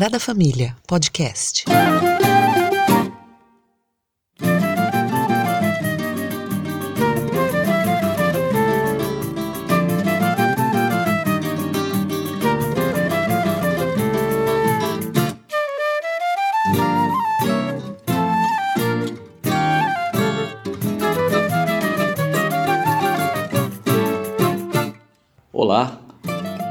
Sagrada 0.00 0.18
Família, 0.18 0.74
podcast. 0.86 1.64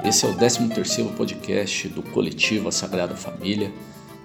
Esse 0.10 0.26
é 0.26 0.28
o 0.28 0.34
13º 0.36 1.14
podcast 1.16 1.88
do 1.90 2.02
Coletivo 2.02 2.68
A 2.68 2.72
Sagrada 2.72 3.16
Família. 3.16 3.72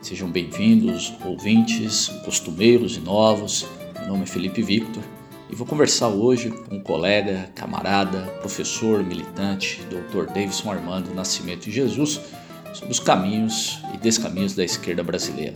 Sejam 0.01 0.31
bem-vindos, 0.31 1.13
ouvintes, 1.23 2.09
costumeiros 2.25 2.97
e 2.97 3.01
novos. 3.01 3.67
Meu 3.99 4.09
nome 4.09 4.23
é 4.23 4.27
Felipe 4.27 4.63
Victor 4.63 5.03
e 5.51 5.55
vou 5.55 5.67
conversar 5.67 6.09
hoje 6.09 6.49
com 6.49 6.77
um 6.77 6.81
colega, 6.81 7.51
camarada, 7.55 8.23
professor, 8.41 9.05
militante, 9.05 9.83
Dr. 9.91 10.25
Davidson 10.33 10.73
Armando 10.73 11.13
Nascimento 11.13 11.65
de 11.65 11.73
Jesus 11.73 12.19
sobre 12.73 12.91
os 12.91 12.99
caminhos 12.99 13.79
e 13.93 13.99
descaminhos 13.99 14.55
da 14.55 14.65
esquerda 14.65 15.03
brasileira. 15.03 15.55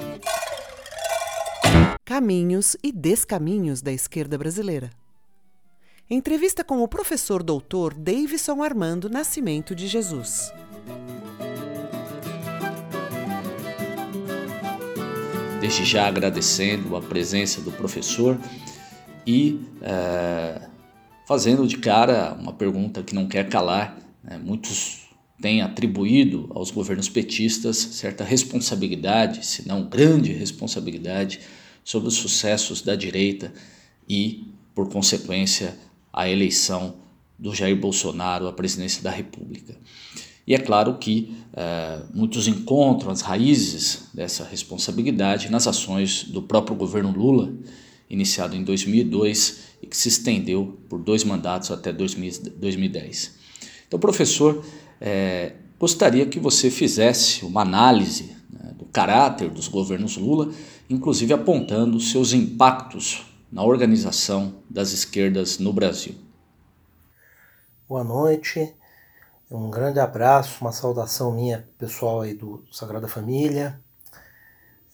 Caminhos 2.04 2.76
e 2.82 2.92
descaminhos 2.92 3.80
da 3.80 3.92
esquerda 3.92 4.36
brasileira. 4.36 4.90
Entrevista 6.10 6.64
com 6.64 6.82
o 6.82 6.88
professor 6.88 7.42
doutor 7.42 7.92
Davidson 7.92 8.62
Armando 8.62 9.10
Nascimento 9.10 9.74
de 9.74 9.86
Jesus. 9.86 10.50
Desde 15.60 15.84
já 15.84 16.08
agradecendo 16.08 16.96
a 16.96 17.02
presença 17.02 17.60
do 17.60 17.70
professor 17.70 18.40
e 19.26 19.60
é, 19.82 20.62
fazendo 21.26 21.66
de 21.66 21.76
cara 21.76 22.32
uma 22.40 22.54
pergunta 22.54 23.02
que 23.02 23.14
não 23.14 23.28
quer 23.28 23.46
calar. 23.50 23.98
Né? 24.24 24.38
Muitos 24.38 25.10
têm 25.42 25.60
atribuído 25.60 26.50
aos 26.54 26.70
governos 26.70 27.10
petistas 27.10 27.76
certa 27.76 28.24
responsabilidade, 28.24 29.44
se 29.44 29.68
não 29.68 29.86
grande 29.86 30.32
responsabilidade, 30.32 31.40
sobre 31.84 32.08
os 32.08 32.14
sucessos 32.14 32.80
da 32.80 32.96
direita 32.96 33.52
e, 34.08 34.54
por 34.74 34.88
consequência, 34.88 35.76
a 36.12 36.28
eleição 36.28 36.96
do 37.38 37.54
Jair 37.54 37.76
Bolsonaro 37.76 38.48
à 38.48 38.52
presidência 38.52 39.02
da 39.02 39.10
República. 39.10 39.76
E 40.46 40.54
é 40.54 40.58
claro 40.58 40.96
que 40.96 41.36
é, 41.52 42.00
muitos 42.14 42.48
encontram 42.48 43.10
as 43.10 43.20
raízes 43.20 44.08
dessa 44.14 44.44
responsabilidade 44.44 45.50
nas 45.50 45.66
ações 45.66 46.24
do 46.24 46.40
próprio 46.40 46.74
governo 46.74 47.12
Lula, 47.12 47.52
iniciado 48.08 48.56
em 48.56 48.64
2002 48.64 49.58
e 49.82 49.86
que 49.86 49.96
se 49.96 50.08
estendeu 50.08 50.78
por 50.88 50.98
dois 51.00 51.22
mandatos 51.22 51.70
até 51.70 51.92
2010. 51.92 53.34
Então, 53.86 54.00
professor, 54.00 54.64
é, 54.98 55.52
gostaria 55.78 56.24
que 56.24 56.40
você 56.40 56.70
fizesse 56.70 57.44
uma 57.44 57.60
análise 57.60 58.34
né, 58.50 58.72
do 58.76 58.86
caráter 58.86 59.50
dos 59.50 59.68
governos 59.68 60.16
Lula, 60.16 60.50
inclusive 60.88 61.34
apontando 61.34 62.00
seus 62.00 62.32
impactos 62.32 63.27
na 63.50 63.64
organização 63.64 64.62
das 64.68 64.92
esquerdas 64.92 65.58
no 65.58 65.72
Brasil. 65.72 66.14
Boa 67.88 68.04
noite, 68.04 68.76
um 69.50 69.70
grande 69.70 69.98
abraço, 69.98 70.60
uma 70.60 70.72
saudação 70.72 71.32
minha 71.32 71.66
pessoal 71.78 72.20
aí 72.20 72.34
do 72.34 72.62
Sagrada 72.70 73.08
Família. 73.08 73.80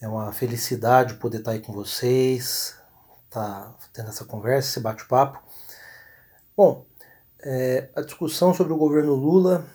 É 0.00 0.06
uma 0.06 0.32
felicidade 0.32 1.14
poder 1.14 1.38
estar 1.38 1.52
aí 1.52 1.60
com 1.60 1.72
vocês, 1.72 2.78
tá 3.28 3.74
tendo 3.92 4.10
essa 4.10 4.24
conversa, 4.24 4.68
esse 4.68 4.80
bate-papo. 4.80 5.42
Bom, 6.56 6.86
é, 7.42 7.90
a 7.96 8.00
discussão 8.02 8.54
sobre 8.54 8.72
o 8.72 8.76
governo 8.76 9.14
Lula 9.14 9.66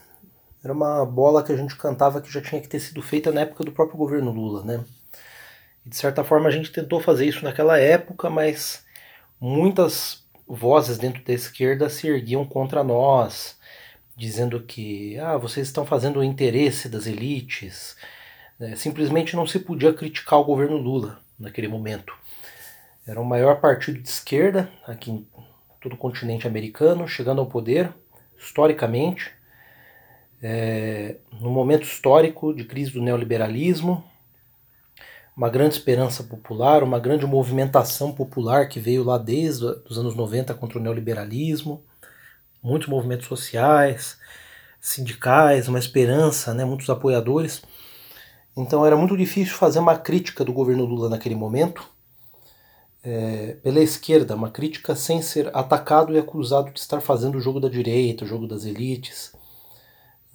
era 0.63 0.71
uma 0.71 1.05
bola 1.05 1.43
que 1.43 1.51
a 1.51 1.57
gente 1.57 1.75
cantava 1.75 2.21
que 2.21 2.31
já 2.31 2.41
tinha 2.41 2.61
que 2.61 2.69
ter 2.69 2.79
sido 2.79 3.01
feita 3.01 3.31
na 3.31 3.41
época 3.41 3.63
do 3.63 3.71
próprio 3.71 3.97
governo 3.97 4.31
Lula, 4.31 4.63
né? 4.63 4.83
De 5.89 5.95
certa 5.95 6.23
forma 6.23 6.47
a 6.47 6.51
gente 6.51 6.71
tentou 6.71 6.99
fazer 6.99 7.25
isso 7.25 7.43
naquela 7.43 7.79
época, 7.79 8.29
mas 8.29 8.85
muitas 9.41 10.23
vozes 10.47 10.97
dentro 10.99 11.23
da 11.23 11.33
esquerda 11.33 11.89
se 11.89 12.07
erguiam 12.07 12.45
contra 12.45 12.83
nós, 12.83 13.57
dizendo 14.15 14.61
que 14.61 15.17
ah, 15.17 15.35
vocês 15.37 15.67
estão 15.67 15.85
fazendo 15.85 16.19
o 16.19 16.23
interesse 16.23 16.87
das 16.87 17.07
elites. 17.07 17.95
É, 18.59 18.75
simplesmente 18.75 19.35
não 19.35 19.47
se 19.47 19.59
podia 19.59 19.93
criticar 19.93 20.39
o 20.39 20.43
governo 20.43 20.77
Lula 20.77 21.19
naquele 21.39 21.67
momento. 21.67 22.13
Era 23.07 23.19
o 23.19 23.25
maior 23.25 23.59
partido 23.59 23.99
de 23.99 24.09
esquerda 24.09 24.69
aqui 24.85 25.09
em 25.09 25.27
todo 25.81 25.93
o 25.93 25.97
continente 25.97 26.45
americano, 26.45 27.07
chegando 27.07 27.41
ao 27.41 27.47
poder, 27.47 27.91
historicamente, 28.37 29.31
é, 30.41 31.15
no 31.39 31.49
momento 31.49 31.83
histórico 31.83 32.53
de 32.53 32.63
crise 32.65 32.91
do 32.91 33.01
neoliberalismo, 33.01 34.03
uma 35.39 35.47
grande 35.47 35.75
esperança 35.75 36.21
popular, 36.21 36.83
uma 36.83 36.99
grande 36.99 37.25
movimentação 37.25 38.11
popular 38.11 38.67
que 38.67 38.77
veio 38.77 39.05
lá 39.05 39.17
desde 39.17 39.63
os 39.89 39.97
anos 39.97 40.13
90 40.13 40.53
contra 40.53 40.77
o 40.77 40.81
neoliberalismo, 40.81 41.81
muitos 42.61 42.89
movimentos 42.89 43.25
sociais, 43.25 44.17
sindicais, 44.81 45.69
uma 45.69 45.79
esperança, 45.79 46.53
né, 46.53 46.65
muitos 46.65 46.89
apoiadores. 46.89 47.61
Então 48.57 48.85
era 48.85 48.97
muito 48.97 49.15
difícil 49.15 49.55
fazer 49.55 49.79
uma 49.79 49.97
crítica 49.97 50.43
do 50.43 50.51
governo 50.51 50.83
Lula 50.83 51.07
naquele 51.07 51.35
momento, 51.35 51.87
é, 53.01 53.53
pela 53.63 53.79
esquerda, 53.79 54.35
uma 54.35 54.51
crítica 54.51 54.93
sem 54.93 55.21
ser 55.21 55.55
atacado 55.55 56.13
e 56.13 56.19
acusado 56.19 56.69
de 56.69 56.81
estar 56.81 56.99
fazendo 56.99 57.37
o 57.37 57.41
jogo 57.41 57.61
da 57.61 57.69
direita, 57.69 58.25
o 58.25 58.27
jogo 58.27 58.45
das 58.45 58.65
elites. 58.65 59.33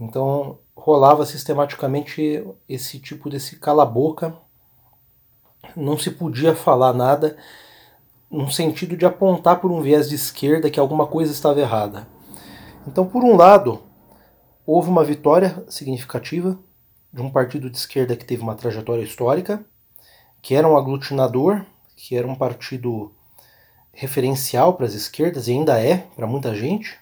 Então 0.00 0.60
rolava 0.74 1.26
sistematicamente 1.26 2.42
esse 2.66 2.98
tipo 2.98 3.28
desse 3.28 3.56
cala-boca 3.56 4.42
não 5.76 5.98
se 5.98 6.10
podia 6.10 6.54
falar 6.54 6.92
nada 6.92 7.36
no 8.30 8.50
sentido 8.50 8.96
de 8.96 9.06
apontar 9.06 9.60
por 9.60 9.70
um 9.70 9.80
viés 9.80 10.08
de 10.08 10.14
esquerda 10.14 10.70
que 10.70 10.80
alguma 10.80 11.06
coisa 11.06 11.32
estava 11.32 11.60
errada. 11.60 12.06
Então, 12.86 13.06
por 13.06 13.22
um 13.22 13.36
lado, 13.36 13.82
houve 14.66 14.90
uma 14.90 15.04
vitória 15.04 15.64
significativa 15.68 16.58
de 17.12 17.22
um 17.22 17.30
partido 17.30 17.70
de 17.70 17.76
esquerda 17.76 18.16
que 18.16 18.24
teve 18.24 18.42
uma 18.42 18.54
trajetória 18.54 19.02
histórica, 19.02 19.64
que 20.42 20.54
era 20.54 20.68
um 20.68 20.76
aglutinador, 20.76 21.64
que 21.96 22.16
era 22.16 22.26
um 22.26 22.34
partido 22.34 23.12
referencial 23.92 24.74
para 24.74 24.86
as 24.86 24.94
esquerdas 24.94 25.46
e 25.46 25.52
ainda 25.52 25.80
é 25.80 25.98
para 26.16 26.26
muita 26.26 26.54
gente. 26.54 26.98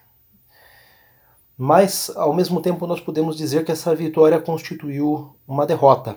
Mas, 1.57 2.11
ao 2.15 2.33
mesmo 2.33 2.61
tempo, 2.61 2.85
nós 2.85 2.99
podemos 2.99 3.35
dizer 3.35 3.65
que 3.65 3.71
essa 3.71 3.95
vitória 3.95 4.39
constituiu 4.39 5.35
uma 5.47 5.65
derrota 5.65 6.15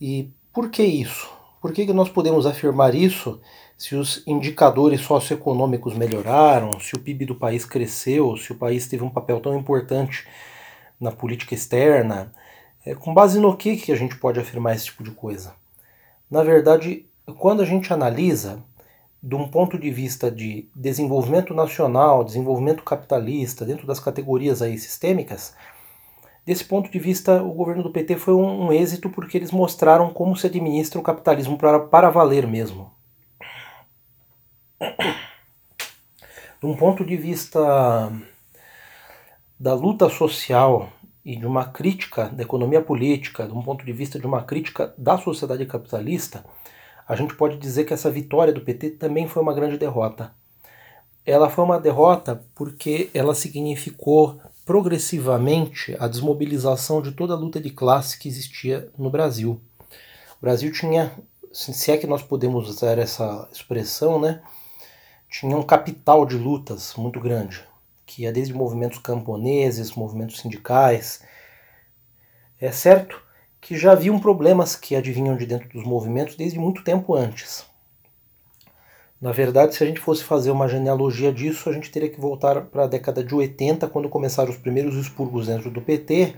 e 0.00 0.30
por 0.52 0.70
que 0.70 0.82
isso? 0.82 1.28
Por 1.60 1.72
que, 1.72 1.86
que 1.86 1.92
nós 1.92 2.08
podemos 2.08 2.46
afirmar 2.46 2.94
isso 2.94 3.40
se 3.76 3.94
os 3.94 4.22
indicadores 4.26 5.00
socioeconômicos 5.00 5.94
melhoraram, 5.94 6.70
se 6.80 6.94
o 6.94 7.00
PIB 7.00 7.26
do 7.26 7.34
país 7.34 7.64
cresceu, 7.64 8.36
se 8.36 8.52
o 8.52 8.56
país 8.56 8.86
teve 8.86 9.04
um 9.04 9.10
papel 9.10 9.40
tão 9.40 9.56
importante 9.56 10.26
na 11.00 11.10
política 11.10 11.54
externa? 11.54 12.32
É, 12.84 12.94
com 12.94 13.12
base 13.12 13.40
no 13.40 13.56
que, 13.56 13.76
que 13.76 13.92
a 13.92 13.96
gente 13.96 14.16
pode 14.16 14.38
afirmar 14.38 14.74
esse 14.74 14.86
tipo 14.86 15.02
de 15.02 15.10
coisa? 15.10 15.52
Na 16.30 16.42
verdade, 16.42 17.06
quando 17.38 17.62
a 17.62 17.64
gente 17.64 17.92
analisa 17.92 18.62
de 19.22 19.34
um 19.34 19.48
ponto 19.48 19.78
de 19.78 19.90
vista 19.90 20.30
de 20.30 20.68
desenvolvimento 20.74 21.52
nacional, 21.52 22.22
desenvolvimento 22.22 22.84
capitalista, 22.84 23.64
dentro 23.64 23.86
das 23.86 23.98
categorias 23.98 24.62
aí 24.62 24.78
sistêmicas, 24.78 25.54
Desse 26.48 26.64
ponto 26.64 26.90
de 26.90 26.98
vista, 26.98 27.42
o 27.42 27.52
governo 27.52 27.82
do 27.82 27.90
PT 27.90 28.16
foi 28.16 28.32
um, 28.32 28.68
um 28.68 28.72
êxito 28.72 29.10
porque 29.10 29.36
eles 29.36 29.50
mostraram 29.50 30.08
como 30.08 30.34
se 30.34 30.46
administra 30.46 30.98
o 30.98 31.02
capitalismo 31.02 31.58
para, 31.58 31.78
para 31.78 32.08
valer 32.08 32.46
mesmo. 32.46 32.90
De 36.58 36.64
um 36.64 36.74
ponto 36.74 37.04
de 37.04 37.18
vista 37.18 38.10
da 39.60 39.74
luta 39.74 40.08
social 40.08 40.90
e 41.22 41.36
de 41.36 41.44
uma 41.44 41.66
crítica 41.66 42.30
da 42.30 42.44
economia 42.44 42.80
política, 42.80 43.46
de 43.46 43.52
um 43.52 43.60
ponto 43.60 43.84
de 43.84 43.92
vista 43.92 44.18
de 44.18 44.26
uma 44.26 44.42
crítica 44.42 44.94
da 44.96 45.18
sociedade 45.18 45.66
capitalista, 45.66 46.46
a 47.06 47.14
gente 47.14 47.36
pode 47.36 47.58
dizer 47.58 47.84
que 47.84 47.92
essa 47.92 48.10
vitória 48.10 48.54
do 48.54 48.62
PT 48.62 48.92
também 48.92 49.28
foi 49.28 49.42
uma 49.42 49.52
grande 49.52 49.76
derrota. 49.76 50.32
Ela 51.26 51.50
foi 51.50 51.62
uma 51.62 51.78
derrota 51.78 52.42
porque 52.54 53.10
ela 53.12 53.34
significou 53.34 54.40
progressivamente 54.68 55.96
a 55.98 56.06
desmobilização 56.06 57.00
de 57.00 57.12
toda 57.12 57.32
a 57.32 57.36
luta 57.38 57.58
de 57.58 57.70
classe 57.70 58.18
que 58.18 58.28
existia 58.28 58.92
no 58.98 59.08
Brasil. 59.08 59.58
O 60.36 60.42
Brasil 60.42 60.70
tinha, 60.70 61.10
se 61.50 61.90
é 61.90 61.96
que 61.96 62.06
nós 62.06 62.22
podemos 62.22 62.68
usar 62.68 62.98
essa 62.98 63.48
expressão, 63.50 64.20
né, 64.20 64.42
tinha 65.30 65.56
um 65.56 65.62
capital 65.62 66.26
de 66.26 66.36
lutas 66.36 66.92
muito 66.98 67.18
grande, 67.18 67.64
que 68.04 68.24
ia 68.24 68.32
desde 68.32 68.52
movimentos 68.52 68.98
camponeses, 68.98 69.92
movimentos 69.92 70.38
sindicais, 70.38 71.22
É 72.60 72.70
certo 72.70 73.18
que 73.62 73.74
já 73.78 73.92
haviam 73.92 74.20
problemas 74.20 74.76
que 74.76 74.94
adivinham 74.94 75.36
de 75.36 75.46
dentro 75.46 75.70
dos 75.70 75.84
movimentos 75.84 76.36
desde 76.36 76.58
muito 76.58 76.84
tempo 76.84 77.14
antes. 77.14 77.64
Na 79.20 79.32
verdade, 79.32 79.74
se 79.74 79.82
a 79.82 79.86
gente 79.86 79.98
fosse 79.98 80.22
fazer 80.22 80.52
uma 80.52 80.68
genealogia 80.68 81.32
disso, 81.32 81.68
a 81.68 81.72
gente 81.72 81.90
teria 81.90 82.08
que 82.08 82.20
voltar 82.20 82.66
para 82.66 82.84
a 82.84 82.86
década 82.86 83.24
de 83.24 83.34
80, 83.34 83.88
quando 83.88 84.08
começaram 84.08 84.50
os 84.50 84.56
primeiros 84.56 84.94
expurgos 84.94 85.48
dentro 85.48 85.70
do 85.72 85.80
PT, 85.80 86.36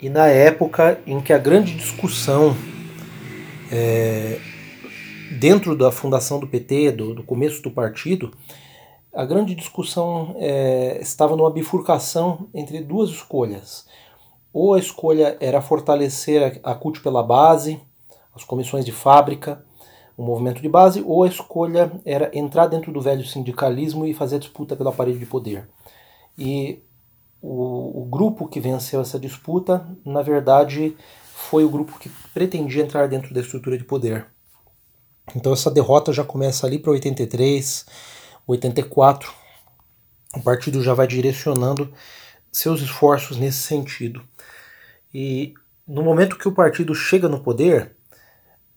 e 0.00 0.08
na 0.08 0.28
época 0.28 1.00
em 1.04 1.20
que 1.20 1.32
a 1.32 1.38
grande 1.38 1.74
discussão 1.74 2.56
é, 3.72 4.38
dentro 5.40 5.76
da 5.76 5.90
fundação 5.90 6.38
do 6.38 6.46
PT, 6.46 6.92
do, 6.92 7.14
do, 7.14 7.22
começo 7.24 7.60
do 7.60 7.72
partido, 7.72 8.30
a 9.12 9.24
grande 9.24 9.52
discussão 9.52 10.36
é, 10.38 10.98
estava 11.00 11.36
numa 11.36 11.50
bifurcação 11.50 12.48
entre 12.54 12.80
duas 12.82 13.10
escolhas. 13.10 13.84
Ou 14.52 14.74
a 14.74 14.78
escolha 14.78 15.36
era 15.40 15.60
fortalecer 15.60 16.60
a, 16.62 16.72
a 16.72 16.74
CUT 16.76 17.00
pela 17.00 17.22
base, 17.22 17.80
as 18.32 18.44
comissões 18.44 18.84
de 18.84 18.92
fábrica, 18.92 19.64
o 20.16 20.22
movimento 20.22 20.62
de 20.62 20.68
base, 20.68 21.02
ou 21.04 21.24
a 21.24 21.28
escolha 21.28 21.92
era 22.04 22.30
entrar 22.32 22.66
dentro 22.66 22.92
do 22.92 23.00
velho 23.00 23.26
sindicalismo 23.26 24.06
e 24.06 24.14
fazer 24.14 24.36
a 24.36 24.40
disputa 24.40 24.76
pelo 24.76 24.88
aparelho 24.88 25.18
de 25.18 25.26
poder. 25.26 25.68
E 26.38 26.82
o, 27.42 28.02
o 28.02 28.04
grupo 28.04 28.48
que 28.48 28.60
venceu 28.60 29.00
essa 29.00 29.18
disputa, 29.18 29.86
na 30.04 30.22
verdade, 30.22 30.96
foi 31.34 31.64
o 31.64 31.68
grupo 31.68 31.98
que 31.98 32.08
pretendia 32.32 32.82
entrar 32.82 33.08
dentro 33.08 33.34
da 33.34 33.40
estrutura 33.40 33.76
de 33.76 33.84
poder. 33.84 34.26
Então 35.34 35.52
essa 35.52 35.70
derrota 35.70 36.12
já 36.12 36.24
começa 36.24 36.66
ali 36.66 36.78
para 36.78 36.92
83, 36.92 37.86
84. 38.46 39.32
O 40.36 40.42
partido 40.42 40.82
já 40.82 40.94
vai 40.94 41.06
direcionando 41.06 41.92
seus 42.52 42.80
esforços 42.80 43.36
nesse 43.36 43.58
sentido. 43.58 44.22
E 45.12 45.54
no 45.86 46.02
momento 46.02 46.38
que 46.38 46.48
o 46.48 46.52
partido 46.52 46.94
chega 46.94 47.28
no 47.28 47.40
poder, 47.40 47.96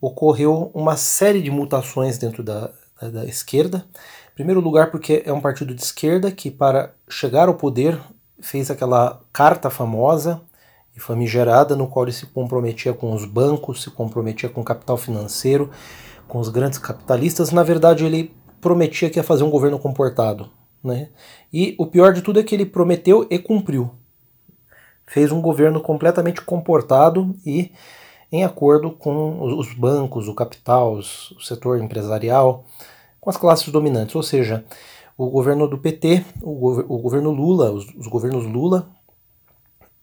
ocorreu 0.00 0.70
uma 0.74 0.96
série 0.96 1.42
de 1.42 1.50
mutações 1.50 2.18
dentro 2.18 2.42
da, 2.42 2.70
da, 3.00 3.10
da 3.10 3.24
esquerda. 3.24 3.84
Em 4.32 4.34
primeiro 4.34 4.60
lugar, 4.60 4.90
porque 4.90 5.22
é 5.26 5.32
um 5.32 5.40
partido 5.40 5.74
de 5.74 5.82
esquerda 5.82 6.30
que, 6.30 6.50
para 6.50 6.94
chegar 7.08 7.48
ao 7.48 7.54
poder, 7.54 7.98
fez 8.40 8.70
aquela 8.70 9.20
carta 9.32 9.68
famosa 9.68 10.40
e 10.96 11.00
famigerada, 11.00 11.76
no 11.76 11.88
qual 11.88 12.04
ele 12.04 12.12
se 12.12 12.26
comprometia 12.26 12.92
com 12.92 13.12
os 13.12 13.24
bancos, 13.24 13.82
se 13.82 13.90
comprometia 13.90 14.48
com 14.48 14.60
o 14.60 14.64
capital 14.64 14.96
financeiro, 14.96 15.70
com 16.26 16.38
os 16.38 16.48
grandes 16.48 16.78
capitalistas. 16.78 17.50
Na 17.50 17.62
verdade, 17.62 18.04
ele 18.04 18.34
prometia 18.60 19.10
que 19.10 19.18
ia 19.18 19.24
fazer 19.24 19.44
um 19.44 19.50
governo 19.50 19.78
comportado. 19.78 20.50
Né? 20.82 21.08
E 21.52 21.74
o 21.78 21.86
pior 21.86 22.12
de 22.12 22.22
tudo 22.22 22.38
é 22.38 22.42
que 22.42 22.54
ele 22.54 22.66
prometeu 22.66 23.26
e 23.30 23.38
cumpriu. 23.38 23.90
Fez 25.06 25.32
um 25.32 25.40
governo 25.40 25.80
completamente 25.80 26.40
comportado 26.42 27.34
e 27.44 27.72
em 28.30 28.44
acordo 28.44 28.90
com 28.90 29.42
os 29.58 29.72
bancos, 29.72 30.28
o 30.28 30.34
capital, 30.34 30.94
o 30.94 31.40
setor 31.40 31.80
empresarial, 31.80 32.64
com 33.20 33.30
as 33.30 33.36
classes 33.36 33.68
dominantes. 33.68 34.14
Ou 34.14 34.22
seja, 34.22 34.64
o 35.16 35.28
governo 35.30 35.66
do 35.66 35.78
PT, 35.78 36.24
o, 36.42 36.98
governo 36.98 37.30
Lula, 37.30 37.72
os, 37.72 37.86
os 37.96 38.06
governos 38.06 38.44
Lula 38.46 38.88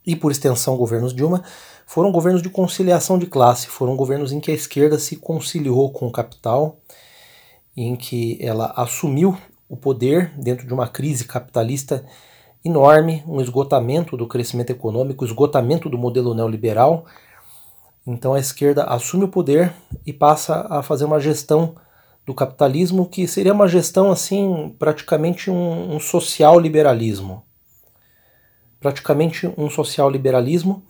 e, 0.06 0.16
por 0.16 0.32
extensão, 0.32 0.76
governos 0.76 1.14
Dilma, 1.14 1.44
foram 1.86 2.12
governos 2.12 2.42
de 2.42 2.50
conciliação 2.50 3.18
de 3.18 3.28
classe, 3.28 3.68
foram 3.68 3.96
governos 3.96 4.32
em 4.32 4.40
que 4.40 4.52
a 4.52 4.56
esquerda 4.56 5.00
se 5.00 5.16
conciliou 5.16 5.92
com 5.92 6.08
o 6.08 6.12
capital, 6.12 6.80
em 7.78 7.96
que 7.96 8.38
ela 8.42 8.74
assumiu 8.76 9.38
o 9.70 9.78
poder 9.78 10.32
dentro 10.38 10.66
de 10.66 10.74
uma 10.74 10.88
crise 10.88 11.26
capitalista 11.26 12.06
enorme, 12.64 13.24
um 13.28 13.40
esgotamento 13.40 14.18
do 14.18 14.28
crescimento 14.28 14.72
econômico, 14.72 15.24
esgotamento 15.24 15.88
do 15.90 15.98
modelo 15.98 16.34
neoliberal, 16.34 17.06
então 18.06 18.34
a 18.34 18.40
esquerda 18.40 18.84
assume 18.84 19.24
o 19.24 19.30
poder 19.30 19.74
e 20.06 20.14
passa 20.14 20.68
a 20.70 20.84
fazer 20.84 21.06
uma 21.06 21.20
gestão 21.20 21.76
do 22.26 22.34
capitalismo 22.34 23.08
que 23.08 23.28
seria 23.28 23.54
uma 23.54 23.68
gestão 23.68 24.12
assim, 24.12 24.76
praticamente 24.80 25.50
um, 25.50 25.96
um 25.96 26.00
social 26.00 26.60
liberalismo. 26.60 27.44
Praticamente 28.80 29.52
um 29.58 29.70
social 29.70 30.10
liberalismo, 30.10 30.84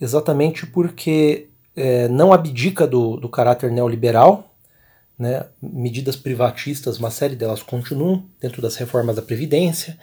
exatamente 0.00 0.66
porque 0.66 1.48
é, 1.76 2.08
não 2.08 2.32
abdica 2.32 2.86
do, 2.86 3.16
do 3.16 3.28
caráter 3.28 3.70
neoliberal, 3.70 4.54
né? 5.18 5.46
medidas 5.60 6.16
privatistas, 6.16 6.98
uma 6.98 7.10
série 7.10 7.36
delas 7.36 7.62
continuam 7.62 8.24
dentro 8.40 8.62
das 8.62 8.76
reformas 8.76 9.16
da 9.16 9.22
Previdência, 9.22 9.98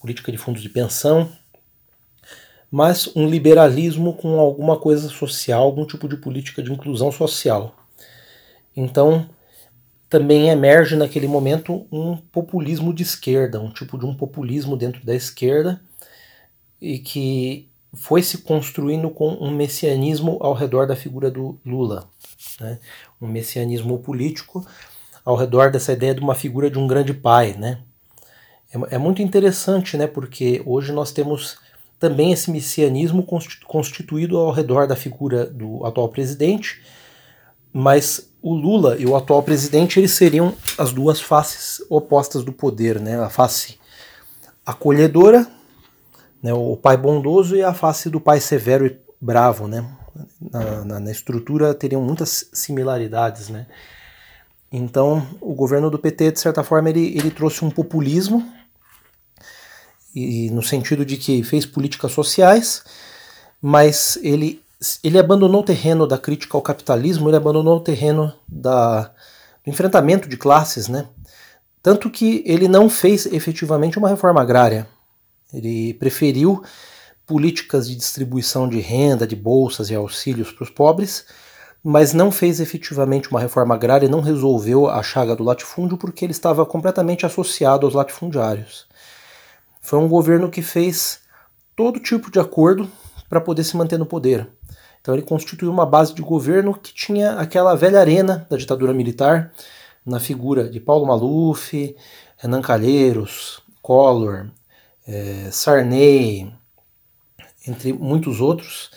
política 0.00 0.30
de 0.30 0.38
fundos 0.38 0.62
de 0.62 0.68
pensão, 0.68 1.30
mas 2.74 3.08
um 3.14 3.28
liberalismo 3.28 4.14
com 4.14 4.40
alguma 4.40 4.76
coisa 4.76 5.08
social, 5.08 5.62
algum 5.62 5.86
tipo 5.86 6.08
de 6.08 6.16
política 6.16 6.60
de 6.60 6.72
inclusão 6.72 7.12
social. 7.12 7.72
Então, 8.76 9.30
também 10.08 10.48
emerge 10.48 10.96
naquele 10.96 11.28
momento 11.28 11.86
um 11.92 12.16
populismo 12.16 12.92
de 12.92 13.04
esquerda, 13.04 13.60
um 13.60 13.70
tipo 13.70 13.96
de 13.96 14.04
um 14.04 14.12
populismo 14.12 14.76
dentro 14.76 15.06
da 15.06 15.14
esquerda, 15.14 15.80
e 16.80 16.98
que 16.98 17.68
foi 17.92 18.24
se 18.24 18.38
construindo 18.38 19.08
com 19.08 19.28
um 19.34 19.52
messianismo 19.52 20.38
ao 20.40 20.52
redor 20.52 20.88
da 20.88 20.96
figura 20.96 21.30
do 21.30 21.56
Lula, 21.64 22.10
né? 22.60 22.80
um 23.20 23.28
messianismo 23.28 24.00
político 24.00 24.66
ao 25.24 25.36
redor 25.36 25.70
dessa 25.70 25.92
ideia 25.92 26.12
de 26.12 26.20
uma 26.20 26.34
figura 26.34 26.68
de 26.68 26.76
um 26.80 26.88
grande 26.88 27.14
pai, 27.14 27.54
né? 27.56 27.78
É, 28.68 28.96
é 28.96 28.98
muito 28.98 29.22
interessante, 29.22 29.96
né? 29.96 30.08
Porque 30.08 30.60
hoje 30.66 30.90
nós 30.90 31.12
temos 31.12 31.56
também 31.98 32.32
esse 32.32 32.50
messianismo 32.50 33.26
constituído 33.66 34.36
ao 34.36 34.50
redor 34.50 34.86
da 34.86 34.96
figura 34.96 35.46
do 35.46 35.84
atual 35.86 36.08
presidente, 36.08 36.82
mas 37.72 38.30
o 38.42 38.54
Lula 38.54 38.96
e 38.98 39.06
o 39.06 39.16
atual 39.16 39.42
presidente 39.42 39.98
eles 39.98 40.12
seriam 40.12 40.54
as 40.76 40.92
duas 40.92 41.20
faces 41.20 41.82
opostas 41.88 42.44
do 42.44 42.52
poder, 42.52 43.00
né? 43.00 43.18
A 43.18 43.30
face 43.30 43.78
acolhedora, 44.66 45.46
né? 46.42 46.52
o 46.52 46.76
pai 46.76 46.96
bondoso 46.96 47.56
e 47.56 47.62
a 47.62 47.72
face 47.72 48.10
do 48.10 48.20
pai 48.20 48.40
severo 48.40 48.86
e 48.86 48.98
bravo, 49.20 49.66
né? 49.66 49.84
Na, 50.40 50.84
na, 50.84 51.00
na 51.00 51.10
estrutura 51.10 51.74
teriam 51.74 52.02
muitas 52.02 52.48
similaridades, 52.52 53.48
né? 53.48 53.66
Então, 54.70 55.26
o 55.40 55.54
governo 55.54 55.88
do 55.88 55.98
PT, 55.98 56.32
de 56.32 56.40
certa 56.40 56.62
forma, 56.62 56.90
ele, 56.90 57.16
ele 57.16 57.30
trouxe 57.30 57.64
um 57.64 57.70
populismo 57.70 58.44
e 60.14 60.50
no 60.50 60.62
sentido 60.62 61.04
de 61.04 61.16
que 61.16 61.42
fez 61.42 61.66
políticas 61.66 62.12
sociais, 62.12 62.82
mas 63.60 64.18
ele, 64.22 64.62
ele 65.02 65.18
abandonou 65.18 65.62
o 65.62 65.64
terreno 65.64 66.06
da 66.06 66.16
crítica 66.18 66.56
ao 66.56 66.62
capitalismo, 66.62 67.28
ele 67.28 67.36
abandonou 67.36 67.78
o 67.78 67.80
terreno 67.80 68.32
da, 68.46 69.10
do 69.64 69.70
enfrentamento 69.70 70.28
de 70.28 70.36
classes, 70.36 70.86
né? 70.88 71.06
Tanto 71.82 72.08
que 72.08 72.42
ele 72.46 72.68
não 72.68 72.88
fez 72.88 73.26
efetivamente 73.26 73.98
uma 73.98 74.08
reforma 74.08 74.40
agrária. 74.40 74.86
Ele 75.52 75.94
preferiu 75.94 76.62
políticas 77.26 77.88
de 77.88 77.94
distribuição 77.94 78.68
de 78.68 78.80
renda, 78.80 79.26
de 79.26 79.36
bolsas 79.36 79.90
e 79.90 79.94
auxílios 79.94 80.52
para 80.52 80.64
os 80.64 80.70
pobres, 80.70 81.24
mas 81.82 82.14
não 82.14 82.30
fez 82.30 82.60
efetivamente 82.60 83.30
uma 83.30 83.40
reforma 83.40 83.74
agrária, 83.74 84.08
não 84.08 84.20
resolveu 84.20 84.88
a 84.88 85.02
chaga 85.02 85.36
do 85.36 85.44
latifúndio 85.44 85.98
porque 85.98 86.24
ele 86.24 86.32
estava 86.32 86.64
completamente 86.64 87.26
associado 87.26 87.86
aos 87.86 87.94
latifundiários. 87.94 88.86
Foi 89.84 89.98
um 89.98 90.08
governo 90.08 90.48
que 90.48 90.62
fez 90.62 91.20
todo 91.76 92.00
tipo 92.00 92.30
de 92.30 92.40
acordo 92.40 92.90
para 93.28 93.38
poder 93.38 93.62
se 93.64 93.76
manter 93.76 93.98
no 93.98 94.06
poder. 94.06 94.48
Então 94.98 95.12
ele 95.12 95.22
constituiu 95.22 95.70
uma 95.70 95.84
base 95.84 96.14
de 96.14 96.22
governo 96.22 96.72
que 96.72 96.94
tinha 96.94 97.32
aquela 97.32 97.74
velha 97.74 98.00
arena 98.00 98.46
da 98.48 98.56
ditadura 98.56 98.94
militar, 98.94 99.52
na 100.04 100.18
figura 100.18 100.70
de 100.70 100.80
Paulo 100.80 101.06
Maluf, 101.06 101.94
Renan 102.38 102.62
Calheiros, 102.62 103.60
Collor, 103.82 104.46
é, 105.06 105.50
Sarney, 105.52 106.50
entre 107.68 107.92
muitos 107.92 108.40
outros, 108.40 108.90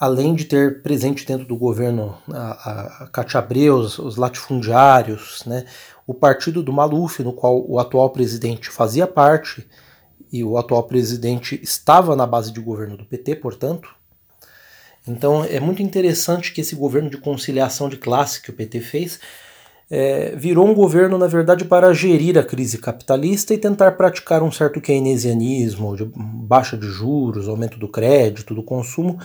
além 0.00 0.34
de 0.34 0.46
ter 0.46 0.82
presente 0.82 1.26
dentro 1.26 1.46
do 1.46 1.56
governo 1.56 2.16
a, 2.32 3.10
a 3.12 3.38
Abreu, 3.38 3.76
os, 3.76 3.98
os 3.98 4.16
latifundiários, 4.16 5.42
né, 5.44 5.66
o 6.06 6.14
partido 6.14 6.62
do 6.62 6.72
Maluf, 6.72 7.22
no 7.22 7.34
qual 7.34 7.62
o 7.70 7.78
atual 7.78 8.08
presidente 8.08 8.70
fazia 8.70 9.06
parte, 9.06 9.68
e 10.32 10.44
o 10.44 10.56
atual 10.56 10.82
presidente 10.84 11.58
estava 11.62 12.14
na 12.16 12.26
base 12.26 12.52
de 12.52 12.60
governo 12.60 12.96
do 12.96 13.04
PT, 13.04 13.36
portanto. 13.36 13.88
Então 15.06 15.44
é 15.44 15.60
muito 15.60 15.82
interessante 15.82 16.52
que 16.52 16.60
esse 16.60 16.74
governo 16.74 17.10
de 17.10 17.18
conciliação 17.18 17.88
de 17.88 17.96
classe 17.96 18.40
que 18.40 18.50
o 18.50 18.54
PT 18.54 18.80
fez 18.80 19.20
é, 19.90 20.34
virou 20.34 20.66
um 20.66 20.74
governo, 20.74 21.18
na 21.18 21.26
verdade, 21.26 21.64
para 21.64 21.92
gerir 21.92 22.38
a 22.38 22.42
crise 22.42 22.78
capitalista 22.78 23.52
e 23.52 23.58
tentar 23.58 23.92
praticar 23.92 24.42
um 24.42 24.50
certo 24.50 24.80
keynesianismo, 24.80 25.96
de 25.96 26.10
baixa 26.16 26.76
de 26.76 26.86
juros, 26.86 27.48
aumento 27.48 27.78
do 27.78 27.88
crédito, 27.88 28.54
do 28.54 28.62
consumo, 28.62 29.18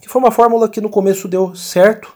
que 0.00 0.08
foi 0.08 0.20
uma 0.20 0.30
fórmula 0.30 0.68
que 0.68 0.80
no 0.80 0.88
começo 0.88 1.28
deu 1.28 1.54
certo, 1.54 2.12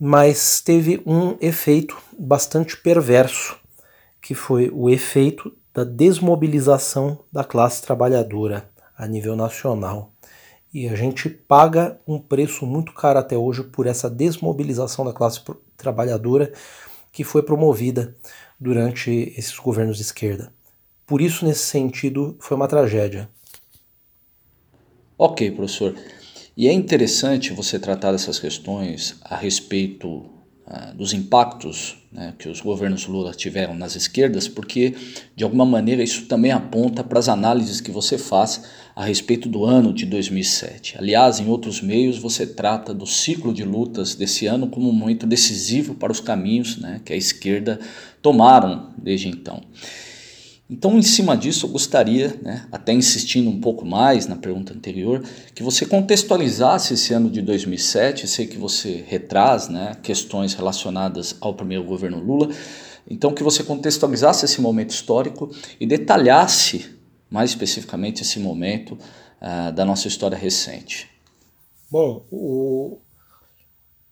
mas 0.00 0.60
teve 0.60 1.02
um 1.04 1.36
efeito 1.40 1.96
bastante 2.18 2.76
perverso, 2.76 3.56
que 4.20 4.34
foi 4.34 4.70
o 4.72 4.88
efeito 4.88 5.52
da 5.78 5.84
desmobilização 5.84 7.20
da 7.32 7.44
classe 7.44 7.82
trabalhadora 7.82 8.68
a 8.96 9.06
nível 9.06 9.36
nacional. 9.36 10.12
E 10.74 10.88
a 10.88 10.96
gente 10.96 11.30
paga 11.30 12.00
um 12.04 12.18
preço 12.18 12.66
muito 12.66 12.92
caro 12.92 13.20
até 13.20 13.36
hoje 13.36 13.62
por 13.62 13.86
essa 13.86 14.10
desmobilização 14.10 15.04
da 15.04 15.12
classe 15.12 15.40
trabalhadora 15.76 16.52
que 17.12 17.22
foi 17.22 17.44
promovida 17.44 18.12
durante 18.58 19.32
esses 19.36 19.56
governos 19.56 19.96
de 19.96 20.02
esquerda. 20.02 20.52
Por 21.06 21.20
isso, 21.20 21.46
nesse 21.46 21.62
sentido, 21.62 22.36
foi 22.40 22.56
uma 22.56 22.66
tragédia. 22.66 23.28
Ok, 25.16 25.48
professor. 25.52 25.94
E 26.56 26.66
é 26.66 26.72
interessante 26.72 27.52
você 27.52 27.78
tratar 27.78 28.10
dessas 28.10 28.40
questões 28.40 29.16
a 29.22 29.36
respeito 29.36 30.28
dos 30.94 31.14
impactos 31.14 31.96
né, 32.12 32.34
que 32.38 32.48
os 32.48 32.60
governos 32.60 33.06
Lula 33.06 33.32
tiveram 33.32 33.74
nas 33.74 33.96
esquerdas, 33.96 34.46
porque 34.46 34.94
de 35.34 35.44
alguma 35.44 35.64
maneira 35.64 36.02
isso 36.02 36.26
também 36.26 36.50
aponta 36.50 37.02
para 37.02 37.18
as 37.18 37.28
análises 37.28 37.80
que 37.80 37.90
você 37.90 38.18
faz 38.18 38.64
a 38.94 39.04
respeito 39.04 39.48
do 39.48 39.64
ano 39.64 39.92
de 39.92 40.04
2007. 40.04 40.96
Aliás, 40.98 41.40
em 41.40 41.48
outros 41.48 41.80
meios 41.80 42.18
você 42.18 42.46
trata 42.46 42.92
do 42.92 43.06
ciclo 43.06 43.52
de 43.52 43.64
lutas 43.64 44.14
desse 44.14 44.46
ano 44.46 44.68
como 44.68 44.90
um 44.90 44.92
momento 44.92 45.26
decisivo 45.26 45.94
para 45.94 46.12
os 46.12 46.20
caminhos 46.20 46.76
né, 46.78 47.00
que 47.04 47.12
a 47.12 47.16
esquerda 47.16 47.78
tomaram 48.20 48.92
desde 48.98 49.28
então. 49.28 49.62
Então, 50.70 50.98
em 50.98 51.02
cima 51.02 51.34
disso, 51.34 51.64
eu 51.64 51.70
gostaria, 51.70 52.38
né, 52.42 52.68
até 52.70 52.92
insistindo 52.92 53.48
um 53.48 53.58
pouco 53.58 53.86
mais 53.86 54.26
na 54.26 54.36
pergunta 54.36 54.74
anterior, 54.74 55.24
que 55.54 55.62
você 55.62 55.86
contextualizasse 55.86 56.92
esse 56.92 57.14
ano 57.14 57.30
de 57.30 57.40
2007. 57.40 58.28
sei 58.28 58.46
que 58.46 58.58
você 58.58 59.02
retraz 59.06 59.68
né, 59.68 59.96
questões 60.02 60.52
relacionadas 60.52 61.36
ao 61.40 61.54
primeiro 61.54 61.84
governo 61.84 62.20
Lula. 62.20 62.50
Então, 63.08 63.32
que 63.32 63.42
você 63.42 63.64
contextualizasse 63.64 64.44
esse 64.44 64.60
momento 64.60 64.90
histórico 64.90 65.50
e 65.80 65.86
detalhasse 65.86 66.98
mais 67.30 67.50
especificamente 67.50 68.22
esse 68.22 68.38
momento 68.38 68.92
uh, 68.92 69.72
da 69.72 69.84
nossa 69.84 70.06
história 70.08 70.36
recente. 70.36 71.08
Bom, 71.90 72.26
o... 72.30 72.98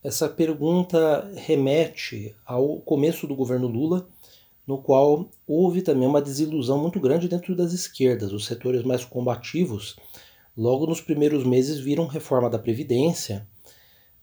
essa 0.02 0.28
pergunta 0.28 1.30
remete 1.36 2.34
ao 2.46 2.76
começo 2.78 3.26
do 3.26 3.36
governo 3.36 3.66
Lula 3.66 4.08
no 4.66 4.78
qual 4.78 5.28
houve 5.46 5.80
também 5.80 6.08
uma 6.08 6.20
desilusão 6.20 6.78
muito 6.78 6.99
grande 6.99 7.28
dentro 7.28 7.54
das 7.54 7.73
esquerdas. 7.73 8.32
Os 8.32 8.46
setores 8.46 8.82
mais 8.82 9.04
combativos, 9.04 9.96
logo 10.56 10.87
nos 10.87 11.00
primeiros 11.00 11.44
meses, 11.44 11.78
viram 11.78 12.06
reforma 12.06 12.50
da 12.50 12.58
Previdência, 12.58 13.46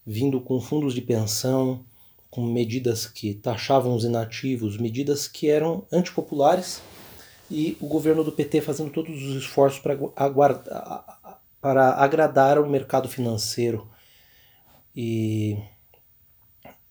vindo 0.05 0.41
com 0.41 0.59
fundos 0.59 0.93
de 0.93 1.01
pensão, 1.01 1.85
com 2.29 2.43
medidas 2.45 3.05
que 3.05 3.33
taxavam 3.35 3.95
os 3.95 4.03
inativos, 4.03 4.77
medidas 4.77 5.27
que 5.27 5.49
eram 5.49 5.85
antipopulares, 5.91 6.81
e 7.49 7.77
o 7.79 7.87
governo 7.87 8.23
do 8.23 8.31
PT 8.31 8.61
fazendo 8.61 8.89
todos 8.89 9.21
os 9.23 9.35
esforços 9.35 9.79
para, 9.79 9.97
aguardar, 10.15 11.39
para 11.61 11.93
agradar 11.93 12.57
o 12.57 12.67
mercado 12.67 13.07
financeiro. 13.07 13.87
E 14.95 15.57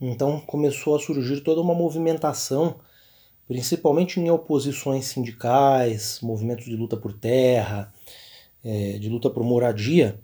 então 0.00 0.40
começou 0.40 0.96
a 0.96 1.00
surgir 1.00 1.40
toda 1.40 1.60
uma 1.60 1.74
movimentação 1.74 2.76
principalmente 3.46 4.20
em 4.20 4.30
oposições 4.30 5.06
sindicais, 5.06 6.20
movimentos 6.22 6.64
de 6.64 6.76
luta 6.76 6.96
por 6.96 7.12
terra, 7.12 7.92
é, 8.64 8.98
de 8.98 9.08
luta 9.08 9.28
por 9.28 9.42
moradia, 9.42 10.18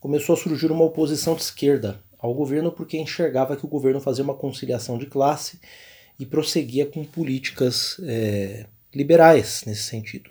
começou 0.00 0.34
a 0.34 0.38
surgir 0.38 0.70
uma 0.70 0.84
oposição 0.84 1.34
de 1.34 1.42
esquerda 1.42 2.02
ao 2.18 2.34
governo 2.34 2.72
porque 2.72 2.98
enxergava 2.98 3.56
que 3.56 3.64
o 3.64 3.68
governo 3.68 4.00
fazia 4.00 4.24
uma 4.24 4.34
conciliação 4.34 4.98
de 4.98 5.06
classe 5.06 5.60
e 6.18 6.26
prosseguia 6.26 6.86
com 6.86 7.04
políticas 7.04 8.00
é, 8.02 8.66
liberais 8.94 9.64
nesse 9.66 9.82
sentido. 9.82 10.30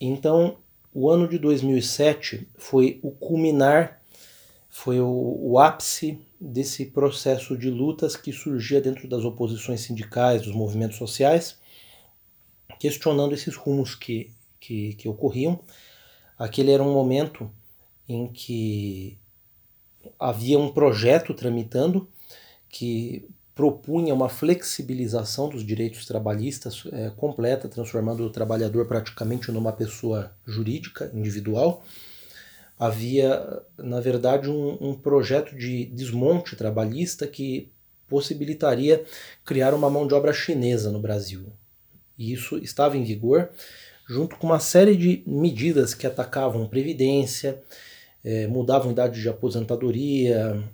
Então, 0.00 0.56
o 0.92 1.10
ano 1.10 1.28
de 1.28 1.38
2007 1.38 2.48
foi 2.56 2.98
o 3.02 3.10
culminar, 3.10 4.00
foi 4.68 5.00
o, 5.00 5.38
o 5.40 5.58
ápice 5.58 6.18
desse 6.40 6.86
processo 6.86 7.56
de 7.56 7.68
lutas 7.68 8.16
que 8.16 8.32
surgia 8.32 8.80
dentro 8.80 9.06
das 9.06 9.24
oposições 9.24 9.82
sindicais, 9.82 10.42
dos 10.42 10.54
movimentos 10.54 10.96
sociais, 10.96 11.58
questionando 12.78 13.34
esses 13.34 13.54
rumos 13.54 13.94
que, 13.94 14.32
que, 14.58 14.94
que 14.94 15.08
ocorriam. 15.08 15.60
Aquele 16.38 16.72
era 16.72 16.82
um 16.82 16.92
momento 16.92 17.50
em 18.08 18.26
que 18.26 19.18
havia 20.18 20.58
um 20.58 20.72
projeto 20.72 21.34
tramitando 21.34 22.08
que 22.70 23.28
propunha 23.54 24.14
uma 24.14 24.30
flexibilização 24.30 25.50
dos 25.50 25.62
direitos 25.62 26.06
trabalhistas 26.06 26.84
é, 26.90 27.10
completa, 27.10 27.68
transformando 27.68 28.24
o 28.24 28.30
trabalhador 28.30 28.86
praticamente 28.86 29.52
numa 29.52 29.72
pessoa 29.72 30.34
jurídica, 30.46 31.10
individual 31.12 31.84
havia, 32.80 33.62
na 33.76 34.00
verdade, 34.00 34.48
um, 34.48 34.78
um 34.80 34.94
projeto 34.94 35.54
de 35.54 35.84
desmonte 35.84 36.56
trabalhista 36.56 37.26
que 37.26 37.70
possibilitaria 38.08 39.04
criar 39.44 39.74
uma 39.74 39.90
mão 39.90 40.06
de 40.06 40.14
obra 40.14 40.32
chinesa 40.32 40.90
no 40.90 40.98
Brasil. 40.98 41.52
E 42.16 42.32
isso 42.32 42.56
estava 42.56 42.96
em 42.96 43.04
vigor, 43.04 43.50
junto 44.08 44.36
com 44.36 44.46
uma 44.46 44.58
série 44.58 44.96
de 44.96 45.22
medidas 45.26 45.92
que 45.92 46.06
atacavam 46.06 46.66
previdência, 46.66 47.62
eh, 48.24 48.46
mudavam 48.46 48.92
idade 48.92 49.20
de 49.20 49.28
aposentadoria, 49.28 50.64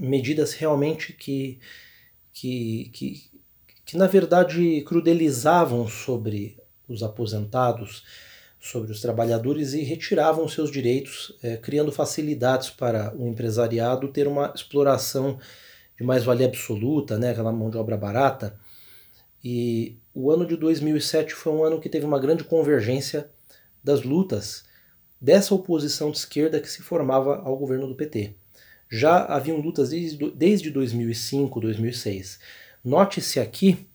medidas 0.00 0.54
realmente 0.54 1.12
que, 1.12 1.60
que, 2.32 2.90
que, 2.94 3.30
que, 3.84 3.96
na 3.98 4.06
verdade, 4.06 4.80
crudelizavam 4.86 5.86
sobre 5.86 6.58
os 6.88 7.02
aposentados, 7.02 8.02
sobre 8.62 8.92
os 8.92 9.00
trabalhadores 9.00 9.72
e 9.72 9.82
retiravam 9.82 10.46
seus 10.46 10.70
direitos, 10.70 11.36
é, 11.42 11.56
criando 11.56 11.90
facilidades 11.90 12.70
para 12.70 13.12
o 13.18 13.26
empresariado 13.26 14.06
ter 14.06 14.28
uma 14.28 14.52
exploração 14.54 15.36
de 15.98 16.04
mais-valia 16.04 16.46
absoluta, 16.46 17.18
né, 17.18 17.32
aquela 17.32 17.50
mão 17.50 17.68
de 17.68 17.76
obra 17.76 17.96
barata. 17.96 18.56
E 19.42 19.96
o 20.14 20.30
ano 20.30 20.46
de 20.46 20.56
2007 20.56 21.34
foi 21.34 21.52
um 21.52 21.64
ano 21.64 21.80
que 21.80 21.88
teve 21.88 22.06
uma 22.06 22.20
grande 22.20 22.44
convergência 22.44 23.28
das 23.82 24.04
lutas 24.04 24.64
dessa 25.20 25.52
oposição 25.52 26.12
de 26.12 26.18
esquerda 26.18 26.60
que 26.60 26.70
se 26.70 26.82
formava 26.82 27.42
ao 27.42 27.56
governo 27.56 27.88
do 27.88 27.96
PT. 27.96 28.36
Já 28.88 29.24
haviam 29.24 29.58
lutas 29.58 29.90
desde, 29.90 30.30
desde 30.30 30.70
2005, 30.70 31.60
2006. 31.60 32.38
Note-se 32.84 33.40
aqui 33.40 33.88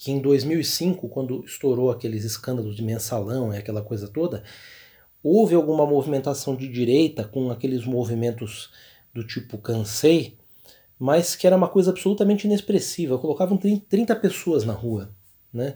que 0.00 0.10
em 0.10 0.18
2005, 0.18 1.10
quando 1.10 1.44
estourou 1.44 1.90
aqueles 1.90 2.24
escândalos 2.24 2.74
de 2.74 2.82
mensalão 2.82 3.52
e 3.52 3.58
aquela 3.58 3.82
coisa 3.82 4.08
toda, 4.08 4.42
houve 5.22 5.54
alguma 5.54 5.84
movimentação 5.84 6.56
de 6.56 6.66
direita 6.68 7.22
com 7.22 7.50
aqueles 7.50 7.84
movimentos 7.84 8.70
do 9.12 9.22
tipo 9.22 9.58
cansei, 9.58 10.38
mas 10.98 11.36
que 11.36 11.46
era 11.46 11.54
uma 11.54 11.68
coisa 11.68 11.90
absolutamente 11.90 12.46
inexpressiva. 12.46 13.18
Colocavam 13.18 13.58
30 13.58 14.16
pessoas 14.16 14.64
na 14.64 14.72
rua, 14.72 15.14
né? 15.52 15.74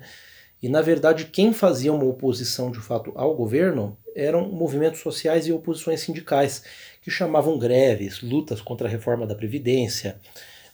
E 0.62 0.70
na 0.70 0.80
verdade 0.80 1.26
quem 1.26 1.52
fazia 1.52 1.92
uma 1.92 2.06
oposição 2.06 2.70
de 2.70 2.80
fato 2.80 3.12
ao 3.16 3.36
governo 3.36 3.94
eram 4.16 4.50
movimentos 4.50 5.00
sociais 5.00 5.46
e 5.46 5.52
oposições 5.52 6.00
sindicais 6.00 6.62
que 7.02 7.10
chamavam 7.10 7.58
greves, 7.58 8.22
lutas 8.22 8.62
contra 8.62 8.88
a 8.88 8.90
reforma 8.90 9.26
da 9.26 9.34
previdência, 9.34 10.18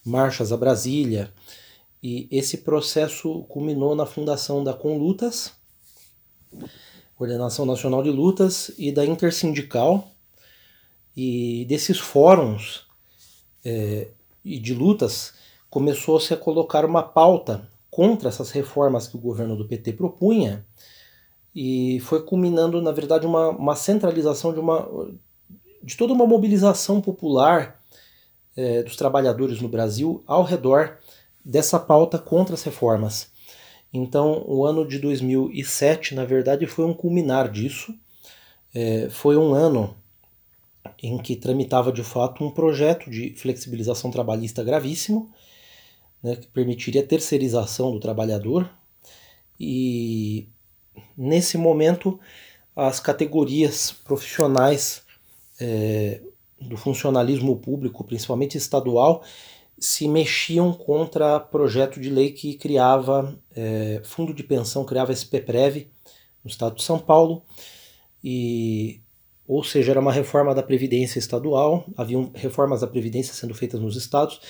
marchas 0.05 0.53
a 0.53 0.57
Brasília. 0.57 1.33
E 2.03 2.29
esse 2.31 2.59
processo 2.59 3.43
culminou 3.45 3.95
na 3.95 4.07
fundação 4.07 4.65
da 4.65 4.73
Conlutas, 4.73 5.53
Coordenação 7.15 7.67
Nacional 7.67 8.03
de 8.03 8.11
Lutas, 8.11 8.73
e 8.79 8.91
da 8.91 9.05
Intersindical. 9.05 10.09
E 11.17 11.67
desses 11.67 11.99
fóruns 11.99 12.87
é, 13.65 14.09
e 14.45 14.59
de 14.59 14.73
lutas 14.73 15.35
começou-se 15.69 16.33
a 16.33 16.37
colocar 16.37 16.85
uma 16.85 17.03
pauta 17.03 17.69
contra 17.91 18.29
essas 18.29 18.51
reformas 18.51 19.07
que 19.07 19.17
o 19.17 19.21
governo 19.21 19.57
do 19.57 19.67
PT 19.67 19.93
propunha 19.93 20.65
e 21.55 21.99
foi 22.01 22.23
culminando, 22.23 22.81
na 22.81 22.93
verdade, 22.93 23.27
uma, 23.27 23.51
uma 23.51 23.75
centralização 23.75 24.53
de, 24.53 24.61
uma, 24.61 24.89
de 25.83 25.97
toda 25.97 26.13
uma 26.13 26.27
mobilização 26.27 27.01
popular 27.01 27.81
é, 28.57 28.83
dos 28.83 28.97
trabalhadores 28.97 29.61
no 29.61 29.69
Brasil 29.69 30.23
ao 30.27 30.45
redor 30.45 30.99
dessa 31.45 31.79
pauta 31.79 32.19
contra 32.19 32.55
as 32.55 32.63
reformas. 32.63 33.31
Então, 33.93 34.45
o 34.47 34.65
ano 34.65 34.87
de 34.87 34.99
2007, 34.99 36.15
na 36.15 36.25
verdade, 36.25 36.67
foi 36.67 36.85
um 36.85 36.95
culminar 36.95 37.51
disso. 37.51 37.95
É, 38.75 39.09
foi 39.11 39.37
um 39.37 39.53
ano 39.53 39.97
em 41.03 41.19
que 41.19 41.35
tramitava 41.35 41.93
de 41.93 42.05
fato 42.05 42.45
um 42.45 42.51
projeto 42.51 43.11
de 43.11 43.35
flexibilização 43.35 44.11
trabalhista 44.11 44.63
gravíssimo, 44.63 45.31
né, 46.23 46.37
que 46.37 46.47
permitiria 46.49 47.03
a 47.03 47.07
terceirização 47.07 47.91
do 47.91 47.99
trabalhador. 47.99 48.71
E 49.59 50.49
nesse 51.17 51.59
momento, 51.59 52.19
as 52.77 53.01
categorias 53.01 53.91
profissionais 53.91 55.03
é, 55.61 56.21
do 56.61 56.77
funcionalismo 56.77 57.57
público, 57.57 58.05
principalmente 58.05 58.57
estadual, 58.57 59.23
se 59.81 60.07
mexiam 60.07 60.75
contra 60.75 61.41
projeto 61.41 61.99
de 61.99 62.11
lei 62.11 62.31
que 62.33 62.55
criava 62.55 63.35
é, 63.57 64.03
fundo 64.05 64.35
de 64.35 64.45
pensão, 64.45 64.85
criava 64.85 65.13
SPPREV 65.13 65.89
no 66.45 66.51
estado 66.51 66.77
de 66.77 66.83
São 66.83 66.99
Paulo, 66.99 67.43
e 68.23 69.01
ou 69.49 69.65
seja, 69.65 69.91
era 69.91 70.01
uma 70.01 70.13
reforma 70.13 70.55
da 70.55 70.63
Previdência 70.63 71.19
estadual, 71.19 71.85
haviam 71.97 72.31
reformas 72.35 72.83
da 72.83 72.87
Previdência 72.87 73.35
sendo 73.35 73.53
feitas 73.53 73.81
nos 73.81 73.97
estados, 73.97 74.41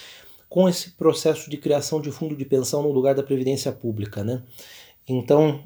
com 0.47 0.69
esse 0.69 0.91
processo 0.91 1.49
de 1.49 1.57
criação 1.57 2.03
de 2.03 2.11
fundo 2.11 2.37
de 2.37 2.45
pensão 2.45 2.83
no 2.83 2.91
lugar 2.91 3.15
da 3.15 3.23
Previdência 3.23 3.73
Pública. 3.73 4.23
Né? 4.23 4.43
Então, 5.09 5.65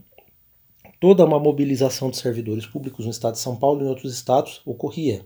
toda 1.01 1.25
uma 1.25 1.41
mobilização 1.41 2.11
de 2.11 2.17
servidores 2.17 2.65
públicos 2.65 3.07
no 3.07 3.11
estado 3.11 3.33
de 3.33 3.41
São 3.41 3.57
Paulo 3.57 3.81
e 3.81 3.85
em 3.85 3.89
outros 3.89 4.15
estados 4.15 4.63
ocorria. 4.65 5.25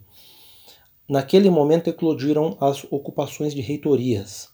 Naquele 1.09 1.49
momento 1.49 1.89
eclodiram 1.89 2.59
as 2.61 2.85
ocupações 2.91 3.55
de 3.55 3.63
reitorias. 3.63 4.51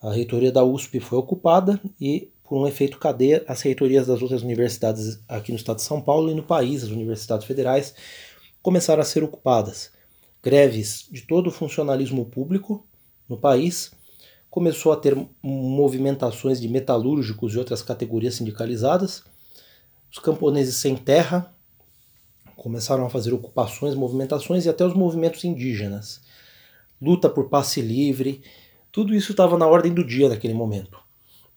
A 0.00 0.10
reitoria 0.10 0.50
da 0.50 0.64
USP 0.64 0.98
foi 1.00 1.18
ocupada 1.18 1.78
e, 2.00 2.30
por 2.42 2.58
um 2.58 2.66
efeito 2.66 2.98
cadeia, 2.98 3.44
as 3.46 3.60
reitorias 3.60 4.06
das 4.06 4.22
outras 4.22 4.42
universidades 4.42 5.20
aqui 5.28 5.52
no 5.52 5.58
estado 5.58 5.76
de 5.76 5.82
São 5.82 6.00
Paulo 6.00 6.30
e 6.30 6.34
no 6.34 6.42
país, 6.42 6.82
as 6.82 6.88
universidades 6.88 7.46
federais, 7.46 7.94
começaram 8.62 9.02
a 9.02 9.04
ser 9.04 9.22
ocupadas. 9.22 9.92
Greves 10.42 11.06
de 11.10 11.20
todo 11.22 11.48
o 11.48 11.52
funcionalismo 11.52 12.24
público 12.24 12.86
no 13.28 13.36
país, 13.36 13.92
começou 14.48 14.92
a 14.92 14.96
ter 14.96 15.14
movimentações 15.42 16.58
de 16.58 16.68
metalúrgicos 16.68 17.54
e 17.54 17.58
outras 17.58 17.82
categorias 17.82 18.36
sindicalizadas. 18.36 19.22
Os 20.10 20.18
camponeses 20.18 20.76
sem 20.76 20.96
terra 20.96 21.51
começaram 22.56 23.04
a 23.06 23.10
fazer 23.10 23.32
ocupações, 23.32 23.94
movimentações 23.94 24.64
e 24.64 24.68
até 24.68 24.84
os 24.84 24.94
movimentos 24.94 25.44
indígenas. 25.44 26.20
Luta 27.00 27.28
por 27.28 27.48
passe 27.48 27.80
livre, 27.80 28.42
tudo 28.90 29.14
isso 29.14 29.32
estava 29.32 29.56
na 29.56 29.66
ordem 29.66 29.92
do 29.92 30.04
dia 30.04 30.28
naquele 30.28 30.54
momento. 30.54 30.98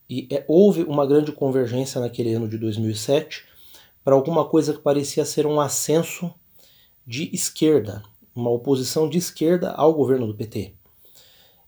E 0.09 0.27
é, 0.31 0.45
houve 0.47 0.83
uma 0.83 1.05
grande 1.05 1.31
convergência 1.31 1.99
naquele 1.99 2.33
ano 2.33 2.47
de 2.47 2.57
2007 2.57 3.45
para 4.03 4.13
alguma 4.13 4.45
coisa 4.45 4.73
que 4.73 4.79
parecia 4.79 5.25
ser 5.25 5.47
um 5.47 5.59
ascenso 5.59 6.33
de 7.05 7.29
esquerda, 7.33 8.03
uma 8.35 8.49
oposição 8.49 9.09
de 9.09 9.17
esquerda 9.17 9.71
ao 9.71 9.93
governo 9.93 10.27
do 10.27 10.35
PT. 10.35 10.73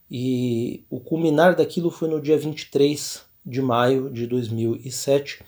E 0.09 0.85
o 0.89 0.99
culminar 0.99 1.55
daquilo 1.55 1.89
foi 1.89 2.07
no 2.07 2.21
dia 2.21 2.37
23 2.37 3.25
de 3.45 3.61
maio 3.61 4.09
de 4.09 4.27
2007, 4.27 5.43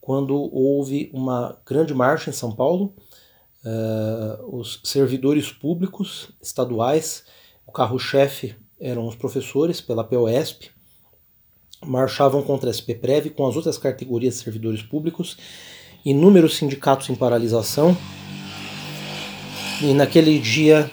quando 0.00 0.34
houve 0.54 1.10
uma 1.12 1.58
grande 1.64 1.94
marcha 1.94 2.30
em 2.30 2.32
São 2.32 2.52
Paulo. 2.52 2.94
Uh, 3.66 4.60
os 4.60 4.80
servidores 4.84 5.50
públicos 5.50 6.30
estaduais, 6.40 7.24
o 7.66 7.72
carro-chefe 7.72 8.54
eram 8.80 9.08
os 9.08 9.16
professores 9.16 9.80
pela 9.80 10.04
POSP, 10.04 10.70
marchavam 11.84 12.44
contra 12.44 12.70
a 12.70 12.72
SPPREV 12.72 13.30
com 13.30 13.44
as 13.44 13.56
outras 13.56 13.76
categorias 13.76 14.34
de 14.34 14.44
servidores 14.44 14.82
públicos, 14.82 15.36
inúmeros 16.04 16.56
sindicatos 16.56 17.10
em 17.10 17.16
paralisação, 17.16 17.96
e 19.82 19.92
naquele 19.94 20.38
dia 20.38 20.88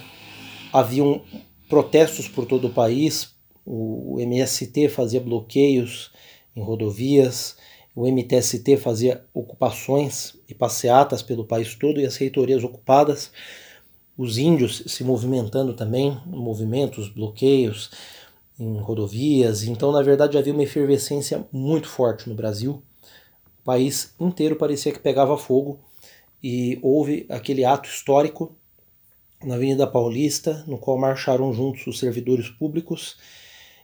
haviam 0.74 1.22
protestos 1.70 2.28
por 2.28 2.48
todo 2.48 2.66
o 2.66 2.74
país, 2.74 3.36
o 3.64 4.18
MST 4.20 4.90
fazia 4.90 5.22
bloqueios 5.22 6.12
em 6.56 6.64
rodovias, 6.64 7.56
o 7.96 8.08
MTST 8.08 8.78
fazia 8.78 9.24
ocupações 9.34 10.36
e 10.50 10.54
passeatas 10.54 11.22
pelo 11.22 11.46
país 11.46 11.76
todo 11.76 12.00
e 12.00 12.06
as 12.06 12.16
reitorias 12.16 12.64
ocupadas, 12.64 13.32
os 14.18 14.38
índios 14.38 14.84
se 14.88 15.04
movimentando 15.04 15.74
também, 15.74 16.20
movimentos, 16.26 17.10
bloqueios 17.10 17.92
em 18.60 18.78
rodovias. 18.78 19.64
Então, 19.64 19.92
na 19.92 20.02
verdade, 20.02 20.38
havia 20.38 20.54
uma 20.54 20.64
efervescência 20.64 21.48
muito 21.52 21.88
forte 21.88 22.30
no 22.30 22.36
Brasil. 22.36 22.82
O 23.62 23.64
país 23.64 24.14
inteiro 24.20 24.56
parecia 24.56 24.92
que 24.92 25.00
pegava 25.00 25.38
fogo 25.38 25.80
e 26.42 26.80
houve 26.82 27.26
aquele 27.30 27.64
ato 27.64 27.88
histórico 27.88 28.56
na 29.44 29.56
Avenida 29.56 29.86
Paulista, 29.86 30.64
no 30.68 30.78
qual 30.78 30.98
marcharam 30.98 31.54
juntos 31.54 31.86
os 31.88 32.00
servidores 32.00 32.50
públicos 32.50 33.18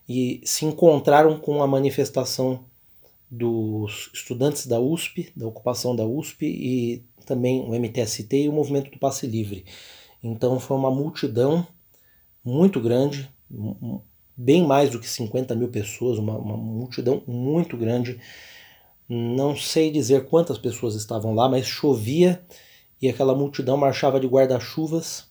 e 0.07 0.41
se 0.43 0.65
encontraram 0.65 1.39
com 1.39 1.61
a 1.61 1.67
manifestação 1.67 2.65
dos 3.29 4.09
estudantes 4.13 4.65
da 4.65 4.79
USP, 4.79 5.31
da 5.35 5.47
ocupação 5.47 5.95
da 5.95 6.05
USP 6.05 6.45
e 6.45 7.05
também 7.25 7.61
o 7.61 7.75
MTST 7.75 8.35
e 8.35 8.49
o 8.49 8.53
movimento 8.53 8.89
do 8.89 8.97
passe 8.97 9.27
livre. 9.27 9.65
Então 10.23 10.59
foi 10.59 10.75
uma 10.75 10.89
multidão 10.89 11.65
muito 12.43 12.81
grande, 12.81 13.29
bem 14.35 14.65
mais 14.65 14.89
do 14.89 14.99
que 14.99 15.07
50 15.07 15.55
mil 15.55 15.69
pessoas, 15.69 16.17
uma, 16.17 16.37
uma 16.37 16.57
multidão 16.57 17.21
muito 17.27 17.77
grande. 17.77 18.19
Não 19.07 19.55
sei 19.55 19.91
dizer 19.91 20.25
quantas 20.25 20.57
pessoas 20.57 20.95
estavam 20.95 21.33
lá, 21.33 21.47
mas 21.47 21.65
chovia 21.65 22.43
e 23.01 23.07
aquela 23.07 23.35
multidão 23.35 23.77
marchava 23.77 24.19
de 24.19 24.27
guarda-chuvas 24.27 25.29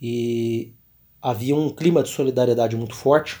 e 0.00 0.74
havia 1.20 1.54
um 1.54 1.70
clima 1.70 2.02
de 2.02 2.08
solidariedade 2.08 2.76
muito 2.76 2.94
forte, 2.94 3.40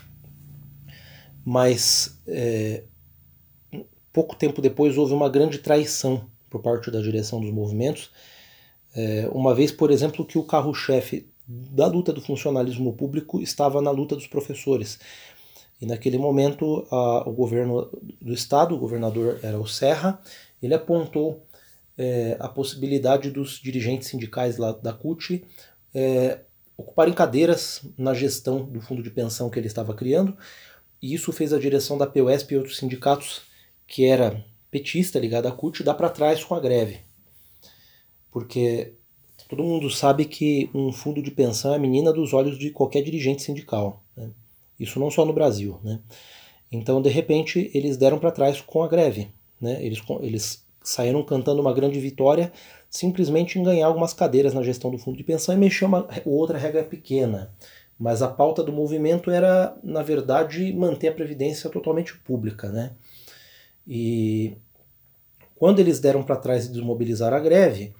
mas 1.44 2.22
é, 2.26 2.84
pouco 4.12 4.36
tempo 4.36 4.60
depois 4.60 4.98
houve 4.98 5.12
uma 5.12 5.28
grande 5.28 5.58
traição 5.58 6.26
por 6.50 6.60
parte 6.60 6.90
da 6.90 7.00
direção 7.00 7.40
dos 7.40 7.50
movimentos, 7.50 8.10
é, 8.94 9.26
uma 9.32 9.54
vez, 9.54 9.72
por 9.72 9.90
exemplo, 9.90 10.24
que 10.24 10.38
o 10.38 10.44
carro-chefe 10.44 11.26
da 11.46 11.86
luta 11.86 12.12
do 12.12 12.20
funcionalismo 12.20 12.92
público 12.92 13.40
estava 13.40 13.80
na 13.80 13.90
luta 13.90 14.14
dos 14.14 14.26
professores. 14.26 14.98
E 15.80 15.86
naquele 15.86 16.18
momento, 16.18 16.86
a, 16.90 17.28
o 17.28 17.32
governo 17.32 17.90
do 18.20 18.32
estado, 18.32 18.74
o 18.74 18.78
governador 18.78 19.40
era 19.42 19.58
o 19.58 19.66
Serra, 19.66 20.20
ele 20.62 20.74
apontou 20.74 21.44
é, 21.96 22.36
a 22.38 22.48
possibilidade 22.48 23.30
dos 23.30 23.58
dirigentes 23.58 24.08
sindicais 24.08 24.58
lá 24.58 24.72
da 24.72 24.92
CUT 24.92 25.44
é, 25.94 26.40
ocuparem 26.76 27.14
cadeiras 27.14 27.82
na 27.96 28.14
gestão 28.14 28.64
do 28.64 28.80
fundo 28.80 29.02
de 29.02 29.10
pensão 29.10 29.50
que 29.50 29.58
ele 29.58 29.66
estava 29.66 29.94
criando, 29.94 30.36
e 31.00 31.14
isso 31.14 31.32
fez 31.32 31.52
a 31.52 31.58
direção 31.58 31.98
da 31.98 32.06
POSP 32.06 32.54
e 32.54 32.56
outros 32.56 32.76
sindicatos, 32.76 33.42
que 33.92 34.06
era 34.06 34.42
petista, 34.70 35.18
ligada 35.18 35.50
à 35.50 35.52
CUT, 35.52 35.84
dar 35.84 35.92
para 35.92 36.08
trás 36.08 36.42
com 36.42 36.54
a 36.54 36.60
greve. 36.60 37.00
Porque 38.30 38.94
todo 39.46 39.62
mundo 39.62 39.90
sabe 39.90 40.24
que 40.24 40.70
um 40.74 40.90
fundo 40.90 41.22
de 41.22 41.30
pensão 41.30 41.74
é 41.74 41.76
a 41.76 41.78
menina 41.78 42.10
dos 42.10 42.32
olhos 42.32 42.58
de 42.58 42.70
qualquer 42.70 43.02
dirigente 43.02 43.42
sindical. 43.42 44.02
Né? 44.16 44.30
Isso 44.80 44.98
não 44.98 45.10
só 45.10 45.26
no 45.26 45.34
Brasil. 45.34 45.78
Né? 45.84 46.00
Então, 46.72 47.02
de 47.02 47.10
repente, 47.10 47.70
eles 47.74 47.98
deram 47.98 48.18
para 48.18 48.30
trás 48.30 48.62
com 48.62 48.82
a 48.82 48.88
greve. 48.88 49.28
Né? 49.60 49.84
Eles, 49.84 50.00
eles 50.22 50.64
saíram 50.82 51.22
cantando 51.22 51.60
uma 51.60 51.74
grande 51.74 52.00
vitória 52.00 52.50
simplesmente 52.88 53.58
em 53.58 53.62
ganhar 53.62 53.88
algumas 53.88 54.14
cadeiras 54.14 54.54
na 54.54 54.62
gestão 54.62 54.90
do 54.90 54.96
fundo 54.96 55.18
de 55.18 55.24
pensão 55.24 55.54
e 55.54 55.58
mexer 55.58 55.84
uma 55.84 56.08
outra 56.24 56.56
regra 56.56 56.82
pequena. 56.82 57.52
Mas 57.98 58.22
a 58.22 58.28
pauta 58.28 58.62
do 58.62 58.72
movimento 58.72 59.30
era, 59.30 59.76
na 59.84 60.02
verdade, 60.02 60.72
manter 60.72 61.08
a 61.08 61.12
previdência 61.12 61.68
totalmente 61.68 62.16
pública, 62.20 62.70
né? 62.70 62.92
E 63.86 64.56
quando 65.56 65.78
eles 65.78 66.00
deram 66.00 66.22
para 66.22 66.36
trás 66.36 66.66
e 66.66 66.72
desmobilizaram 66.72 67.36
a 67.36 67.40
greve, 67.40 67.92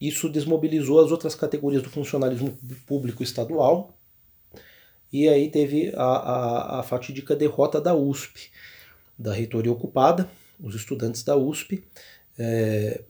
isso 0.00 0.28
desmobilizou 0.28 1.00
as 1.00 1.10
outras 1.10 1.34
categorias 1.34 1.82
do 1.82 1.90
funcionalismo 1.90 2.56
público 2.86 3.22
estadual, 3.22 3.96
e 5.12 5.28
aí 5.28 5.50
teve 5.50 5.92
a, 5.96 6.04
a, 6.04 6.80
a 6.80 6.82
fatídica 6.82 7.34
derrota 7.34 7.80
da 7.80 7.94
USP, 7.94 8.50
da 9.18 9.32
reitoria 9.32 9.72
ocupada, 9.72 10.30
os 10.58 10.74
estudantes 10.74 11.22
da 11.22 11.36
USP, 11.36 11.84
é, 12.38 13.02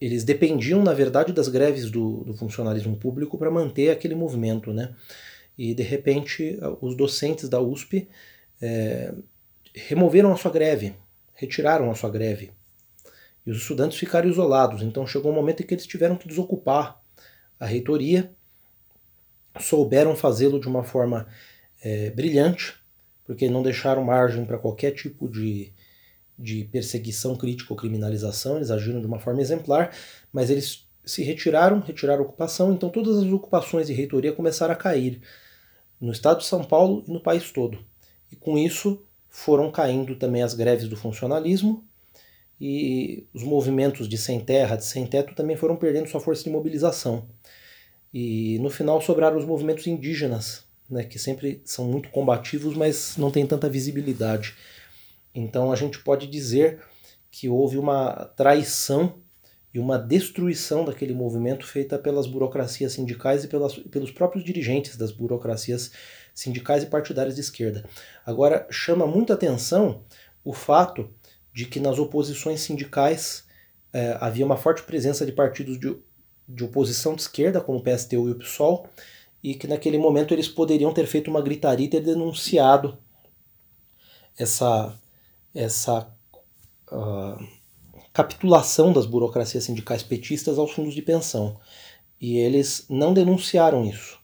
eles 0.00 0.24
dependiam, 0.24 0.82
na 0.82 0.92
verdade, 0.92 1.32
das 1.32 1.48
greves 1.48 1.90
do, 1.90 2.24
do 2.24 2.34
funcionalismo 2.34 2.96
público 2.96 3.38
para 3.38 3.50
manter 3.50 3.90
aquele 3.90 4.14
movimento, 4.14 4.72
né? 4.72 4.94
E, 5.56 5.74
de 5.74 5.82
repente, 5.82 6.58
os 6.80 6.96
docentes 6.96 7.48
da 7.48 7.60
USP 7.60 8.08
é, 8.60 9.14
removeram 9.74 10.32
a 10.32 10.36
sua 10.36 10.50
greve, 10.50 10.94
retiraram 11.34 11.90
a 11.90 11.94
sua 11.94 12.10
greve. 12.10 12.52
E 13.46 13.50
os 13.50 13.58
estudantes 13.58 13.98
ficaram 13.98 14.28
isolados. 14.28 14.82
Então, 14.82 15.06
chegou 15.06 15.32
um 15.32 15.34
momento 15.34 15.62
em 15.62 15.66
que 15.66 15.74
eles 15.74 15.86
tiveram 15.86 16.16
que 16.16 16.28
desocupar 16.28 17.00
a 17.58 17.66
reitoria, 17.66 18.30
souberam 19.58 20.14
fazê-lo 20.14 20.60
de 20.60 20.68
uma 20.68 20.84
forma 20.84 21.26
é, 21.82 22.10
brilhante, 22.10 22.76
porque 23.24 23.48
não 23.48 23.62
deixaram 23.62 24.04
margem 24.04 24.44
para 24.44 24.58
qualquer 24.58 24.92
tipo 24.92 25.28
de 25.28 25.72
de 26.38 26.64
perseguição 26.64 27.34
crítica 27.34 27.72
ou 27.72 27.76
criminalização, 27.76 28.56
eles 28.56 28.70
agiram 28.70 29.00
de 29.00 29.06
uma 29.06 29.18
forma 29.18 29.40
exemplar, 29.40 29.92
mas 30.32 30.50
eles 30.50 30.86
se 31.04 31.22
retiraram, 31.22 31.80
retiraram 31.80 32.22
a 32.22 32.26
ocupação, 32.26 32.72
então 32.72 32.88
todas 32.88 33.18
as 33.18 33.24
ocupações 33.24 33.88
de 33.88 33.92
reitoria 33.92 34.32
começaram 34.32 34.72
a 34.72 34.76
cair 34.76 35.20
no 36.00 36.12
estado 36.12 36.38
de 36.38 36.46
São 36.46 36.62
Paulo 36.62 37.02
e 37.08 37.10
no 37.10 37.20
país 37.20 37.50
todo. 37.50 37.78
E 38.30 38.36
com 38.36 38.56
isso 38.56 39.02
foram 39.38 39.70
caindo 39.70 40.16
também 40.16 40.42
as 40.42 40.52
greves 40.52 40.88
do 40.88 40.96
funcionalismo 40.96 41.84
e 42.60 43.24
os 43.32 43.44
movimentos 43.44 44.08
de 44.08 44.18
sem 44.18 44.40
terra, 44.40 44.74
de 44.74 44.84
sem 44.84 45.06
teto 45.06 45.32
também 45.32 45.56
foram 45.56 45.76
perdendo 45.76 46.08
sua 46.08 46.20
força 46.20 46.42
de 46.42 46.50
mobilização. 46.50 47.28
E 48.12 48.58
no 48.58 48.68
final 48.68 49.00
sobraram 49.00 49.38
os 49.38 49.44
movimentos 49.44 49.86
indígenas, 49.86 50.64
né, 50.90 51.04
que 51.04 51.20
sempre 51.20 51.62
são 51.64 51.84
muito 51.84 52.08
combativos, 52.10 52.76
mas 52.76 53.16
não 53.16 53.30
têm 53.30 53.46
tanta 53.46 53.68
visibilidade. 53.68 54.56
Então 55.32 55.70
a 55.70 55.76
gente 55.76 56.00
pode 56.00 56.26
dizer 56.26 56.80
que 57.30 57.48
houve 57.48 57.78
uma 57.78 58.24
traição 58.36 59.14
e 59.72 59.78
uma 59.78 59.98
destruição 59.98 60.84
daquele 60.84 61.14
movimento 61.14 61.64
feita 61.64 61.96
pelas 61.96 62.26
burocracias 62.26 62.94
sindicais 62.94 63.44
e 63.44 63.48
pelas, 63.48 63.74
pelos 63.74 64.10
próprios 64.10 64.44
dirigentes 64.44 64.96
das 64.96 65.12
burocracias 65.12 65.82
sindicais 65.82 66.17
e 66.82 66.86
partidárias 66.86 67.34
de 67.34 67.40
esquerda. 67.40 67.84
Agora, 68.24 68.66
chama 68.70 69.06
muita 69.06 69.34
atenção 69.34 70.02
o 70.44 70.52
fato 70.52 71.10
de 71.52 71.66
que 71.66 71.80
nas 71.80 71.98
oposições 71.98 72.60
sindicais 72.60 73.44
é, 73.92 74.16
havia 74.20 74.46
uma 74.46 74.56
forte 74.56 74.82
presença 74.82 75.26
de 75.26 75.32
partidos 75.32 75.78
de, 75.78 75.96
de 76.48 76.64
oposição 76.64 77.14
de 77.14 77.22
esquerda, 77.22 77.60
como 77.60 77.78
o 77.78 77.82
PSTU 77.82 78.28
e 78.28 78.32
o 78.32 78.38
PSOL, 78.38 78.88
e 79.42 79.54
que 79.54 79.66
naquele 79.66 79.98
momento 79.98 80.32
eles 80.32 80.48
poderiam 80.48 80.92
ter 80.92 81.06
feito 81.06 81.30
uma 81.30 81.42
gritaria 81.42 81.86
e 81.86 81.90
ter 81.90 82.00
denunciado 82.00 82.98
essa, 84.36 84.96
essa 85.54 86.12
uh, 86.92 87.48
capitulação 88.12 88.92
das 88.92 89.06
burocracias 89.06 89.64
sindicais 89.64 90.02
petistas 90.02 90.58
aos 90.58 90.72
fundos 90.72 90.94
de 90.94 91.02
pensão. 91.02 91.58
E 92.20 92.38
eles 92.38 92.84
não 92.88 93.14
denunciaram 93.14 93.84
isso. 93.84 94.17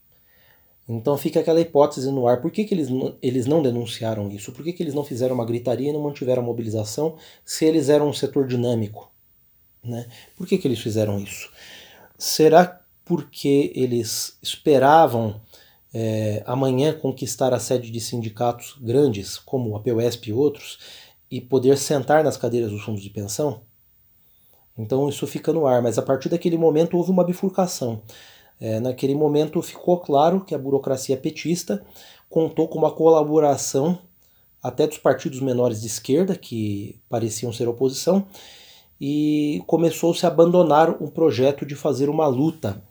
Então 0.89 1.17
fica 1.17 1.41
aquela 1.41 1.61
hipótese 1.61 2.11
no 2.11 2.27
ar: 2.29 2.41
por 2.41 2.51
que, 2.51 2.65
que 2.65 2.75
eles, 2.75 2.89
eles 3.23 3.47
não 3.47 3.63
denunciaram 3.63 4.29
isso? 4.31 4.53
Por 4.53 4.65
que, 4.65 4.73
que 4.73 4.83
eles 4.83 4.95
não 4.95 5.05
fizeram 5.05 5.35
uma 5.35 5.47
gritaria 5.47 5.91
e 5.91 5.93
não 5.93 6.03
mantiveram 6.03 6.43
a 6.43 6.47
mobilização 6.47 7.17
se 7.45 7.65
eles 7.65 7.89
eram 7.89 8.09
um 8.09 8.13
setor 8.13 8.47
dinâmico? 8.47 9.11
Né? 9.83 10.07
Por 10.37 10.47
que, 10.47 10.59
que 10.59 10.69
eles 10.69 10.79
fizeram 10.79 11.19
isso? 11.19 11.51
Será 12.19 12.81
porque 13.05 13.73
eles 13.75 14.39
esperavam 14.43 15.41
é, 15.93 16.43
amanhã 16.47 16.93
conquistar 16.93 17.53
a 17.53 17.61
sede 17.61 17.91
de 17.91 18.01
sindicatos 18.01 18.77
grandes, 18.81 19.39
como 19.39 19.77
a 19.77 19.81
POSP 19.81 20.31
e 20.31 20.33
outros, 20.33 20.79
e 21.31 21.41
poder 21.41 21.77
sentar 21.79 22.25
nas 22.25 22.37
cadeiras 22.37 22.71
dos 22.71 22.83
fundos 22.83 23.03
de 23.03 23.11
pensão? 23.11 23.63
Então 24.77 25.09
isso 25.09 25.27
fica 25.27 25.53
no 25.53 25.67
ar, 25.67 25.81
mas 25.81 25.99
a 25.99 26.03
partir 26.03 26.29
daquele 26.29 26.59
momento 26.59 26.97
houve 26.97 27.11
uma 27.11 27.25
bifurcação. 27.25 28.03
É, 28.61 28.81
naquele 28.81 29.15
momento 29.15 29.61
ficou 29.61 29.99
claro 29.99 30.45
que 30.45 30.55
a 30.55 30.59
burocracia 30.59 31.17
petista 31.17 31.85
contou 32.29 32.69
com 32.69 32.79
uma 32.79 32.91
colaboração 32.91 33.99
até 34.63 34.87
dos 34.87 34.97
partidos 34.97 35.41
menores 35.41 35.83
de 35.83 35.87
esquerda, 35.87 36.35
que 36.35 36.99
pareciam 37.09 37.53
ser 37.53 37.69
oposição, 37.69 38.27
e 38.99 39.63
começou-se 39.67 40.25
a 40.25 40.29
abandonar 40.31 41.03
um 41.03 41.09
projeto 41.09 41.67
de 41.67 41.75
fazer 41.75 42.09
uma 42.09 42.27
luta, 42.27 42.83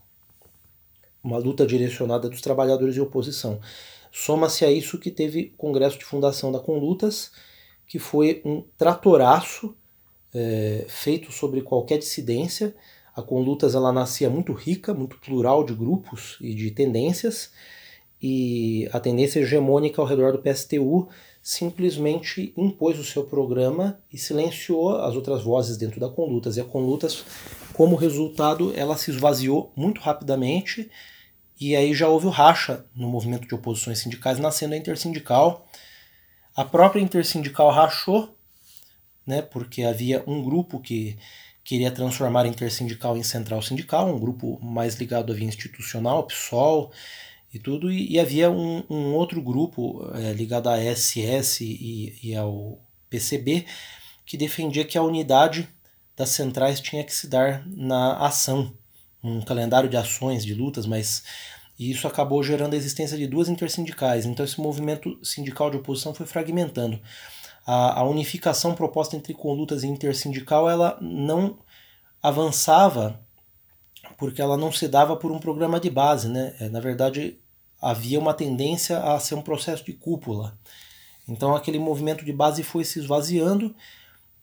uma 1.23 1.37
luta 1.37 1.65
direcionada 1.65 2.29
dos 2.29 2.41
trabalhadores 2.41 2.93
de 2.93 3.01
oposição. 3.01 3.59
Soma-se 4.11 4.63
a 4.63 4.71
isso 4.71 4.99
que 4.99 5.09
teve 5.09 5.51
o 5.55 5.57
Congresso 5.57 5.97
de 5.97 6.05
Fundação 6.05 6.51
da 6.51 6.59
Conlutas, 6.59 7.31
que 7.87 7.97
foi 7.97 8.43
um 8.45 8.63
tratoraço 8.77 9.75
é, 10.33 10.85
feito 10.87 11.31
sobre 11.31 11.61
qualquer 11.61 11.97
dissidência. 11.97 12.75
A 13.15 13.21
Conlutas 13.21 13.75
ela 13.75 13.91
nascia 13.91 14.29
muito 14.29 14.53
rica, 14.53 14.93
muito 14.93 15.19
plural 15.19 15.63
de 15.63 15.73
grupos 15.73 16.37
e 16.41 16.53
de 16.53 16.71
tendências, 16.71 17.51
e 18.21 18.89
a 18.93 18.99
tendência 18.99 19.41
hegemônica 19.41 20.01
ao 20.01 20.07
redor 20.07 20.31
do 20.31 20.39
PSTU 20.39 21.09
simplesmente 21.41 22.53
impôs 22.55 22.97
o 22.97 23.03
seu 23.03 23.25
programa 23.25 23.99
e 24.11 24.17
silenciou 24.17 24.95
as 24.95 25.13
outras 25.13 25.43
vozes 25.43 25.75
dentro 25.75 25.99
da 25.99 26.07
Conlutas. 26.07 26.55
E 26.55 26.61
a 26.61 26.63
Conlutas, 26.63 27.25
como 27.73 27.97
resultado, 27.97 28.73
ela 28.77 28.95
se 28.95 29.11
esvaziou 29.11 29.73
muito 29.75 29.99
rapidamente 29.99 30.89
e 31.59 31.75
aí 31.75 31.93
já 31.93 32.07
houve 32.07 32.27
o 32.27 32.29
racha 32.29 32.85
no 32.95 33.09
movimento 33.09 33.47
de 33.47 33.53
oposições 33.53 33.99
sindicais, 33.99 34.39
nascendo 34.39 34.73
a 34.73 34.77
Intersindical. 34.77 35.67
A 36.55 36.63
própria 36.63 37.01
Intersindical 37.01 37.69
rachou, 37.71 38.35
né, 39.27 39.41
porque 39.41 39.83
havia 39.83 40.23
um 40.25 40.41
grupo 40.41 40.79
que 40.79 41.17
queria 41.63 41.91
transformar 41.91 42.45
a 42.45 42.47
Intersindical 42.47 43.15
em 43.17 43.23
Central 43.23 43.61
Sindical, 43.61 44.07
um 44.07 44.19
grupo 44.19 44.59
mais 44.61 44.95
ligado 44.95 45.31
à 45.31 45.35
via 45.35 45.47
institucional, 45.47 46.27
PSOL, 46.27 46.91
e 47.53 47.59
tudo, 47.59 47.91
e, 47.91 48.13
e 48.13 48.19
havia 48.19 48.49
um, 48.49 48.83
um, 48.89 49.13
outro 49.13 49.41
grupo 49.41 50.09
é, 50.15 50.33
ligado 50.33 50.67
à 50.67 50.77
SS 50.77 51.63
e, 51.63 52.19
e 52.23 52.35
ao 52.35 52.79
PCB 53.09 53.65
que 54.25 54.35
defendia 54.35 54.83
que 54.83 54.97
a 54.97 55.03
unidade 55.03 55.69
das 56.15 56.29
centrais 56.29 56.79
tinha 56.79 57.03
que 57.03 57.13
se 57.13 57.27
dar 57.27 57.63
na 57.67 58.17
ação, 58.17 58.73
um 59.23 59.41
calendário 59.41 59.89
de 59.89 59.97
ações, 59.97 60.43
de 60.43 60.53
lutas, 60.53 60.87
mas 60.87 61.23
isso 61.77 62.07
acabou 62.07 62.41
gerando 62.41 62.73
a 62.73 62.77
existência 62.77 63.17
de 63.17 63.27
duas 63.27 63.49
intersindicais. 63.49 64.25
Então 64.25 64.43
esse 64.43 64.59
movimento 64.59 65.19
sindical 65.23 65.69
de 65.69 65.77
oposição 65.77 66.13
foi 66.13 66.25
fragmentando. 66.25 66.99
A, 67.65 67.99
a 67.99 68.03
unificação 68.03 68.75
proposta 68.75 69.15
entre 69.15 69.33
conlutas 69.33 69.83
e 69.83 69.87
intersindical 69.87 70.69
ela 70.69 70.97
não 71.01 71.57
avançava 72.21 73.19
porque 74.17 74.41
ela 74.41 74.57
não 74.57 74.71
se 74.71 74.87
dava 74.87 75.15
por 75.15 75.31
um 75.31 75.39
programa 75.39 75.79
de 75.79 75.89
base, 75.89 76.27
né? 76.27 76.55
É, 76.59 76.69
na 76.69 76.79
verdade, 76.79 77.39
havia 77.81 78.19
uma 78.19 78.33
tendência 78.33 78.99
a 78.99 79.19
ser 79.19 79.35
um 79.35 79.41
processo 79.41 79.83
de 79.85 79.93
cúpula. 79.93 80.57
Então 81.27 81.55
aquele 81.55 81.79
movimento 81.79 82.23
de 82.23 82.33
base 82.33 82.63
foi 82.63 82.83
se 82.83 82.99
esvaziando 82.99 83.75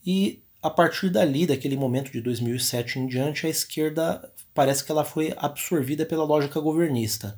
e 0.05 0.43
a 0.63 0.69
partir 0.69 1.09
dali, 1.09 1.47
daquele 1.47 1.77
momento 1.77 2.13
de 2.13 2.21
2007 2.21 2.99
em 2.99 3.07
diante, 3.07 3.47
a 3.47 3.51
esquerda 3.51 4.31
parece 4.53 4.85
que 4.85 4.93
ela 4.93 5.05
foi 5.05 5.33
absorvida 5.37 6.05
pela 6.05 6.25
lógica 6.25 6.61
governista. 6.61 7.35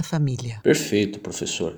Sagrada 0.00 0.02
Família. 0.02 0.60
Perfeito, 0.62 1.20
professor. 1.20 1.76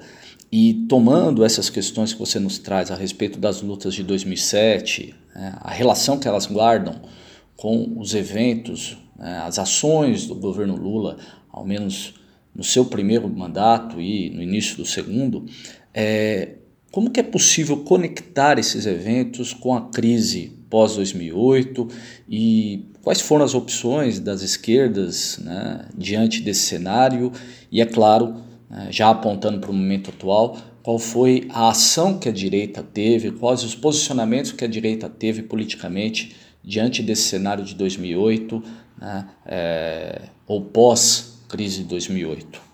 E 0.51 0.87
tomando 0.89 1.45
essas 1.45 1.69
questões 1.69 2.13
que 2.13 2.19
você 2.19 2.39
nos 2.39 2.59
traz 2.59 2.91
a 2.91 2.95
respeito 2.95 3.39
das 3.39 3.63
lutas 3.63 3.95
de 3.95 4.03
2007, 4.03 5.15
né, 5.35 5.55
a 5.61 5.71
relação 5.71 6.19
que 6.19 6.29
elas 6.29 6.47
guardam 6.47 7.01
com 7.57 7.99
os 7.99 8.15
eventos, 8.15 8.99
né, 9.19 9.39
as 9.45 9.59
ações 9.59 10.27
do 10.27 10.35
governo 10.35 10.77
Lula, 10.77 11.17
ao 11.51 11.65
menos 11.65 12.15
no 12.55 12.63
seu 12.63 12.85
primeiro 12.85 13.29
mandato 13.29 14.01
e 14.01 14.31
no 14.31 14.43
início 14.43 14.77
do 14.77 14.85
segundo, 14.85 15.47
é, 15.95 16.57
como 16.93 17.11
que 17.11 17.19
é 17.19 17.23
possível 17.23 17.79
conectar 17.79 18.59
esses 18.59 18.85
eventos 18.85 19.55
com 19.55 19.75
a 19.75 19.89
crise 19.89 20.53
pós-2008 20.69 21.91
e 22.29 22.85
quais 23.03 23.21
foram 23.21 23.45
as 23.45 23.55
opções 23.55 24.21
das 24.21 24.43
esquerdas 24.43 25.39
né, 25.39 25.87
diante 25.97 26.43
desse 26.43 26.61
cenário 26.61 27.33
e, 27.71 27.81
é 27.81 27.87
claro, 27.87 28.37
né, 28.69 28.89
já 28.91 29.09
apontando 29.09 29.59
para 29.59 29.71
o 29.71 29.75
momento 29.75 30.11
atual, 30.11 30.59
qual 30.83 30.99
foi 30.99 31.49
a 31.51 31.71
ação 31.71 32.19
que 32.19 32.29
a 32.29 32.33
direita 32.33 32.83
teve, 32.83 33.31
quais 33.33 33.65
os 33.65 33.75
posicionamentos 33.75 34.53
que 34.53 34.65
a 34.65 34.69
direita 34.69 35.09
teve 35.09 35.43
politicamente 35.43 36.37
diante 36.63 37.03
desse 37.03 37.23
cenário 37.23 37.65
de 37.65 37.75
2008 37.75 38.63
né, 39.01 39.29
é, 39.47 40.23
ou 40.47 40.61
pós-crise 40.61 41.79
de 41.79 41.85
2008? 41.85 42.72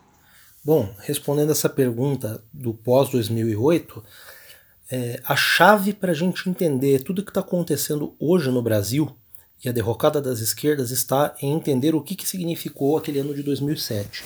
Bom, 0.69 0.95
respondendo 0.99 1.51
essa 1.51 1.67
pergunta 1.67 2.45
do 2.53 2.75
pós-2008, 2.75 4.03
é, 4.93 5.19
a 5.25 5.35
chave 5.35 5.95
para 5.95 6.13
a 6.13 6.15
gente 6.15 6.47
entender 6.47 7.03
tudo 7.03 7.21
o 7.21 7.25
que 7.25 7.31
está 7.31 7.41
acontecendo 7.41 8.15
hoje 8.21 8.51
no 8.51 8.61
Brasil 8.61 9.17
e 9.65 9.69
a 9.71 9.73
derrocada 9.73 10.21
das 10.21 10.41
esquerdas 10.41 10.91
está 10.91 11.35
em 11.41 11.55
entender 11.55 11.95
o 11.95 12.03
que, 12.03 12.15
que 12.15 12.29
significou 12.29 12.99
aquele 12.99 13.19
ano 13.19 13.35
de 13.35 13.43
2007 13.43 14.25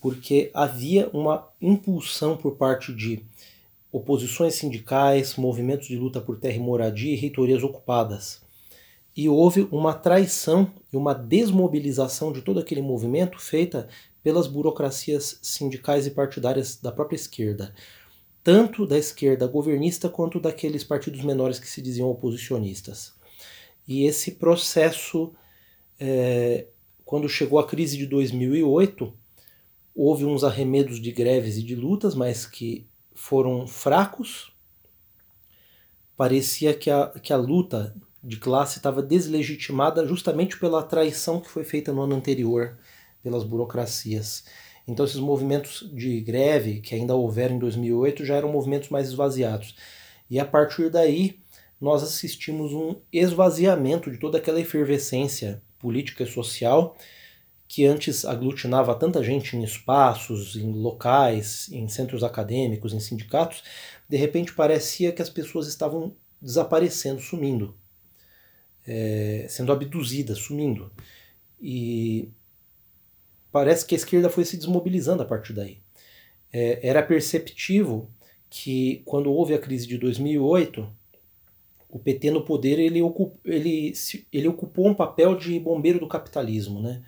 porque 0.00 0.52
havia 0.54 1.10
uma 1.12 1.48
impulsão 1.60 2.36
por 2.36 2.54
parte 2.54 2.94
de 2.94 3.20
oposições 3.90 4.54
sindicais, 4.54 5.34
movimentos 5.34 5.88
de 5.88 5.96
luta 5.96 6.20
por 6.20 6.38
terra 6.38 6.54
e 6.54 6.60
moradia 6.60 7.12
e 7.12 7.16
reitorias 7.16 7.64
ocupadas. 7.64 8.40
E 9.16 9.28
houve 9.28 9.66
uma 9.72 9.94
traição 9.94 10.70
e 10.92 10.96
uma 10.96 11.12
desmobilização 11.12 12.32
de 12.32 12.40
todo 12.40 12.60
aquele 12.60 12.80
movimento 12.80 13.40
feita 13.40 13.88
pelas 14.22 14.46
burocracias 14.46 15.38
sindicais 15.42 16.06
e 16.06 16.10
partidárias 16.10 16.76
da 16.76 16.92
própria 16.92 17.16
esquerda, 17.16 17.74
tanto 18.42 18.86
da 18.86 18.98
esquerda 18.98 19.46
governista 19.46 20.08
quanto 20.08 20.40
daqueles 20.40 20.84
partidos 20.84 21.22
menores 21.22 21.58
que 21.58 21.68
se 21.68 21.82
diziam 21.82 22.08
oposicionistas. 22.08 23.14
E 23.86 24.04
esse 24.04 24.32
processo, 24.32 25.32
é, 25.98 26.66
quando 27.04 27.28
chegou 27.28 27.58
a 27.58 27.66
crise 27.66 27.96
de 27.96 28.06
2008, 28.06 29.12
Houve 30.00 30.24
uns 30.24 30.44
arremedos 30.44 31.02
de 31.02 31.10
greves 31.10 31.56
e 31.56 31.62
de 31.64 31.74
lutas, 31.74 32.14
mas 32.14 32.46
que 32.46 32.86
foram 33.12 33.66
fracos. 33.66 34.52
Parecia 36.16 36.72
que 36.72 36.88
a, 36.88 37.08
que 37.20 37.32
a 37.32 37.36
luta 37.36 37.96
de 38.22 38.36
classe 38.36 38.78
estava 38.78 39.02
deslegitimada 39.02 40.06
justamente 40.06 40.56
pela 40.56 40.84
traição 40.84 41.40
que 41.40 41.50
foi 41.50 41.64
feita 41.64 41.92
no 41.92 42.02
ano 42.02 42.14
anterior 42.14 42.78
pelas 43.22 43.44
burocracias. 43.44 44.44
Então 44.86 45.04
esses 45.04 45.20
movimentos 45.20 45.88
de 45.92 46.20
greve 46.20 46.80
que 46.80 46.94
ainda 46.94 47.14
houveram 47.14 47.56
em 47.56 47.58
2008 47.58 48.24
já 48.24 48.36
eram 48.36 48.50
movimentos 48.50 48.88
mais 48.88 49.08
esvaziados. 49.08 49.76
E 50.30 50.38
a 50.40 50.44
partir 50.44 50.90
daí 50.90 51.38
nós 51.80 52.02
assistimos 52.02 52.72
um 52.72 52.96
esvaziamento 53.12 54.10
de 54.10 54.18
toda 54.18 54.38
aquela 54.38 54.60
efervescência 54.60 55.62
política 55.78 56.24
e 56.24 56.26
social 56.26 56.96
que 57.68 57.84
antes 57.84 58.24
aglutinava 58.24 58.94
tanta 58.94 59.22
gente 59.22 59.54
em 59.54 59.62
espaços, 59.62 60.56
em 60.56 60.72
locais, 60.72 61.68
em 61.70 61.86
centros 61.86 62.24
acadêmicos, 62.24 62.94
em 62.94 63.00
sindicatos, 63.00 63.62
de 64.08 64.16
repente 64.16 64.54
parecia 64.54 65.12
que 65.12 65.20
as 65.20 65.28
pessoas 65.28 65.68
estavam 65.68 66.16
desaparecendo, 66.40 67.20
sumindo, 67.20 67.76
é, 68.86 69.44
sendo 69.50 69.70
abduzidas, 69.70 70.38
sumindo. 70.38 70.90
E 71.60 72.30
parece 73.50 73.86
que 73.86 73.94
a 73.94 73.98
esquerda 73.98 74.28
foi 74.28 74.44
se 74.44 74.56
desmobilizando 74.56 75.22
a 75.22 75.26
partir 75.26 75.52
daí. 75.52 75.78
É, 76.52 76.86
era 76.86 77.02
perceptível 77.02 78.08
que 78.50 79.02
quando 79.04 79.30
houve 79.30 79.54
a 79.54 79.58
crise 79.58 79.86
de 79.86 79.98
2008, 79.98 80.88
o 81.88 81.98
PT 81.98 82.30
no 82.30 82.44
poder 82.44 82.78
ele, 82.78 83.00
ele, 83.44 83.92
ele 84.32 84.48
ocupou 84.48 84.86
um 84.86 84.94
papel 84.94 85.36
de 85.36 85.58
bombeiro 85.58 85.98
do 85.98 86.08
capitalismo, 86.08 86.80
né? 86.80 87.02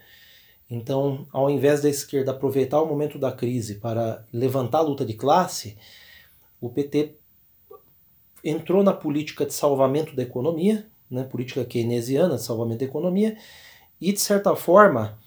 Então, 0.71 1.27
ao 1.33 1.51
invés 1.51 1.83
da 1.83 1.89
esquerda 1.89 2.31
aproveitar 2.31 2.81
o 2.81 2.87
momento 2.87 3.19
da 3.19 3.33
crise 3.33 3.77
para 3.77 4.25
levantar 4.33 4.79
a 4.79 4.83
luta 4.83 5.05
de 5.05 5.15
classe, 5.15 5.77
o 6.61 6.71
PT 6.71 7.17
entrou 8.45 8.83
na 8.83 8.93
política 8.93 9.45
de 9.45 9.53
salvamento 9.53 10.15
da 10.15 10.23
economia, 10.23 10.87
né, 11.11 11.25
política 11.25 11.65
keynesiana 11.65 12.37
de 12.37 12.43
salvamento 12.43 12.79
da 12.79 12.85
economia, 12.85 13.37
e 14.01 14.13
de 14.13 14.21
certa 14.21 14.55
forma 14.55 15.19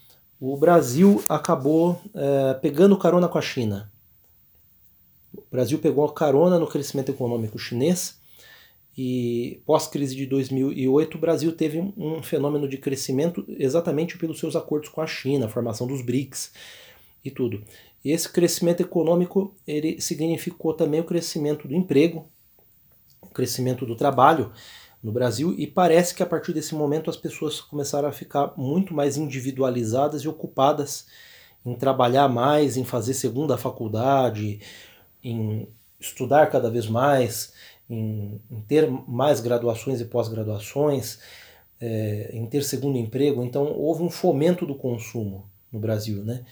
o 0.52 0.56
Brasil 0.58 1.24
acabou 1.26 2.00
é, 2.14 2.54
pegando 2.54 2.98
carona 2.98 3.28
com 3.28 3.38
a 3.38 3.42
China. 3.42 3.90
O 5.32 5.42
Brasil 5.50 5.78
pegou 5.78 6.06
carona 6.10 6.58
no 6.58 6.66
crescimento 6.66 7.10
econômico 7.10 7.58
chinês 7.58 8.20
e 8.96 9.62
pós-crise 9.64 10.14
de 10.14 10.26
2008, 10.26 11.16
o 11.16 11.20
Brasil 11.20 11.50
teve 11.50 11.80
um 11.96 12.22
fenômeno 12.22 12.68
de 12.68 12.76
crescimento 12.76 13.44
exatamente 13.48 14.18
pelos 14.18 14.38
seus 14.38 14.54
acordos 14.54 14.88
com 14.88 15.00
a 15.00 15.06
China, 15.06 15.46
a 15.46 15.48
formação 15.48 15.86
dos 15.86 16.02
BRICS 16.02 16.52
e 17.24 17.30
tudo. 17.30 17.64
E 18.04 18.12
esse 18.12 18.30
crescimento 18.30 18.82
econômico 18.82 19.54
ele 19.66 20.00
significou 20.00 20.74
também 20.74 21.00
o 21.00 21.04
crescimento 21.04 21.66
do 21.66 21.74
emprego, 21.74 22.28
o 23.20 23.28
crescimento 23.28 23.86
do 23.86 23.96
trabalho 23.96 24.52
no 25.04 25.12
Brasil 25.12 25.54
e 25.58 25.66
parece 25.66 26.14
que 26.14 26.22
a 26.22 26.26
partir 26.26 26.54
desse 26.54 26.74
momento 26.74 27.10
as 27.10 27.16
pessoas 27.16 27.60
começaram 27.60 28.08
a 28.08 28.12
ficar 28.12 28.54
muito 28.56 28.94
mais 28.94 29.18
individualizadas 29.18 30.22
e 30.22 30.28
ocupadas 30.28 31.06
em 31.64 31.74
trabalhar 31.74 32.26
mais, 32.26 32.78
em 32.78 32.84
fazer 32.84 33.12
segunda 33.12 33.58
faculdade, 33.58 34.60
em 35.22 35.68
estudar 36.00 36.50
cada 36.50 36.70
vez 36.70 36.86
mais, 36.86 37.52
em, 37.88 38.40
em 38.50 38.60
ter 38.62 38.90
mais 38.90 39.40
graduações 39.40 40.00
e 40.00 40.06
pós-graduações, 40.06 41.18
é, 41.78 42.30
em 42.32 42.46
ter 42.46 42.64
segundo 42.64 42.96
emprego. 42.96 43.44
Então 43.44 43.72
houve 43.72 44.02
um 44.02 44.10
fomento 44.10 44.64
do 44.64 44.74
consumo 44.74 45.50
no 45.70 45.78
Brasil, 45.78 46.24
né? 46.24 46.46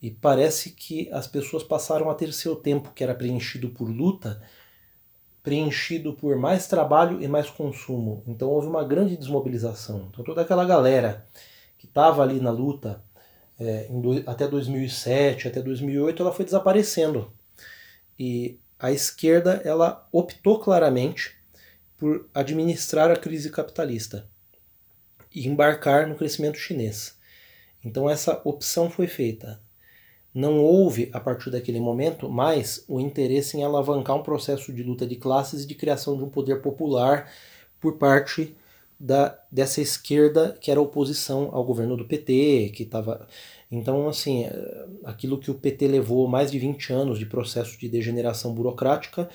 E 0.00 0.10
parece 0.10 0.70
que 0.70 1.08
as 1.12 1.28
pessoas 1.28 1.62
passaram 1.62 2.10
a 2.10 2.14
ter 2.16 2.32
seu 2.32 2.56
tempo, 2.56 2.92
que 2.92 3.04
era 3.04 3.14
preenchido 3.14 3.68
por 3.68 3.88
luta, 3.88 4.42
preenchido 5.42 6.12
por 6.12 6.36
mais 6.36 6.66
trabalho 6.66 7.20
e 7.20 7.26
mais 7.26 7.50
consumo. 7.50 8.22
Então 8.26 8.48
houve 8.48 8.68
uma 8.68 8.84
grande 8.84 9.16
desmobilização. 9.16 10.08
Então 10.10 10.24
toda 10.24 10.42
aquela 10.42 10.64
galera 10.64 11.26
que 11.76 11.86
estava 11.86 12.22
ali 12.22 12.40
na 12.40 12.50
luta 12.50 13.02
é, 13.58 13.88
do, 13.90 14.22
até 14.30 14.46
2007, 14.46 15.48
até 15.48 15.60
2008, 15.60 16.22
ela 16.22 16.32
foi 16.32 16.44
desaparecendo. 16.44 17.32
E 18.18 18.58
a 18.78 18.92
esquerda 18.92 19.60
ela 19.64 20.06
optou 20.12 20.58
claramente 20.60 21.36
por 21.96 22.28
administrar 22.34 23.10
a 23.10 23.16
crise 23.16 23.50
capitalista 23.50 24.28
e 25.34 25.46
embarcar 25.46 26.08
no 26.08 26.14
crescimento 26.14 26.58
chinês. 26.58 27.16
Então 27.84 28.08
essa 28.08 28.40
opção 28.44 28.90
foi 28.90 29.06
feita. 29.06 29.60
Não 30.34 30.58
houve, 30.58 31.10
a 31.12 31.20
partir 31.20 31.50
daquele 31.50 31.80
momento, 31.80 32.28
mais 32.28 32.84
o 32.88 32.98
interesse 32.98 33.56
em 33.56 33.64
alavancar 33.64 34.16
um 34.16 34.22
processo 34.22 34.72
de 34.72 34.82
luta 34.82 35.06
de 35.06 35.16
classes 35.16 35.64
e 35.64 35.66
de 35.66 35.74
criação 35.74 36.16
de 36.16 36.24
um 36.24 36.28
poder 36.28 36.62
popular 36.62 37.30
por 37.80 37.98
parte 37.98 38.56
da, 38.98 39.38
dessa 39.50 39.80
esquerda 39.80 40.56
que 40.60 40.70
era 40.70 40.80
oposição 40.80 41.50
ao 41.52 41.64
governo 41.64 41.96
do 41.96 42.04
PT, 42.06 42.72
que 42.74 42.84
estava 42.84 43.26
então, 43.72 44.06
assim, 44.06 44.44
é, 44.44 44.86
aquilo 45.02 45.38
que 45.38 45.50
o 45.50 45.54
PT 45.54 45.88
levou 45.88 46.28
mais 46.28 46.52
de 46.52 46.58
20 46.58 46.92
anos 46.92 47.18
de 47.18 47.24
processo 47.24 47.78
de 47.78 47.88
degeneração 47.88 48.52
burocrática 48.52 49.30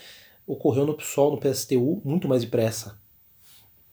ocorreu 0.45 0.85
no 0.85 0.93
PSOL, 0.93 1.31
no 1.31 1.39
PSTU, 1.39 1.99
muito 2.05 2.27
mais 2.27 2.43
depressa. 2.43 2.99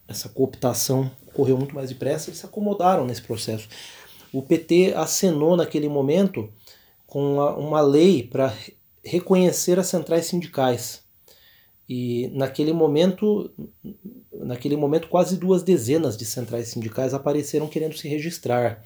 Essa 0.07 0.29
cooptação 0.29 1.11
ocorreu 1.27 1.57
muito 1.57 1.75
mais 1.75 1.88
depressa 1.88 2.31
e 2.31 2.35
se 2.35 2.45
acomodaram 2.45 3.07
nesse 3.07 3.23
processo. 3.23 3.67
O 4.31 4.43
PT 4.43 4.93
acenou 4.95 5.57
naquele 5.57 5.88
momento 5.88 6.53
com 7.14 7.35
uma, 7.35 7.57
uma 7.57 7.81
lei 7.81 8.24
para 8.24 8.53
reconhecer 9.05 9.79
as 9.79 9.87
centrais 9.87 10.27
sindicais. 10.27 11.05
E 11.88 12.29
naquele 12.35 12.72
momento, 12.72 13.55
naquele 14.33 14.77
momento 14.77 15.07
quase 15.07 15.37
duas 15.37 15.62
dezenas 15.62 16.16
de 16.16 16.24
centrais 16.24 16.66
sindicais 16.66 17.14
apareceram 17.14 17.68
querendo 17.68 17.96
se 17.96 18.09
registrar. 18.09 18.83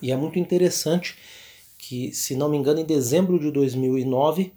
E 0.00 0.10
é 0.10 0.16
muito 0.16 0.38
interessante 0.38 1.14
que, 1.76 2.10
se 2.10 2.34
não 2.34 2.48
me 2.48 2.56
engano, 2.56 2.80
em 2.80 2.86
dezembro 2.86 3.38
de 3.38 3.50
2009, 3.50 4.54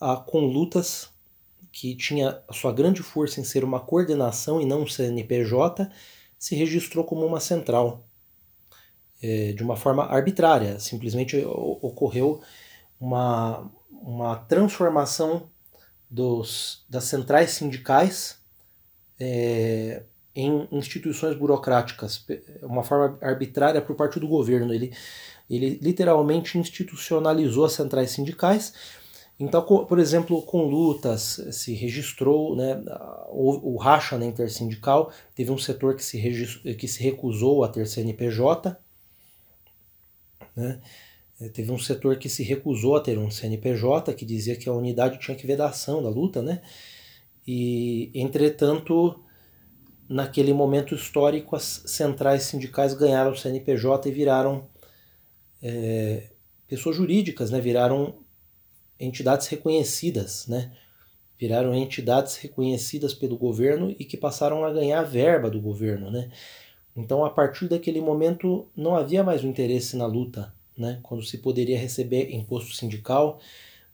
a 0.00 0.14
Conlutas, 0.14 1.08
que 1.72 1.96
tinha 1.96 2.40
a 2.46 2.52
sua 2.52 2.72
grande 2.72 3.02
força 3.02 3.40
em 3.40 3.44
ser 3.44 3.64
uma 3.64 3.80
coordenação 3.80 4.60
e 4.60 4.64
não 4.64 4.82
um 4.82 4.86
CNPJ, 4.86 5.90
se 6.38 6.54
registrou 6.54 7.04
como 7.04 7.26
uma 7.26 7.40
central. 7.40 8.06
É, 9.22 9.52
de 9.52 9.62
uma 9.62 9.76
forma 9.76 10.04
arbitrária, 10.04 10.80
simplesmente 10.80 11.36
ocorreu 11.46 12.40
uma, 13.00 13.70
uma 13.90 14.36
transformação 14.36 15.48
dos, 16.10 16.84
das 16.90 17.04
centrais 17.04 17.52
sindicais 17.52 18.38
é, 19.18 20.02
em 20.34 20.66
instituições 20.72 21.36
burocráticas, 21.36 22.24
uma 22.62 22.82
forma 22.82 23.18
arbitrária 23.22 23.80
por 23.80 23.94
parte 23.94 24.18
do 24.18 24.26
governo. 24.26 24.72
Ele, 24.72 24.92
ele 25.48 25.78
literalmente 25.80 26.58
institucionalizou 26.58 27.64
as 27.64 27.72
centrais 27.72 28.10
sindicais. 28.10 28.72
Então, 29.38 29.62
por 29.62 29.98
exemplo, 29.98 30.42
com 30.42 30.64
lutas 30.64 31.40
se 31.50 31.74
registrou 31.74 32.54
né, 32.54 32.82
o, 33.30 33.74
o 33.74 33.76
racha 33.76 34.18
na 34.18 34.26
intersindical, 34.26 35.10
teve 35.34 35.50
um 35.50 35.58
setor 35.58 35.96
que 35.96 36.04
se, 36.04 36.18
que 36.74 36.88
se 36.88 37.02
recusou 37.02 37.64
a 37.64 37.68
ter 37.68 37.86
CNPJ, 37.86 38.76
né? 40.54 40.80
teve 41.52 41.72
um 41.72 41.78
setor 41.78 42.16
que 42.18 42.28
se 42.28 42.42
recusou 42.42 42.94
a 42.96 43.00
ter 43.00 43.18
um 43.18 43.30
CNPJ, 43.30 44.14
que 44.14 44.24
dizia 44.24 44.54
que 44.54 44.68
a 44.68 44.72
unidade 44.72 45.18
tinha 45.18 45.36
que 45.36 45.46
ver 45.46 45.56
da 45.56 45.72
luta, 46.08 46.40
né? 46.40 46.62
E, 47.46 48.10
entretanto, 48.14 49.20
naquele 50.08 50.52
momento 50.52 50.94
histórico, 50.94 51.56
as 51.56 51.82
centrais 51.86 52.44
sindicais 52.44 52.94
ganharam 52.94 53.32
o 53.32 53.36
CNPJ 53.36 54.08
e 54.08 54.12
viraram 54.12 54.68
é, 55.62 56.30
pessoas 56.68 56.96
jurídicas, 56.96 57.50
né? 57.50 57.60
viraram 57.60 58.22
entidades 58.98 59.46
reconhecidas, 59.48 60.46
né? 60.46 60.72
viraram 61.38 61.74
entidades 61.74 62.36
reconhecidas 62.36 63.14
pelo 63.14 63.36
governo 63.36 63.94
e 63.98 64.04
que 64.04 64.16
passaram 64.16 64.64
a 64.64 64.72
ganhar 64.72 65.02
verba 65.02 65.50
do 65.50 65.60
governo. 65.60 66.10
Né? 66.10 66.30
Então, 66.96 67.24
a 67.24 67.30
partir 67.30 67.68
daquele 67.68 68.00
momento, 68.00 68.66
não 68.76 68.94
havia 68.94 69.24
mais 69.24 69.42
o 69.42 69.46
interesse 69.46 69.96
na 69.96 70.06
luta, 70.06 70.52
né? 70.76 71.00
quando 71.02 71.22
se 71.22 71.38
poderia 71.38 71.78
receber 71.78 72.34
imposto 72.34 72.74
sindical, 72.74 73.40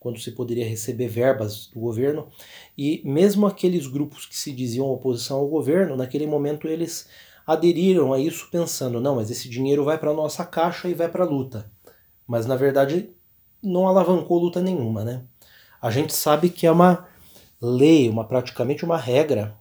quando 0.01 0.19
se 0.19 0.33
poderia 0.33 0.69
receber 0.69 1.09
verbas 1.09 1.67
do 1.67 1.81
governo, 1.81 2.29
e 2.77 3.03
mesmo 3.05 3.47
aqueles 3.47 3.87
grupos 3.87 4.27
que 4.27 4.37
se 4.37 4.53
diziam 4.53 4.87
oposição 4.87 5.39
ao 5.39 5.49
governo, 5.49 5.97
naquele 5.97 6.27
momento 6.27 6.69
eles 6.69 7.09
aderiram 7.47 8.13
a 8.13 8.21
isso 8.21 8.49
pensando, 8.51 9.01
não, 9.01 9.17
mas 9.17 9.31
esse 9.31 9.49
dinheiro 9.49 9.85
vai 9.85 9.99
para 9.99 10.11
a 10.11 10.15
nossa 10.15 10.45
caixa 10.45 10.89
e 10.89 10.95
vai 10.95 11.09
para 11.09 11.25
a 11.25 11.29
luta. 11.29 11.71
Mas 12.27 12.47
na 12.47 12.57
verdade 12.57 13.11
não 13.63 13.89
alavancou 13.89 14.39
luta 14.39 14.61
nenhuma, 14.61 15.05
né? 15.05 15.25
A 15.81 15.91
gente 15.91 16.13
sabe 16.13 16.51
que 16.51 16.67
é 16.67 16.71
uma 16.71 17.09
lei, 17.61 18.09
uma 18.09 18.25
praticamente 18.25 18.85
uma 18.85 18.97
regra 18.97 19.57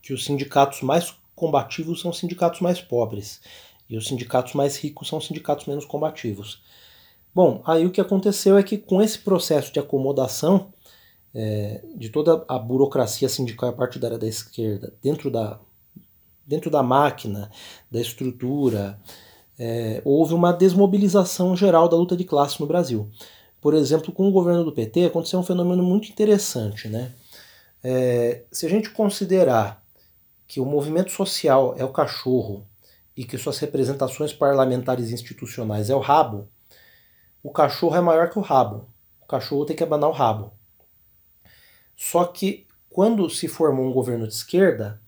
que 0.00 0.12
os 0.12 0.24
sindicatos 0.24 0.80
mais 0.82 1.14
combativos 1.42 2.00
são 2.00 2.12
os 2.12 2.18
sindicatos 2.18 2.60
mais 2.60 2.80
pobres 2.80 3.40
e 3.90 3.96
os 3.96 4.06
sindicatos 4.06 4.54
mais 4.54 4.76
ricos 4.76 5.08
são 5.08 5.18
os 5.18 5.26
sindicatos 5.26 5.66
menos 5.66 5.84
combativos. 5.84 6.62
Bom, 7.34 7.60
aí 7.66 7.84
o 7.84 7.90
que 7.90 8.00
aconteceu 8.00 8.56
é 8.56 8.62
que 8.62 8.78
com 8.78 9.02
esse 9.02 9.18
processo 9.18 9.72
de 9.72 9.80
acomodação 9.80 10.72
é, 11.34 11.82
de 11.96 12.10
toda 12.10 12.44
a 12.46 12.56
burocracia 12.60 13.28
sindical 13.28 13.72
partidária 13.72 14.16
da 14.16 14.28
esquerda 14.28 14.94
dentro 15.02 15.32
da, 15.32 15.58
dentro 16.46 16.70
da 16.70 16.80
máquina, 16.80 17.50
da 17.90 18.00
estrutura, 18.00 19.00
é, 19.58 20.00
houve 20.04 20.34
uma 20.34 20.52
desmobilização 20.52 21.56
geral 21.56 21.88
da 21.88 21.96
luta 21.96 22.16
de 22.16 22.22
classe 22.22 22.60
no 22.60 22.68
Brasil. 22.68 23.10
Por 23.60 23.74
exemplo, 23.74 24.12
com 24.12 24.28
o 24.28 24.32
governo 24.32 24.62
do 24.62 24.70
PT 24.70 25.06
aconteceu 25.06 25.40
um 25.40 25.44
fenômeno 25.44 25.82
muito 25.82 26.08
interessante. 26.08 26.86
Né? 26.86 27.10
É, 27.82 28.44
se 28.52 28.64
a 28.64 28.68
gente 28.68 28.90
considerar 28.90 29.81
que 30.52 30.60
o 30.60 30.66
movimento 30.66 31.10
social 31.10 31.74
é 31.78 31.84
o 31.84 31.88
cachorro 31.88 32.66
e 33.16 33.24
que 33.24 33.38
suas 33.38 33.58
representações 33.58 34.34
parlamentares 34.34 35.10
institucionais 35.10 35.88
é 35.88 35.94
o 35.94 35.98
rabo, 35.98 36.46
o 37.42 37.50
cachorro 37.50 37.96
é 37.96 38.02
maior 38.02 38.28
que 38.28 38.38
o 38.38 38.42
rabo. 38.42 38.86
O 39.22 39.26
cachorro 39.26 39.64
tem 39.64 39.74
que 39.74 39.82
abanar 39.82 40.10
o 40.10 40.12
rabo. 40.12 40.52
Só 41.96 42.26
que 42.26 42.66
quando 42.90 43.30
se 43.30 43.48
formou 43.48 43.86
um 43.86 43.94
governo 43.94 44.28
de 44.28 44.34
esquerda, 44.34 45.00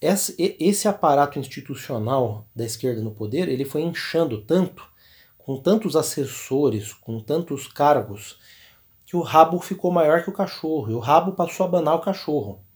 esse 0.00 0.86
aparato 0.86 1.40
institucional 1.40 2.46
da 2.54 2.64
esquerda 2.64 3.02
no 3.02 3.10
poder, 3.10 3.48
ele 3.48 3.64
foi 3.64 3.82
inchando 3.82 4.40
tanto, 4.40 4.88
com 5.36 5.60
tantos 5.60 5.96
assessores, 5.96 6.92
com 6.92 7.18
tantos 7.18 7.66
cargos, 7.66 8.38
que 9.04 9.16
o 9.16 9.22
rabo 9.22 9.58
ficou 9.58 9.90
maior 9.90 10.22
que 10.22 10.30
o 10.30 10.32
cachorro, 10.32 10.92
e 10.92 10.94
o 10.94 11.00
rabo 11.00 11.32
passou 11.32 11.66
a 11.66 11.68
abanar 11.68 11.96
o 11.96 12.00
cachorro. 12.00 12.69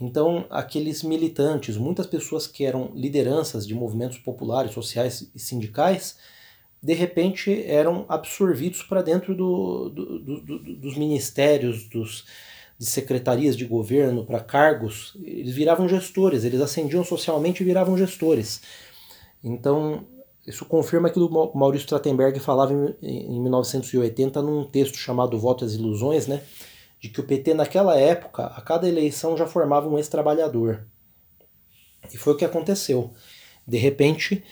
Então, 0.00 0.46
aqueles 0.50 1.02
militantes, 1.02 1.76
muitas 1.76 2.06
pessoas 2.06 2.46
que 2.46 2.64
eram 2.64 2.90
lideranças 2.94 3.66
de 3.66 3.74
movimentos 3.74 4.18
populares, 4.18 4.72
sociais 4.72 5.30
e 5.34 5.38
sindicais, 5.38 6.16
de 6.82 6.94
repente 6.94 7.64
eram 7.66 8.04
absorvidos 8.08 8.82
para 8.82 9.02
dentro 9.02 9.34
do, 9.34 9.88
do, 9.90 10.18
do, 10.18 10.58
dos 10.76 10.96
ministérios, 10.96 11.88
dos, 11.88 12.24
de 12.76 12.86
secretarias 12.86 13.56
de 13.56 13.64
governo, 13.64 14.24
para 14.24 14.40
cargos, 14.40 15.16
eles 15.22 15.54
viravam 15.54 15.88
gestores, 15.88 16.42
eles 16.42 16.60
ascendiam 16.60 17.04
socialmente 17.04 17.62
e 17.62 17.66
viravam 17.66 17.96
gestores. 17.96 18.60
Então, 19.44 20.04
isso 20.44 20.64
confirma 20.64 21.06
aquilo 21.06 21.28
que 21.28 21.56
Maurício 21.56 21.86
Trottenberg 21.86 22.40
falava 22.40 22.72
em, 22.72 23.36
em 23.36 23.40
1980 23.40 24.42
num 24.42 24.64
texto 24.64 24.96
chamado 24.96 25.38
Voto 25.38 25.64
às 25.64 25.74
Ilusões, 25.74 26.26
né? 26.26 26.42
De 27.02 27.08
que 27.08 27.18
o 27.18 27.24
PT 27.24 27.52
naquela 27.52 27.98
época, 27.98 28.44
a 28.46 28.60
cada 28.62 28.88
eleição 28.88 29.36
já 29.36 29.44
formava 29.44 29.88
um 29.88 29.98
ex-trabalhador. 29.98 30.86
E 32.12 32.16
foi 32.16 32.32
o 32.32 32.36
que 32.36 32.44
aconteceu. 32.44 33.12
De 33.66 33.76
repente, 33.76 34.44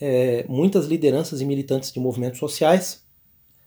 é, 0.00 0.42
muitas 0.48 0.86
lideranças 0.86 1.42
e 1.42 1.44
militantes 1.44 1.92
de 1.92 2.00
movimentos 2.00 2.38
sociais 2.38 3.04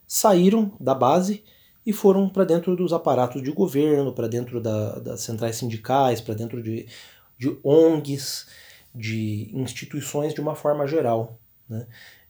saíram 0.08 0.72
da 0.80 0.96
base 0.96 1.44
e 1.86 1.94
foram 1.94 2.28
para 2.28 2.44
dentro 2.44 2.76
dos 2.76 2.92
aparatos 2.92 3.44
de 3.44 3.52
governo, 3.52 4.12
para 4.12 4.28
dentro 4.28 4.60
da, 4.60 4.98
das 4.98 5.22
centrais 5.22 5.58
sindicais, 5.58 6.20
para 6.20 6.34
dentro 6.34 6.64
de, 6.64 6.88
de 7.38 7.56
ONGs, 7.64 8.48
de 8.94 9.52
instituições 9.54 10.34
de 10.34 10.42
uma 10.42 10.56
forma 10.56 10.88
geral. 10.88 11.40
Né? 11.70 11.86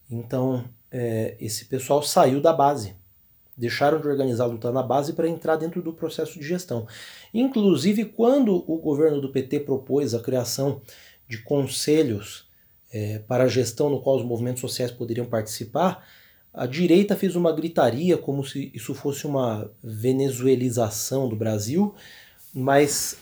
Então, 0.10 0.66
é, 0.92 1.38
esse 1.40 1.66
pessoal 1.66 2.04
saiu 2.04 2.42
da 2.42 2.52
base. 2.52 3.00
Deixaram 3.58 4.00
de 4.00 4.08
organizar 4.08 4.46
a 4.46 4.48
luta 4.48 4.72
na 4.72 4.82
base 4.82 5.14
para 5.14 5.28
entrar 5.28 5.56
dentro 5.56 5.82
do 5.82 5.94
processo 5.94 6.40
de 6.40 6.48
gestão. 6.48 6.88
Inclusive, 7.34 8.06
quando 8.06 8.56
o 8.56 8.78
governo 8.78 9.22
do 9.22 9.32
PT 9.32 9.62
propôs 9.62 10.14
a 10.14 10.20
criação 10.20 10.82
de 11.28 11.38
conselhos 11.40 12.50
é, 12.92 13.20
para 13.20 13.46
a 13.46 13.48
gestão 13.48 13.90
no 13.90 14.02
qual 14.02 14.18
os 14.18 14.26
movimentos 14.26 14.62
sociais 14.62 14.92
poderiam 14.92 15.26
participar, 15.26 16.06
a 16.54 16.66
direita 16.66 17.16
fez 17.16 17.36
uma 17.36 17.54
gritaria 17.54 18.18
como 18.18 18.44
se 18.44 18.72
isso 18.74 18.94
fosse 18.94 19.26
uma 19.26 19.72
venezuelização 19.82 21.30
do 21.30 21.36
Brasil, 21.36 21.96
mas 22.54 23.18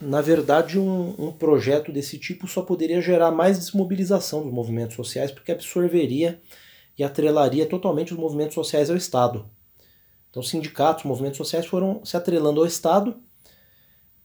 na 0.00 0.20
verdade 0.20 0.78
um, 0.78 1.14
um 1.16 1.30
projeto 1.30 1.92
desse 1.92 2.18
tipo 2.18 2.48
só 2.48 2.62
poderia 2.62 3.00
gerar 3.00 3.30
mais 3.30 3.58
desmobilização 3.58 4.42
dos 4.42 4.52
movimentos 4.52 4.96
sociais, 4.96 5.30
porque 5.30 5.52
absorveria 5.52 6.40
e 6.98 7.04
atrelaria 7.04 7.66
totalmente 7.66 8.12
os 8.12 8.18
movimentos 8.18 8.54
sociais 8.54 8.90
ao 8.90 8.96
Estado. 8.96 9.48
Então, 10.34 10.42
sindicatos, 10.42 11.04
movimentos 11.04 11.36
sociais 11.36 11.64
foram 11.64 12.04
se 12.04 12.16
atrelando 12.16 12.60
ao 12.60 12.66
Estado, 12.66 13.22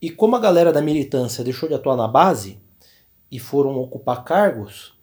e 0.02 0.10
como 0.10 0.36
a 0.36 0.40
galera 0.40 0.74
da 0.74 0.82
militância 0.82 1.44
deixou 1.44 1.70
de 1.70 1.76
atuar 1.76 1.96
na 1.96 2.08
base, 2.08 2.60
e 3.30 3.38
foram 3.38 3.78
ocupar 3.78 4.24
cargos, 4.24 4.98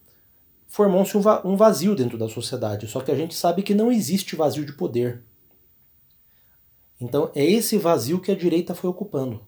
formou-se 0.67 1.17
um 1.17 1.57
vazio 1.57 1.95
dentro 1.95 2.19
da 2.19 2.29
sociedade. 2.29 2.89
Só 2.89 3.01
que 3.01 3.13
a 3.13 3.15
gente 3.15 3.37
sabe 3.37 3.63
que 3.63 3.73
não 3.73 3.93
existe 3.93 4.35
vazio 4.35 4.67
de 4.67 4.73
poder. 4.73 5.23
Então 7.01 7.31
é 7.37 7.45
esse 7.45 7.79
vazio 7.79 8.21
que 8.21 8.33
a 8.33 8.37
direita 8.37 8.75
foi 8.75 8.91
ocupando. 8.91 9.47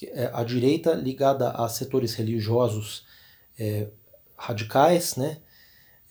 É, 0.00 0.30
a 0.32 0.44
direita 0.44 0.94
ligada 0.94 1.50
a 1.50 1.68
setores 1.68 2.14
religiosos 2.14 3.04
é, 3.58 3.88
radicais, 4.36 5.16
né? 5.16 5.38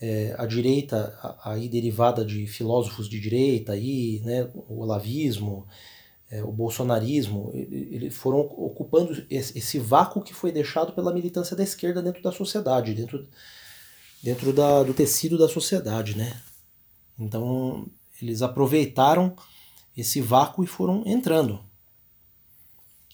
É, 0.03 0.33
a 0.35 0.47
direita 0.47 1.37
aí 1.43 1.69
derivada 1.69 2.25
de 2.25 2.47
filósofos 2.47 3.07
de 3.07 3.19
direita, 3.19 3.73
aí, 3.73 4.19
né? 4.25 4.49
o 4.67 4.81
olavismo, 4.81 5.67
é, 6.31 6.41
o 6.43 6.51
bolsonarismo, 6.51 7.51
eles 7.53 8.15
foram 8.15 8.39
ocupando 8.39 9.25
esse, 9.29 9.77
vácuo 9.77 10.23
que 10.23 10.33
foi 10.33 10.51
deixado 10.51 10.93
pela 10.93 11.13
militância 11.13 11.55
da 11.55 11.63
esquerda 11.63 12.01
dentro 12.01 12.23
da 12.23 12.31
sociedade, 12.31 12.95
dentro, 12.95 13.27
dentro 14.23 14.51
da, 14.51 14.81
do 14.81 14.93
tecido 14.93 15.37
da 15.37 15.47
sociedade, 15.47 16.17
né? 16.17 16.41
Então 17.19 17.85
eles 18.21 18.41
aproveitaram 18.41 19.35
esse 19.95 20.21
vácuo 20.21 20.63
e 20.63 20.67
foram 20.67 21.03
entrando. 21.05 21.59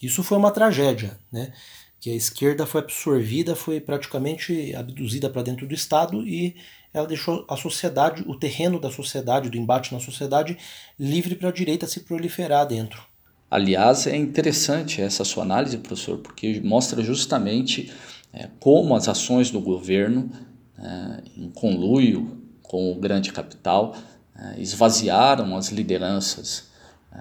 Isso 0.02 0.24
foi 0.24 0.38
uma 0.38 0.52
tragédia, 0.52 1.20
né? 1.32 1.54
Que 2.00 2.12
a 2.12 2.16
esquerda 2.16 2.66
foi 2.66 2.82
absorvida, 2.82 3.56
foi 3.56 3.82
praticamente 3.82 4.74
abduzida 4.76 5.30
para 5.30 5.42
dentro 5.42 5.68
do 5.68 5.74
Estado 5.74 6.28
e 6.28 6.56
ela 6.94 7.08
deixou 7.08 7.46
a 7.50 7.56
sociedade, 7.56 8.24
o 8.28 8.36
terreno 8.36 8.80
da 8.80 8.90
sociedade, 8.90 9.50
do 9.50 9.58
embate 9.58 9.94
na 9.94 10.00
sociedade, 10.00 10.58
livre 11.00 11.36
para 11.36 11.50
a 11.50 11.52
direita 11.52 11.86
se 11.88 12.02
proliferar 12.02 12.68
dentro. 12.68 13.04
Aliás, 13.50 14.08
é 14.08 14.16
interessante 14.16 15.02
essa 15.02 15.24
sua 15.24 15.44
análise, 15.44 15.78
professor, 15.78 16.18
porque 16.18 16.60
mostra 16.62 17.02
justamente 17.02 17.94
é, 18.34 18.50
como 18.60 18.96
as 18.96 19.08
ações 19.08 19.50
do 19.50 19.62
governo, 19.62 20.30
é, 20.78 21.24
em 21.36 21.50
conluio 21.50 22.42
com 22.62 22.92
o 22.92 22.96
grande 22.96 23.32
capital, 23.32 23.96
é, 24.36 24.60
esvaziaram 24.60 25.56
as 25.56 25.70
lideranças 25.70 26.68
é, 27.12 27.18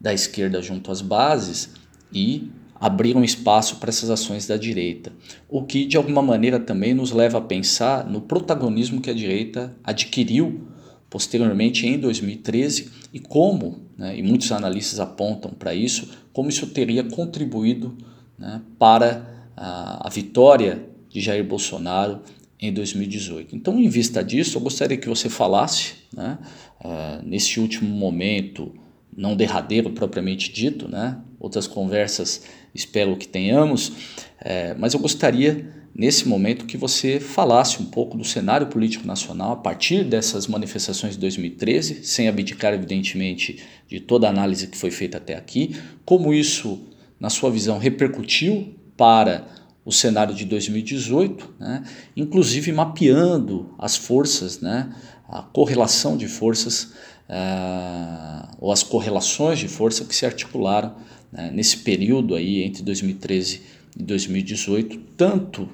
da 0.00 0.12
esquerda 0.12 0.60
junto 0.60 0.90
às 0.90 1.00
bases 1.00 1.70
e 2.12 2.50
abriram 2.80 3.24
espaço 3.24 3.76
para 3.76 3.88
essas 3.88 4.10
ações 4.10 4.46
da 4.46 4.56
direita, 4.56 5.12
o 5.48 5.62
que 5.62 5.84
de 5.84 5.96
alguma 5.96 6.22
maneira 6.22 6.60
também 6.60 6.94
nos 6.94 7.10
leva 7.12 7.38
a 7.38 7.40
pensar 7.40 8.08
no 8.08 8.20
protagonismo 8.20 9.00
que 9.00 9.10
a 9.10 9.14
direita 9.14 9.74
adquiriu 9.82 10.68
posteriormente 11.08 11.86
em 11.86 11.98
2013 11.98 12.90
e 13.12 13.20
como, 13.20 13.86
né, 13.96 14.18
e 14.18 14.22
muitos 14.22 14.52
analistas 14.52 15.00
apontam 15.00 15.50
para 15.52 15.74
isso, 15.74 16.10
como 16.32 16.48
isso 16.48 16.66
teria 16.68 17.04
contribuído 17.04 17.96
né, 18.38 18.60
para 18.78 19.50
a, 19.56 20.06
a 20.06 20.10
vitória 20.10 20.86
de 21.08 21.20
Jair 21.20 21.44
Bolsonaro 21.44 22.20
em 22.60 22.72
2018. 22.72 23.54
Então, 23.54 23.78
em 23.78 23.88
vista 23.88 24.22
disso, 24.22 24.58
eu 24.58 24.62
gostaria 24.62 24.96
que 24.96 25.08
você 25.08 25.28
falasse, 25.28 25.94
né, 26.14 26.38
uh, 26.84 27.24
nesse 27.24 27.60
último 27.60 27.88
momento, 27.88 28.74
não 29.16 29.34
derradeiro 29.34 29.90
propriamente 29.90 30.52
dito, 30.52 30.88
né, 30.88 31.18
outras 31.40 31.66
conversas 31.66 32.42
espero 32.74 33.16
que 33.16 33.26
tenhamos, 33.26 33.92
é, 34.40 34.74
mas 34.74 34.92
eu 34.92 35.00
gostaria 35.00 35.74
nesse 35.94 36.28
momento 36.28 36.66
que 36.66 36.76
você 36.76 37.18
falasse 37.18 37.80
um 37.80 37.86
pouco 37.86 38.18
do 38.18 38.24
cenário 38.24 38.66
político 38.66 39.06
nacional 39.06 39.52
a 39.52 39.56
partir 39.56 40.04
dessas 40.04 40.46
manifestações 40.46 41.14
de 41.14 41.20
2013, 41.20 42.04
sem 42.04 42.28
abdicar, 42.28 42.74
evidentemente, 42.74 43.62
de 43.88 43.98
toda 43.98 44.26
a 44.26 44.30
análise 44.30 44.66
que 44.66 44.76
foi 44.76 44.90
feita 44.90 45.16
até 45.16 45.34
aqui, 45.34 45.74
como 46.04 46.34
isso, 46.34 46.80
na 47.18 47.30
sua 47.30 47.50
visão, 47.50 47.78
repercutiu 47.78 48.74
para 48.94 49.46
o 49.86 49.92
cenário 49.92 50.34
de 50.34 50.44
2018, 50.44 51.54
né, 51.58 51.82
inclusive 52.14 52.70
mapeando 52.72 53.74
as 53.78 53.96
forças, 53.96 54.60
né, 54.60 54.92
a 55.28 55.40
correlação 55.42 56.16
de 56.16 56.28
forças 56.28 56.92
uh, 57.28 58.56
ou 58.58 58.72
as 58.72 58.82
correlações 58.82 59.58
de 59.58 59.68
força 59.68 60.04
que 60.04 60.14
se 60.14 60.26
articularam 60.26 60.94
né, 61.32 61.50
nesse 61.50 61.78
período 61.78 62.34
aí 62.34 62.62
entre 62.62 62.82
2013 62.82 63.62
e 63.96 64.02
2018, 64.02 64.98
tanto 65.16 65.68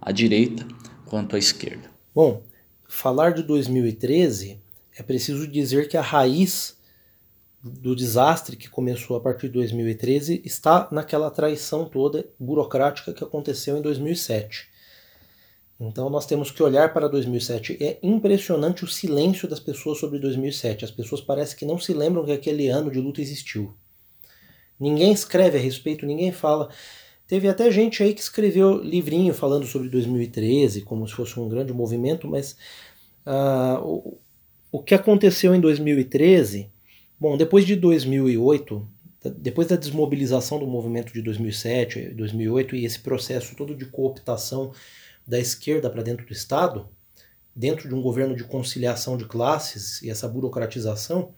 à 0.00 0.12
direita 0.12 0.66
quanto 1.06 1.36
à 1.36 1.38
esquerda. 1.38 1.90
Bom, 2.14 2.42
falar 2.88 3.32
de 3.32 3.42
2013 3.42 4.60
é 4.96 5.02
preciso 5.02 5.46
dizer 5.46 5.88
que 5.88 5.96
a 5.96 6.02
raiz 6.02 6.76
do 7.62 7.94
desastre 7.94 8.56
que 8.56 8.68
começou 8.68 9.16
a 9.16 9.20
partir 9.20 9.46
de 9.46 9.54
2013 9.54 10.42
está 10.44 10.88
naquela 10.90 11.30
traição 11.30 11.84
toda 11.84 12.26
burocrática 12.38 13.12
que 13.12 13.22
aconteceu 13.22 13.78
em 13.78 13.82
2007. 13.82 14.71
Então 15.88 16.08
nós 16.08 16.26
temos 16.26 16.50
que 16.50 16.62
olhar 16.62 16.92
para 16.92 17.08
2007. 17.08 17.76
É 17.80 17.98
impressionante 18.02 18.84
o 18.84 18.88
silêncio 18.88 19.48
das 19.48 19.58
pessoas 19.58 19.98
sobre 19.98 20.18
2007. 20.18 20.84
As 20.84 20.90
pessoas 20.90 21.20
parecem 21.20 21.58
que 21.58 21.64
não 21.64 21.78
se 21.78 21.92
lembram 21.92 22.24
que 22.24 22.32
aquele 22.32 22.68
ano 22.68 22.90
de 22.90 23.00
luta 23.00 23.20
existiu. 23.20 23.74
Ninguém 24.78 25.12
escreve 25.12 25.58
a 25.58 25.60
respeito, 25.60 26.06
ninguém 26.06 26.30
fala. 26.30 26.68
Teve 27.26 27.48
até 27.48 27.70
gente 27.70 28.02
aí 28.02 28.14
que 28.14 28.20
escreveu 28.20 28.82
livrinho 28.82 29.34
falando 29.34 29.66
sobre 29.66 29.88
2013, 29.88 30.82
como 30.82 31.06
se 31.08 31.14
fosse 31.14 31.38
um 31.40 31.48
grande 31.48 31.72
movimento, 31.72 32.28
mas 32.28 32.56
uh, 33.26 33.82
o, 33.84 34.18
o 34.70 34.82
que 34.82 34.94
aconteceu 34.94 35.54
em 35.54 35.60
2013, 35.60 36.70
bom, 37.18 37.36
depois 37.36 37.66
de 37.66 37.74
2008, 37.74 38.86
depois 39.36 39.68
da 39.68 39.76
desmobilização 39.76 40.58
do 40.58 40.66
movimento 40.66 41.12
de 41.12 41.22
2007, 41.22 42.10
2008 42.10 42.76
e 42.76 42.84
esse 42.84 43.00
processo 43.00 43.56
todo 43.56 43.74
de 43.74 43.86
cooptação 43.86 44.72
da 45.26 45.38
esquerda 45.38 45.88
para 45.88 46.02
dentro 46.02 46.26
do 46.26 46.32
Estado, 46.32 46.88
dentro 47.54 47.88
de 47.88 47.94
um 47.94 48.02
governo 48.02 48.34
de 48.34 48.44
conciliação 48.44 49.16
de 49.16 49.26
classes 49.26 50.00
e 50.02 50.10
essa 50.10 50.26
burocratização 50.26 51.34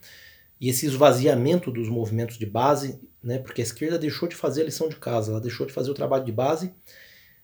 e 0.61 0.69
esse 0.69 0.87
esvaziamento 0.87 1.71
dos 1.71 1.89
movimentos 1.89 2.39
de 2.39 2.47
base, 2.47 3.01
né, 3.23 3.39
porque 3.39 3.61
a 3.61 3.65
esquerda 3.65 3.99
deixou 3.99 4.29
de 4.29 4.37
fazer 4.37 4.63
a 4.63 4.67
lição 4.67 4.89
de 4.89 4.97
casa, 4.97 5.33
ela 5.33 5.41
deixou 5.41 5.67
de 5.67 5.73
fazer 5.73 5.91
o 5.91 5.95
trabalho 5.95 6.25
de 6.25 6.33
base 6.33 6.73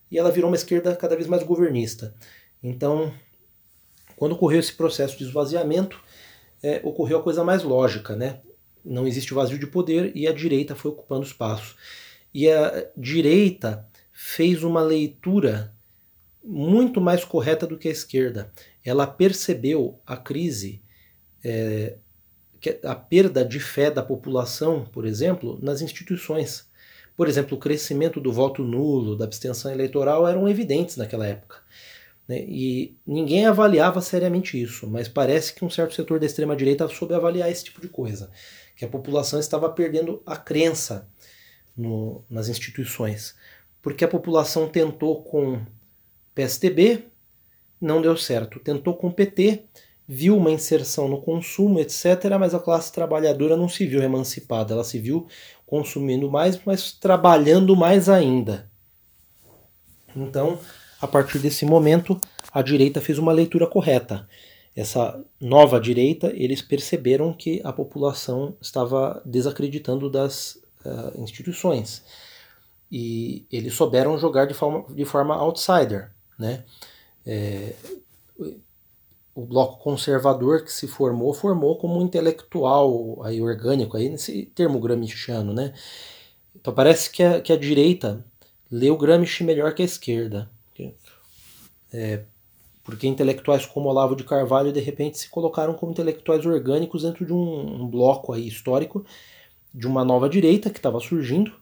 e 0.09 0.17
ela 0.17 0.31
virou 0.31 0.49
uma 0.49 0.55
esquerda 0.55 0.95
cada 0.95 1.15
vez 1.15 1.27
mais 1.27 1.43
governista. 1.43 2.15
Então, 2.63 3.13
quando 4.15 4.33
ocorreu 4.33 4.59
esse 4.59 4.73
processo 4.73 5.17
de 5.17 5.23
esvaziamento, 5.23 6.01
é, 6.61 6.79
ocorreu 6.83 7.19
a 7.19 7.23
coisa 7.23 7.43
mais 7.43 7.63
lógica, 7.63 8.15
né? 8.15 8.41
Não 8.83 9.07
existe 9.07 9.33
vazio 9.33 9.57
de 9.57 9.67
poder 9.67 10.11
e 10.15 10.27
a 10.27 10.33
direita 10.33 10.75
foi 10.75 10.91
ocupando 10.91 11.25
espaço. 11.25 11.75
E 12.33 12.49
a 12.49 12.87
direita 12.95 13.87
fez 14.11 14.63
uma 14.63 14.81
leitura 14.81 15.73
muito 16.43 16.99
mais 16.99 17.23
correta 17.23 17.67
do 17.67 17.77
que 17.77 17.87
a 17.87 17.91
esquerda. 17.91 18.51
Ela 18.83 19.05
percebeu 19.05 19.99
a 20.05 20.17
crise, 20.17 20.81
é, 21.43 21.95
a 22.83 22.95
perda 22.95 23.45
de 23.45 23.59
fé 23.59 23.91
da 23.91 24.03
população, 24.03 24.85
por 24.91 25.05
exemplo, 25.05 25.59
nas 25.61 25.81
instituições. 25.81 26.69
Por 27.15 27.27
exemplo, 27.27 27.57
o 27.57 27.59
crescimento 27.59 28.19
do 28.19 28.31
voto 28.31 28.63
nulo, 28.63 29.15
da 29.15 29.25
abstenção 29.25 29.71
eleitoral 29.71 30.27
eram 30.27 30.47
evidentes 30.47 30.97
naquela 30.97 31.27
época. 31.27 31.57
Né? 32.27 32.45
E 32.47 32.95
ninguém 33.05 33.45
avaliava 33.45 34.01
seriamente 34.01 34.61
isso, 34.61 34.87
mas 34.87 35.07
parece 35.07 35.53
que 35.53 35.65
um 35.65 35.69
certo 35.69 35.93
setor 35.93 36.19
da 36.19 36.25
extrema-direita 36.25 36.87
soube 36.87 37.13
avaliar 37.13 37.51
esse 37.51 37.65
tipo 37.65 37.81
de 37.81 37.87
coisa, 37.87 38.31
que 38.75 38.85
a 38.85 38.87
população 38.87 39.39
estava 39.39 39.69
perdendo 39.69 40.21
a 40.25 40.37
crença 40.37 41.07
no, 41.75 42.23
nas 42.29 42.47
instituições, 42.47 43.35
porque 43.81 44.05
a 44.05 44.07
população 44.07 44.67
tentou 44.67 45.23
com 45.23 45.61
PSDB, 46.33 47.05
não 47.79 48.01
deu 48.01 48.15
certo. 48.15 48.59
Tentou 48.59 48.95
com 48.95 49.07
o 49.07 49.13
PT, 49.13 49.63
viu 50.07 50.37
uma 50.37 50.51
inserção 50.51 51.07
no 51.07 51.21
consumo, 51.21 51.79
etc., 51.79 52.37
mas 52.39 52.53
a 52.53 52.59
classe 52.59 52.91
trabalhadora 52.91 53.57
não 53.57 53.67
se 53.67 53.85
viu 53.85 54.03
emancipada, 54.03 54.73
ela 54.73 54.83
se 54.83 54.99
viu 54.99 55.27
consumindo 55.65 56.29
mais, 56.29 56.59
mas 56.65 56.91
trabalhando 56.91 57.75
mais 57.75 58.07
ainda. 58.07 58.69
Então, 60.15 60.59
a 60.99 61.07
partir 61.07 61.39
desse 61.39 61.65
momento, 61.65 62.19
a 62.51 62.61
direita 62.61 63.01
fez 63.01 63.17
uma 63.17 63.31
leitura 63.31 63.65
correta. 63.65 64.27
Essa 64.75 65.21
nova 65.39 65.79
direita, 65.79 66.31
eles 66.35 66.61
perceberam 66.61 67.33
que 67.33 67.61
a 67.63 67.73
população 67.73 68.55
estava 68.61 69.21
desacreditando 69.25 70.09
das 70.09 70.55
uh, 70.85 71.21
instituições. 71.21 72.03
E 72.91 73.45
eles 73.51 73.73
souberam 73.73 74.17
jogar 74.17 74.45
de 74.45 74.53
forma, 74.53 74.85
de 74.93 75.05
forma 75.05 75.35
outsider 75.35 76.11
né? 76.41 76.65
É, 77.25 77.73
o 79.33 79.45
bloco 79.45 79.81
conservador 79.81 80.63
que 80.63 80.73
se 80.73 80.87
formou, 80.87 81.33
formou 81.33 81.77
como 81.77 81.99
um 81.99 82.03
intelectual 82.03 83.23
aí, 83.23 83.41
orgânico, 83.41 83.95
aí, 83.95 84.09
nesse 84.09 84.45
termo 84.47 84.79
gramsciano, 84.79 85.53
né? 85.53 85.73
Então 86.55 86.73
parece 86.73 87.09
que 87.09 87.23
a, 87.23 87.39
que 87.39 87.53
a 87.53 87.57
direita 87.57 88.25
leu 88.69 88.97
Gramsci 88.97 89.43
melhor 89.43 89.73
que 89.73 89.81
a 89.81 89.85
esquerda. 89.85 90.49
É, 91.93 92.23
porque 92.83 93.05
intelectuais 93.05 93.65
como 93.65 93.89
Olavo 93.89 94.15
de 94.15 94.23
Carvalho 94.23 94.71
de 94.71 94.79
repente 94.79 95.17
se 95.17 95.29
colocaram 95.29 95.73
como 95.73 95.91
intelectuais 95.91 96.45
orgânicos 96.45 97.03
dentro 97.03 97.25
de 97.25 97.33
um, 97.33 97.81
um 97.83 97.87
bloco 97.87 98.33
aí 98.33 98.47
histórico 98.47 99.05
de 99.73 99.87
uma 99.87 100.03
nova 100.03 100.27
direita 100.27 100.69
que 100.69 100.79
estava 100.79 100.99
surgindo 100.99 101.53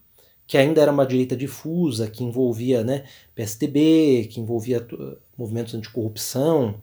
que 0.49 0.57
ainda 0.57 0.81
era 0.81 0.91
uma 0.91 1.05
direita 1.05 1.37
difusa, 1.37 2.09
que 2.09 2.23
envolvia 2.23 2.83
né, 2.83 3.03
PSDB, 3.35 4.27
que 4.31 4.39
envolvia 4.39 4.83
movimentos 5.37 5.75
anticorrupção, 5.75 6.81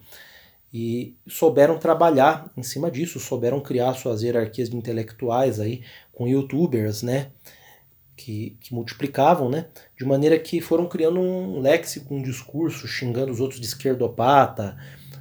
e 0.73 1.17
souberam 1.27 1.77
trabalhar 1.77 2.49
em 2.57 2.63
cima 2.63 2.89
disso, 2.89 3.19
souberam 3.19 3.61
criar 3.61 3.95
suas 3.95 4.23
hierarquias 4.23 4.71
de 4.71 4.77
intelectuais 4.77 5.59
aí 5.59 5.83
com 6.13 6.29
youtubers, 6.29 7.03
né, 7.03 7.33
que, 8.17 8.57
que 8.61 8.73
multiplicavam, 8.73 9.51
né, 9.51 9.67
de 9.99 10.05
maneira 10.05 10.39
que 10.39 10.61
foram 10.61 10.87
criando 10.87 11.19
um 11.19 11.59
léxico, 11.59 12.15
um 12.15 12.23
discurso, 12.23 12.87
xingando 12.87 13.33
os 13.33 13.41
outros 13.41 13.59
de 13.59 13.67
esquerdopata, 13.67 14.77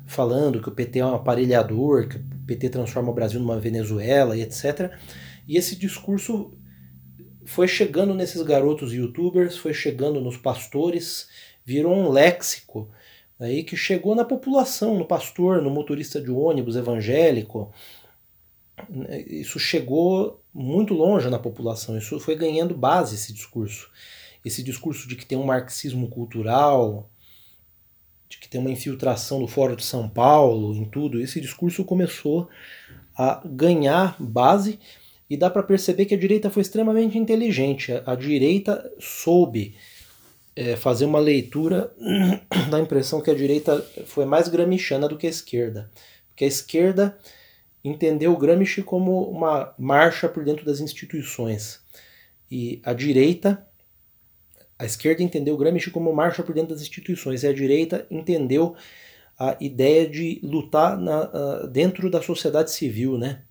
falando 0.06 0.62
que 0.62 0.70
o 0.70 0.72
PT 0.72 1.00
é 1.00 1.06
um 1.08 1.16
aparelhador, 1.16 2.08
que 2.08 2.18
o 2.18 2.24
PT 2.46 2.70
transforma 2.70 3.10
o 3.10 3.16
Brasil 3.16 3.40
numa 3.40 3.60
Venezuela 3.60 4.38
e 4.38 4.44
etc. 4.44 4.92
E 5.48 5.58
esse 5.58 5.76
discurso 5.76 6.54
foi 7.46 7.68
chegando 7.68 8.14
nesses 8.14 8.42
garotos 8.42 8.92
youtubers, 8.92 9.56
foi 9.56 9.74
chegando 9.74 10.20
nos 10.20 10.36
pastores, 10.36 11.30
virou 11.64 11.94
um 11.94 12.10
léxico 12.10 12.90
aí 13.40 13.64
que 13.64 13.76
chegou 13.76 14.16
na 14.16 14.26
população, 14.26 14.98
no 14.98 15.06
pastor, 15.06 15.62
no 15.62 15.70
motorista 15.70 16.22
de 16.22 16.32
ônibus 16.32 16.76
evangélico. 16.76 17.72
Isso 19.28 19.60
chegou 19.60 20.42
muito 20.54 20.94
longe 20.94 21.30
na 21.30 21.40
população, 21.40 21.98
isso 21.98 22.20
foi 22.20 22.36
ganhando 22.36 22.76
base 22.76 23.16
esse 23.16 23.34
discurso. 23.34 23.90
Esse 24.44 24.62
discurso 24.62 25.08
de 25.08 25.16
que 25.16 25.26
tem 25.26 25.38
um 25.38 25.46
marxismo 25.46 26.08
cultural, 26.08 27.10
de 28.30 28.38
que 28.38 28.48
tem 28.48 28.62
uma 28.62 28.72
infiltração 28.72 29.40
do 29.40 29.48
Fórum 29.48 29.76
de 29.76 29.84
São 29.84 30.08
Paulo 30.10 30.76
em 30.76 30.86
tudo, 30.86 31.22
esse 31.22 31.42
discurso 31.42 31.84
começou 31.84 32.48
a 33.18 33.42
ganhar 33.46 34.16
base 34.20 34.80
e 35.30 35.36
dá 35.36 35.50
para 35.50 35.64
perceber 35.64 36.06
que 36.06 36.14
a 36.14 36.18
direita 36.18 36.50
foi 36.50 36.62
extremamente 36.62 37.18
inteligente. 37.18 37.92
A, 38.06 38.16
direita 38.16 38.92
soube 39.00 39.76
é, 40.56 40.76
fazer 40.76 41.06
uma 41.06 41.20
leitura 41.20 41.92
da 42.70 42.80
impressão 42.80 43.22
que 43.22 43.32
a 43.32 43.36
direita 43.36 43.82
foi 44.06 44.26
mais 44.26 44.48
gramsciana 44.48 45.08
do 45.08 45.18
que 45.18 45.26
a 45.26 45.30
esquerda. 45.30 45.90
Porque 46.28 46.46
a 46.46 46.48
esquerda 46.48 47.18
entendeu 47.84 48.36
Gramsci 48.36 48.84
como 48.84 49.30
uma 49.30 49.74
marcha 49.78 50.28
por 50.28 50.44
dentro 50.44 50.66
das 50.66 50.80
instituições. 50.80 51.80
E 52.50 52.82
a 52.84 52.94
direita, 52.94 53.66
a 54.78 54.86
esquerda 54.86 55.24
entendeu 55.24 55.56
Gramsci 55.56 55.92
como 55.92 56.12
marcha 56.14 56.44
por 56.44 56.54
dentro 56.54 56.74
das 56.74 56.82
instituições. 56.82 57.44
E 57.44 57.48
a 57.48 57.54
direita 57.54 58.06
entendeu 58.12 58.76
a 59.40 59.56
ideia 59.60 60.10
de 60.10 60.40
lutar 60.44 60.98
na, 60.98 61.24
uh, 61.24 61.68
dentro 61.68 62.10
da 62.10 62.22
sociedade 62.22 62.72
civil, 62.72 63.18
né? 63.18 63.44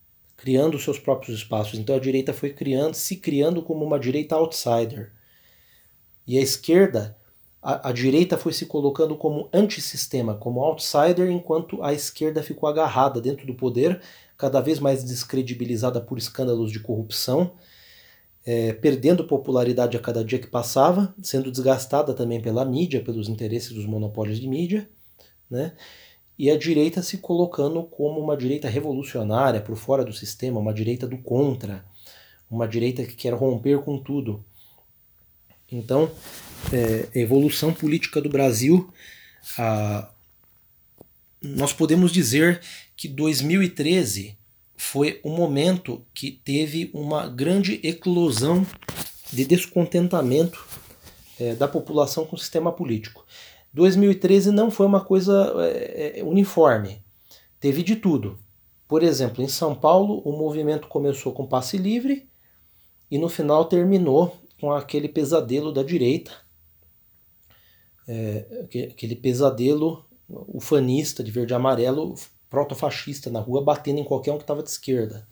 Criando 0.45 0.79
seus 0.79 0.99
próprios 0.99 1.39
espaços. 1.39 1.79
Então 1.79 1.97
a 1.97 1.99
direita 1.99 2.35
foi 2.35 2.51
criando, 2.51 2.93
se 2.93 3.17
criando 3.17 3.63
como 3.63 3.83
uma 3.83 3.99
direita 3.99 4.35
outsider. 4.35 5.11
E 6.27 6.37
a 6.37 6.43
esquerda, 6.43 7.17
a, 7.63 7.89
a 7.89 7.93
direita 7.93 8.37
foi 8.37 8.53
se 8.53 8.67
colocando 8.67 9.17
como 9.17 9.49
antissistema, 9.55 10.35
como 10.35 10.61
outsider, 10.61 11.31
enquanto 11.31 11.83
a 11.83 11.95
esquerda 11.95 12.43
ficou 12.43 12.69
agarrada 12.69 13.23
dentro 13.23 13.47
do 13.47 13.55
poder, 13.55 14.03
cada 14.37 14.61
vez 14.61 14.79
mais 14.79 15.03
descredibilizada 15.03 15.99
por 15.99 16.19
escândalos 16.19 16.71
de 16.71 16.81
corrupção, 16.81 17.55
é, 18.45 18.75
perdendo 18.75 19.27
popularidade 19.27 19.97
a 19.97 20.01
cada 20.01 20.23
dia 20.23 20.39
que 20.39 20.47
passava, 20.47 21.15
sendo 21.23 21.51
desgastada 21.51 22.13
também 22.13 22.43
pela 22.43 22.67
mídia, 22.67 23.03
pelos 23.03 23.31
interesses 23.31 23.73
dos 23.73 23.87
monopólios 23.87 24.39
de 24.39 24.47
mídia, 24.47 24.91
né? 25.49 25.73
E 26.39 26.51
a 26.51 26.59
direita 26.59 27.03
se 27.03 27.19
colocando 27.19 27.83
como 27.85 28.21
uma 28.21 28.37
direita 28.37 28.69
revolucionária, 28.69 29.61
por 29.61 29.77
fora 29.77 30.05
do 30.05 30.13
sistema, 30.13 30.61
uma 30.61 30.75
direita 30.75 31.07
do 31.07 31.19
contra, 31.19 31.85
uma 32.51 32.67
direita 32.67 33.05
que 33.05 33.15
quer 33.15 33.33
romper 33.33 33.81
com 33.81 33.99
tudo. 33.99 34.45
Então, 35.71 36.11
é, 36.73 37.09
evolução 37.19 37.73
política 37.73 38.21
do 38.21 38.29
Brasil, 38.29 38.93
a, 39.59 40.11
nós 41.41 41.73
podemos 41.73 42.13
dizer 42.13 42.61
que 42.97 43.09
2013 43.09 44.37
foi 44.77 45.21
o 45.23 45.31
momento 45.31 46.05
que 46.13 46.31
teve 46.31 46.91
uma 46.93 47.29
grande 47.29 47.81
eclosão 47.83 48.67
de 49.33 49.45
descontentamento 49.45 50.65
é, 51.39 51.55
da 51.55 51.67
população 51.67 52.25
com 52.25 52.37
o 52.37 52.39
sistema 52.39 52.73
político. 52.73 53.25
2013 53.75 54.53
não 54.53 54.71
foi 54.71 54.87
uma 54.87 55.05
coisa 55.05 55.53
é, 55.59 56.21
é, 56.21 56.25
uniforme. 56.25 57.05
Teve 57.59 57.83
de 57.83 57.97
tudo. 57.97 58.39
Por 58.87 59.03
exemplo, 59.03 59.43
em 59.43 59.49
São 59.49 59.75
Paulo, 59.75 60.23
o 60.25 60.31
movimento 60.33 60.87
começou 60.87 61.33
com 61.33 61.47
passe 61.47 61.77
livre 61.77 62.29
e 63.11 63.19
no 63.19 63.29
final 63.29 63.65
terminou 63.65 64.37
com 64.61 64.73
aquele 64.73 65.09
pesadelo 65.09 65.73
da 65.73 65.83
direita, 65.83 66.31
é, 68.07 68.67
aquele 68.93 69.17
pesadelo 69.17 70.05
ufanista 70.29 71.25
de 71.25 71.33
verde 71.33 71.53
e 71.53 71.57
amarelo, 71.57 72.15
protofascista 72.49 73.29
na 73.29 73.41
rua, 73.41 73.63
batendo 73.63 73.99
em 73.99 74.05
qualquer 74.05 74.31
um 74.31 74.37
que 74.37 74.45
estava 74.45 74.63
de 74.63 74.71
esquerda. 74.71 75.27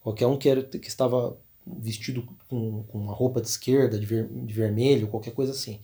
Qualquer 0.00 0.26
um 0.26 0.38
que, 0.38 0.48
era, 0.48 0.62
que 0.62 0.88
estava 0.88 1.38
vestido 1.66 2.26
com, 2.48 2.84
com 2.84 2.98
uma 2.98 3.12
roupa 3.12 3.42
de 3.42 3.48
esquerda, 3.48 3.98
de, 3.98 4.06
ver, 4.06 4.26
de 4.28 4.54
vermelho, 4.54 5.08
qualquer 5.08 5.32
coisa 5.32 5.52
assim 5.52 5.80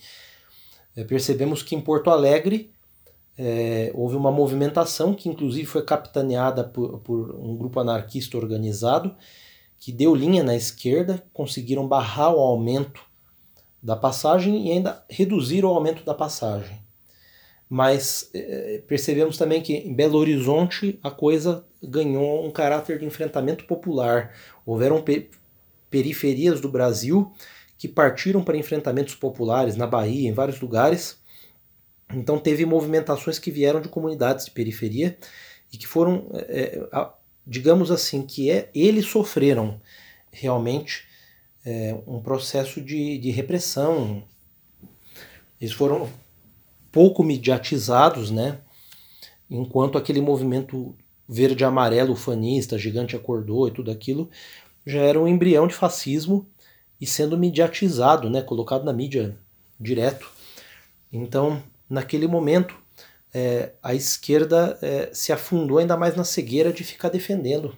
é, 0.97 1.05
percebemos 1.05 1.63
que 1.63 1.75
em 1.75 1.81
Porto 1.81 2.11
Alegre 2.11 2.71
é, 3.39 3.91
houve 3.95 4.17
uma 4.17 4.31
movimentação 4.31 5.15
que 5.15 5.29
inclusive 5.29 5.67
foi 5.67 5.83
capitaneada 5.83 6.65
por, 6.65 6.99
por, 7.01 7.35
um 7.37 7.57
grupo 7.57 7.81
anarquista 7.81 8.37
organizado 8.37 9.15
que 9.79 9.93
deu 9.93 10.15
linha 10.15 10.43
na 10.43 10.55
esquerda, 10.55 11.25
conseguiram 11.33 11.89
barrar 11.89 12.35
o 12.35 12.39
aumento 12.39 13.01
da 13.83 13.97
passagem 13.97 14.69
e 14.69 14.73
ainda 14.73 15.03
reduzir 15.09 15.65
o 15.65 15.69
aumento 15.69 16.05
da 16.05 16.15
passagem. 16.15 16.79
Mas 17.67 18.29
é, 18.35 18.83
percebemos 18.87 19.39
também 19.39 19.63
que 19.63 19.73
em 19.73 19.95
Belo 19.95 20.19
Horizonte 20.19 20.99
a 21.03 21.11
coisa 21.11 21.65
ganhou 21.83 22.45
um 22.45 22.51
caráter 22.51 22.99
de 22.99 23.07
enfrentamento 23.07 23.65
popular. 23.65 24.35
Houveram 24.67 25.01
pe 25.01 25.31
periferias 25.89 26.61
do 26.61 26.69
Brasil 26.69 27.33
que 27.81 27.89
partiram 27.89 28.45
para 28.45 28.59
enfrentamentos 28.59 29.15
populares 29.15 29.75
na 29.75 29.87
Bahia, 29.87 30.29
em 30.29 30.35
vários 30.35 30.61
lugares. 30.61 31.19
Então 32.13 32.39
teve 32.39 32.67
movimentações 32.67 33.39
que 33.39 33.51
vieram 33.51 33.81
de 33.81 33.89
comunidades 33.89 34.45
de 34.45 34.51
periferia 34.51 35.17
e 35.73 35.79
que 35.79 35.87
foram, 35.87 36.29
é, 36.35 36.79
digamos 37.47 37.91
assim, 37.91 38.21
que 38.21 38.51
é, 38.51 38.69
eles 38.75 39.07
sofreram 39.07 39.81
realmente 40.31 41.09
é, 41.65 41.99
um 42.07 42.21
processo 42.21 42.83
de, 42.83 43.17
de 43.17 43.31
repressão. 43.31 44.25
Eles 45.59 45.73
foram 45.73 46.07
pouco 46.93 47.25
mediatizados, 47.25 48.31
né? 48.31 48.59
Enquanto 49.49 49.97
aquele 49.97 50.21
movimento 50.21 50.95
verde-amarelo 51.27 52.15
fanista, 52.15 52.77
gigante 52.77 53.17
acordou 53.17 53.69
e 53.69 53.71
tudo 53.71 53.91
aquilo, 53.91 54.29
já 54.85 55.01
era 55.01 55.19
um 55.19 55.27
embrião 55.27 55.67
de 55.67 55.75
fascismo 55.75 56.47
e 57.01 57.07
sendo 57.07 57.39
mediatizado, 57.39 58.29
né? 58.29 58.43
Colocado 58.43 58.85
na 58.85 58.93
mídia 58.93 59.37
direto. 59.79 60.31
Então, 61.13 61.63
naquele 61.89 62.27
momento, 62.27 62.77
é, 63.33 63.73
a 63.83 63.95
esquerda 63.95 64.79
é, 64.83 65.11
se 65.13 65.33
afundou 65.33 65.79
ainda 65.79 65.97
mais 65.97 66.17
na 66.17 66.25
cegueira 66.25 66.73
de 66.73 66.85
ficar 66.85 67.09
defendendo 67.09 67.77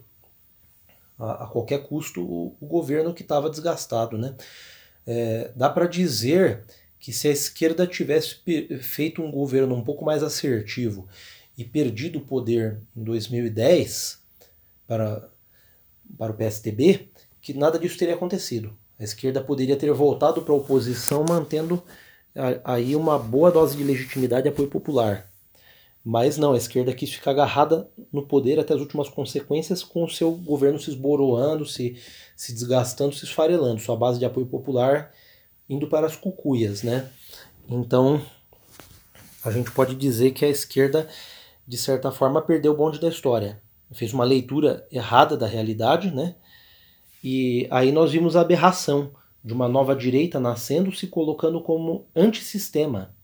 a, 1.19 1.45
a 1.45 1.47
qualquer 1.47 1.87
custo 1.87 2.23
o, 2.23 2.57
o 2.61 2.67
governo 2.67 3.15
que 3.15 3.23
estava 3.23 3.49
desgastado. 3.49 4.19
Né? 4.19 4.35
É, 5.07 5.53
dá 5.55 5.71
para 5.71 5.87
dizer 5.87 6.65
que 6.99 7.13
se 7.13 7.29
a 7.29 7.33
esquerda 7.33 7.87
tivesse 7.87 8.37
feito 8.81 9.23
um 9.23 9.31
governo 9.31 9.75
um 9.75 9.85
pouco 9.85 10.05
mais 10.05 10.23
assertivo 10.23 11.09
e 11.57 11.65
perdido 11.65 12.19
o 12.19 12.25
poder 12.25 12.81
em 12.97 13.03
2010 13.03 14.21
para, 14.87 15.29
para 16.17 16.33
o 16.33 16.37
PSDB, 16.37 17.11
que 17.41 17.55
nada 17.55 17.79
disso 17.79 17.99
teria 17.99 18.15
acontecido. 18.15 18.77
A 18.99 19.05
esquerda 19.05 19.41
poderia 19.43 19.77
ter 19.77 19.93
voltado 19.93 20.43
para 20.43 20.53
a 20.53 20.57
oposição 20.57 21.25
mantendo 21.29 21.83
aí 22.65 22.97
uma 22.97 23.19
boa 23.19 23.51
dose 23.51 23.77
de 23.77 23.85
legitimidade 23.85 24.47
e 24.47 24.51
apoio 24.51 24.69
popular. 24.69 25.31
Mas 26.05 26.37
não, 26.37 26.53
a 26.53 26.57
esquerda 26.57 26.93
quis 26.93 27.13
ficar 27.13 27.31
agarrada 27.31 27.89
no 28.13 28.27
poder 28.27 28.59
até 28.59 28.75
as 28.75 28.81
últimas 28.81 29.09
consequências, 29.09 29.85
com 29.85 30.05
o 30.05 30.11
seu 30.11 30.33
governo 30.33 30.79
se 30.79 30.91
esboroando, 30.91 31.65
se, 31.65 31.97
se 32.35 32.53
desgastando, 32.53 33.15
se 33.15 33.25
esfarelando, 33.25 33.81
sua 33.81 33.97
base 33.97 34.19
de 34.19 34.25
apoio 34.25 34.47
popular 34.47 35.13
indo 35.69 35.87
para 35.87 36.07
as 36.07 36.17
cucuias, 36.17 36.83
né? 36.83 37.09
Então, 37.69 38.21
a 39.45 39.51
gente 39.51 39.71
pode 39.71 39.95
dizer 39.95 40.33
que 40.33 40.45
a 40.45 40.49
esquerda, 40.49 41.09
de 41.67 41.77
certa 41.79 42.11
forma, 42.11 42.43
perdeu 42.43 42.73
o 42.73 42.77
bonde 42.77 43.01
da 43.01 43.09
história. 43.09 43.63
Fez 43.93 44.13
uma 44.13 44.25
leitura 44.25 44.87
errada 44.91 45.37
da 45.37 45.47
realidade, 45.47 46.11
né? 46.11 46.35
E 47.23 47.67
aí 47.71 47.93
nós 47.93 48.13
vimos 48.13 48.37
a 48.37 48.41
aberração 48.41 49.13
de 49.45 49.53
uma 49.53 49.69
nova 49.69 49.95
direita 49.95 50.41
nascendo, 50.41 50.93
se 50.93 51.07
colocando 51.07 51.61
como 51.61 52.07
antissistema 52.15 53.15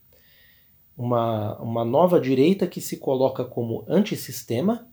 uma, 0.98 1.56
uma 1.60 1.84
nova 1.84 2.20
direita 2.20 2.66
que 2.66 2.80
se 2.80 2.96
coloca 2.96 3.44
como 3.44 3.84
antissistema 3.86 4.88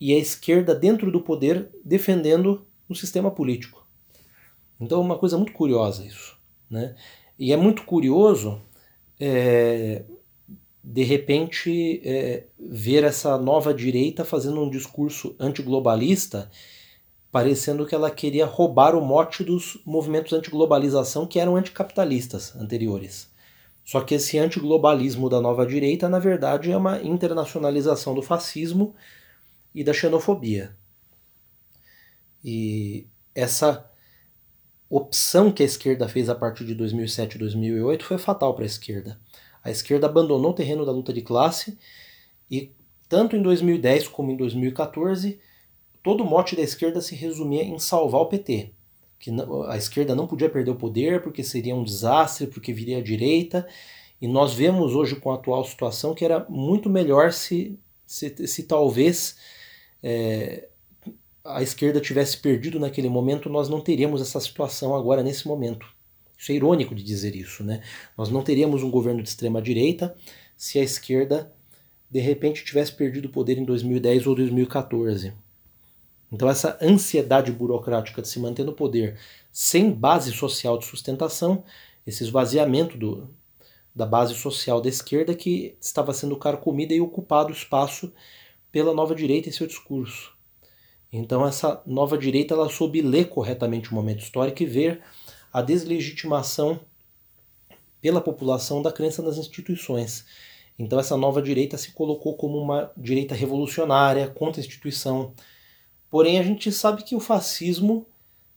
e 0.00 0.14
a 0.14 0.18
esquerda 0.18 0.74
dentro 0.74 1.12
do 1.12 1.20
poder 1.20 1.68
defendendo 1.84 2.66
o 2.88 2.94
sistema 2.94 3.30
político. 3.30 3.86
Então 4.80 4.98
é 4.98 5.04
uma 5.04 5.18
coisa 5.18 5.36
muito 5.36 5.52
curiosa 5.52 6.04
isso. 6.06 6.38
Né? 6.70 6.96
E 7.38 7.52
é 7.52 7.56
muito 7.56 7.84
curioso, 7.84 8.62
é, 9.20 10.04
de 10.82 11.02
repente, 11.02 12.00
é, 12.02 12.44
ver 12.58 13.04
essa 13.04 13.36
nova 13.36 13.74
direita 13.74 14.24
fazendo 14.24 14.62
um 14.62 14.70
discurso 14.70 15.36
antiglobalista, 15.38 16.50
parecendo 17.30 17.86
que 17.86 17.94
ela 17.94 18.10
queria 18.10 18.46
roubar 18.46 18.94
o 18.94 19.00
mote 19.00 19.44
dos 19.44 19.78
movimentos 19.84 20.32
antiglobalização 20.32 21.26
que 21.26 21.38
eram 21.38 21.56
anticapitalistas 21.56 22.56
anteriores. 22.56 23.30
Só 23.84 24.00
que 24.00 24.14
esse 24.14 24.38
antiglobalismo 24.38 25.28
da 25.28 25.40
nova 25.40 25.66
direita, 25.66 26.08
na 26.08 26.18
verdade, 26.18 26.70
é 26.70 26.76
uma 26.76 27.00
internacionalização 27.00 28.14
do 28.14 28.22
fascismo 28.22 28.94
e 29.74 29.82
da 29.82 29.92
xenofobia. 29.92 30.76
E 32.44 33.06
essa 33.34 33.90
opção 34.90 35.50
que 35.50 35.62
a 35.62 35.66
esquerda 35.66 36.08
fez 36.08 36.28
a 36.28 36.34
partir 36.34 36.64
de 36.64 36.74
2007 36.74 37.36
e 37.36 37.38
2008 37.38 38.04
foi 38.04 38.18
fatal 38.18 38.54
para 38.54 38.64
a 38.64 38.66
esquerda. 38.66 39.20
A 39.62 39.70
esquerda 39.70 40.06
abandonou 40.06 40.50
o 40.50 40.54
terreno 40.54 40.84
da 40.84 40.92
luta 40.92 41.12
de 41.12 41.20
classe 41.20 41.78
e, 42.50 42.72
tanto 43.08 43.36
em 43.36 43.42
2010 43.42 44.08
como 44.08 44.30
em 44.30 44.36
2014, 44.36 45.38
todo 46.08 46.22
o 46.22 46.26
mote 46.26 46.56
da 46.56 46.62
esquerda 46.62 47.02
se 47.02 47.14
resumia 47.14 47.62
em 47.62 47.78
salvar 47.78 48.22
o 48.22 48.26
PT 48.26 48.70
que 49.18 49.30
a 49.68 49.76
esquerda 49.76 50.14
não 50.14 50.26
podia 50.26 50.48
perder 50.48 50.70
o 50.70 50.76
poder 50.76 51.20
porque 51.22 51.42
seria 51.42 51.74
um 51.74 51.82
desastre, 51.82 52.46
porque 52.46 52.72
viria 52.72 52.98
a 52.98 53.02
direita. 53.02 53.66
E 54.18 54.28
nós 54.28 54.54
vemos 54.54 54.94
hoje 54.94 55.16
com 55.16 55.30
a 55.30 55.34
atual 55.34 55.62
situação 55.64 56.14
que 56.14 56.24
era 56.24 56.46
muito 56.48 56.88
melhor 56.88 57.32
se, 57.32 57.78
se, 58.06 58.46
se 58.46 58.62
talvez 58.62 59.36
é, 60.02 60.68
a 61.44 61.62
esquerda 61.62 62.00
tivesse 62.00 62.38
perdido 62.38 62.80
naquele 62.80 63.08
momento, 63.10 63.50
nós 63.50 63.68
não 63.68 63.80
teríamos 63.80 64.22
essa 64.22 64.40
situação 64.40 64.94
agora 64.94 65.22
nesse 65.22 65.46
momento. 65.46 65.86
Isso 66.38 66.52
é 66.52 66.54
irônico 66.54 66.94
de 66.94 67.02
dizer 67.02 67.34
isso, 67.34 67.64
né? 67.64 67.82
Nós 68.16 68.30
não 68.30 68.42
teríamos 68.42 68.82
um 68.82 68.90
governo 68.90 69.22
de 69.22 69.28
extrema 69.28 69.60
direita 69.60 70.16
se 70.56 70.78
a 70.78 70.82
esquerda 70.82 71.52
de 72.10 72.20
repente 72.20 72.64
tivesse 72.64 72.92
perdido 72.92 73.26
o 73.26 73.32
poder 73.32 73.58
em 73.58 73.64
2010 73.64 74.26
ou 74.26 74.34
2014. 74.36 75.32
Então, 76.30 76.48
essa 76.48 76.78
ansiedade 76.82 77.50
burocrática 77.50 78.20
de 78.20 78.28
se 78.28 78.38
manter 78.38 78.64
no 78.64 78.72
poder 78.72 79.18
sem 79.50 79.90
base 79.90 80.32
social 80.32 80.78
de 80.78 80.84
sustentação, 80.84 81.64
esse 82.06 82.22
esvaziamento 82.22 82.98
do, 82.98 83.28
da 83.94 84.04
base 84.04 84.34
social 84.34 84.80
da 84.80 84.88
esquerda 84.88 85.34
que 85.34 85.76
estava 85.80 86.12
sendo 86.12 86.36
carcomida 86.36 86.94
e 86.94 87.00
ocupado 87.00 87.50
o 87.50 87.56
espaço 87.56 88.12
pela 88.70 88.92
nova 88.92 89.14
direita 89.14 89.48
e 89.48 89.52
seu 89.52 89.66
discurso. 89.66 90.36
Então, 91.10 91.46
essa 91.46 91.82
nova 91.86 92.18
direita 92.18 92.54
ela 92.54 92.68
soube 92.68 93.00
ler 93.00 93.28
corretamente 93.28 93.90
o 93.90 93.94
momento 93.94 94.20
histórico 94.20 94.62
e 94.62 94.66
ver 94.66 95.00
a 95.50 95.62
deslegitimação 95.62 96.78
pela 98.00 98.20
população 98.20 98.82
da 98.82 98.92
crença 98.92 99.22
nas 99.22 99.38
instituições. 99.38 100.26
Então, 100.78 101.00
essa 101.00 101.16
nova 101.16 101.42
direita 101.42 101.76
se 101.76 101.92
colocou 101.92 102.36
como 102.36 102.58
uma 102.58 102.92
direita 102.96 103.34
revolucionária, 103.34 104.28
contra 104.28 104.60
a 104.60 104.64
instituição, 104.64 105.32
Porém, 106.10 106.38
a 106.38 106.42
gente 106.42 106.72
sabe 106.72 107.02
que 107.04 107.14
o 107.14 107.20
fascismo, 107.20 108.06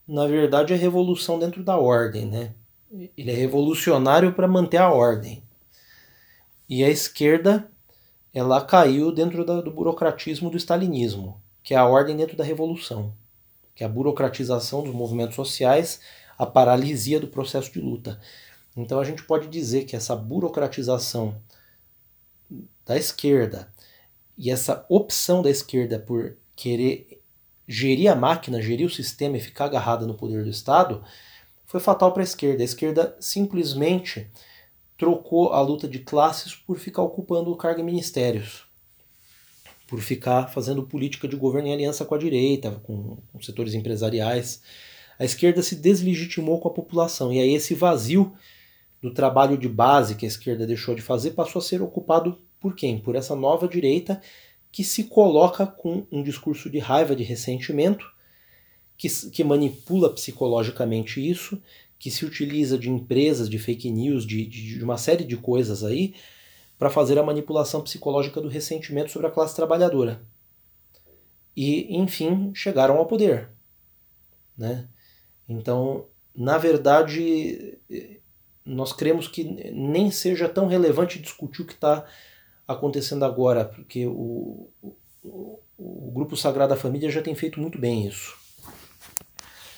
na 0.06 0.26
verdade, 0.26 0.72
é 0.72 0.76
revolução 0.76 1.38
dentro 1.38 1.62
da 1.62 1.76
ordem, 1.76 2.26
né? 2.26 2.54
Ele 2.90 3.30
é 3.30 3.34
revolucionário 3.34 4.32
para 4.34 4.48
manter 4.48 4.78
a 4.78 4.90
ordem. 4.90 5.42
E 6.68 6.82
a 6.82 6.88
esquerda, 6.88 7.70
ela 8.32 8.64
caiu 8.64 9.12
dentro 9.12 9.44
do 9.44 9.70
burocratismo 9.70 10.50
do 10.50 10.56
stalinismo, 10.56 11.40
que 11.62 11.74
é 11.74 11.76
a 11.76 11.86
ordem 11.86 12.16
dentro 12.16 12.36
da 12.36 12.44
revolução, 12.44 13.12
que 13.74 13.82
é 13.82 13.86
a 13.86 13.90
burocratização 13.90 14.82
dos 14.82 14.94
movimentos 14.94 15.36
sociais, 15.36 16.00
a 16.38 16.46
paralisia 16.46 17.20
do 17.20 17.28
processo 17.28 17.72
de 17.72 17.80
luta. 17.80 18.20
Então 18.76 18.98
a 18.98 19.04
gente 19.04 19.22
pode 19.24 19.48
dizer 19.48 19.84
que 19.84 19.94
essa 19.94 20.16
burocratização 20.16 21.36
da 22.84 22.96
esquerda 22.96 23.72
e 24.36 24.50
essa 24.50 24.84
opção 24.88 25.42
da 25.42 25.50
esquerda 25.50 25.98
por 25.98 26.36
querer 26.56 27.21
gerir 27.66 28.10
a 28.10 28.14
máquina, 28.14 28.60
gerir 28.60 28.86
o 28.86 28.90
sistema 28.90 29.36
e 29.36 29.40
ficar 29.40 29.66
agarrada 29.66 30.06
no 30.06 30.14
poder 30.14 30.44
do 30.44 30.50
Estado, 30.50 31.02
foi 31.64 31.80
fatal 31.80 32.12
para 32.12 32.22
a 32.22 32.24
esquerda. 32.24 32.62
A 32.62 32.64
esquerda 32.64 33.16
simplesmente 33.20 34.30
trocou 34.98 35.52
a 35.52 35.60
luta 35.60 35.88
de 35.88 35.98
classes 35.98 36.54
por 36.54 36.78
ficar 36.78 37.02
ocupando 37.02 37.50
o 37.50 37.56
cargo 37.56 37.80
em 37.80 37.84
ministérios, 37.84 38.64
por 39.88 40.00
ficar 40.00 40.48
fazendo 40.48 40.82
política 40.82 41.26
de 41.26 41.36
governo 41.36 41.68
em 41.68 41.72
aliança 41.72 42.04
com 42.04 42.14
a 42.14 42.18
direita, 42.18 42.70
com, 42.82 43.16
com 43.32 43.42
setores 43.42 43.74
empresariais. 43.74 44.62
A 45.18 45.24
esquerda 45.24 45.62
se 45.62 45.76
deslegitimou 45.76 46.60
com 46.60 46.68
a 46.68 46.72
população 46.72 47.32
e 47.32 47.40
aí 47.40 47.54
esse 47.54 47.74
vazio 47.74 48.32
do 49.00 49.12
trabalho 49.12 49.58
de 49.58 49.68
base 49.68 50.14
que 50.14 50.24
a 50.24 50.28
esquerda 50.28 50.66
deixou 50.66 50.94
de 50.94 51.02
fazer 51.02 51.32
passou 51.32 51.58
a 51.58 51.64
ser 51.64 51.82
ocupado 51.82 52.38
por 52.60 52.76
quem? 52.76 52.98
Por 52.98 53.16
essa 53.16 53.34
nova 53.34 53.66
direita 53.66 54.20
que 54.72 54.82
se 54.82 55.04
coloca 55.04 55.66
com 55.66 56.06
um 56.10 56.22
discurso 56.22 56.70
de 56.70 56.78
raiva, 56.78 57.14
de 57.14 57.22
ressentimento, 57.22 58.10
que, 58.96 59.08
que 59.30 59.44
manipula 59.44 60.12
psicologicamente 60.12 61.20
isso, 61.20 61.62
que 61.98 62.10
se 62.10 62.24
utiliza 62.24 62.78
de 62.78 62.88
empresas, 62.88 63.50
de 63.50 63.58
fake 63.58 63.90
news, 63.90 64.26
de, 64.26 64.46
de, 64.46 64.78
de 64.78 64.82
uma 64.82 64.96
série 64.96 65.24
de 65.24 65.36
coisas 65.36 65.84
aí, 65.84 66.14
para 66.78 66.90
fazer 66.90 67.18
a 67.18 67.22
manipulação 67.22 67.82
psicológica 67.82 68.40
do 68.40 68.48
ressentimento 68.48 69.12
sobre 69.12 69.28
a 69.28 69.30
classe 69.30 69.54
trabalhadora. 69.54 70.22
E, 71.54 71.94
enfim, 71.96 72.50
chegaram 72.54 72.96
ao 72.96 73.06
poder. 73.06 73.50
né? 74.56 74.88
Então, 75.46 76.06
na 76.34 76.56
verdade, 76.56 77.78
nós 78.64 78.92
cremos 78.92 79.28
que 79.28 79.44
nem 79.44 80.10
seja 80.10 80.48
tão 80.48 80.66
relevante 80.66 81.20
discutir 81.20 81.62
o 81.62 81.66
que 81.66 81.74
está 81.74 82.06
acontecendo 82.66 83.24
agora, 83.24 83.64
porque 83.64 84.06
o, 84.06 84.68
o, 85.22 85.58
o 85.78 86.10
Grupo 86.12 86.36
Sagrada 86.36 86.76
Família 86.76 87.10
já 87.10 87.22
tem 87.22 87.34
feito 87.34 87.60
muito 87.60 87.78
bem 87.78 88.06
isso. 88.06 88.36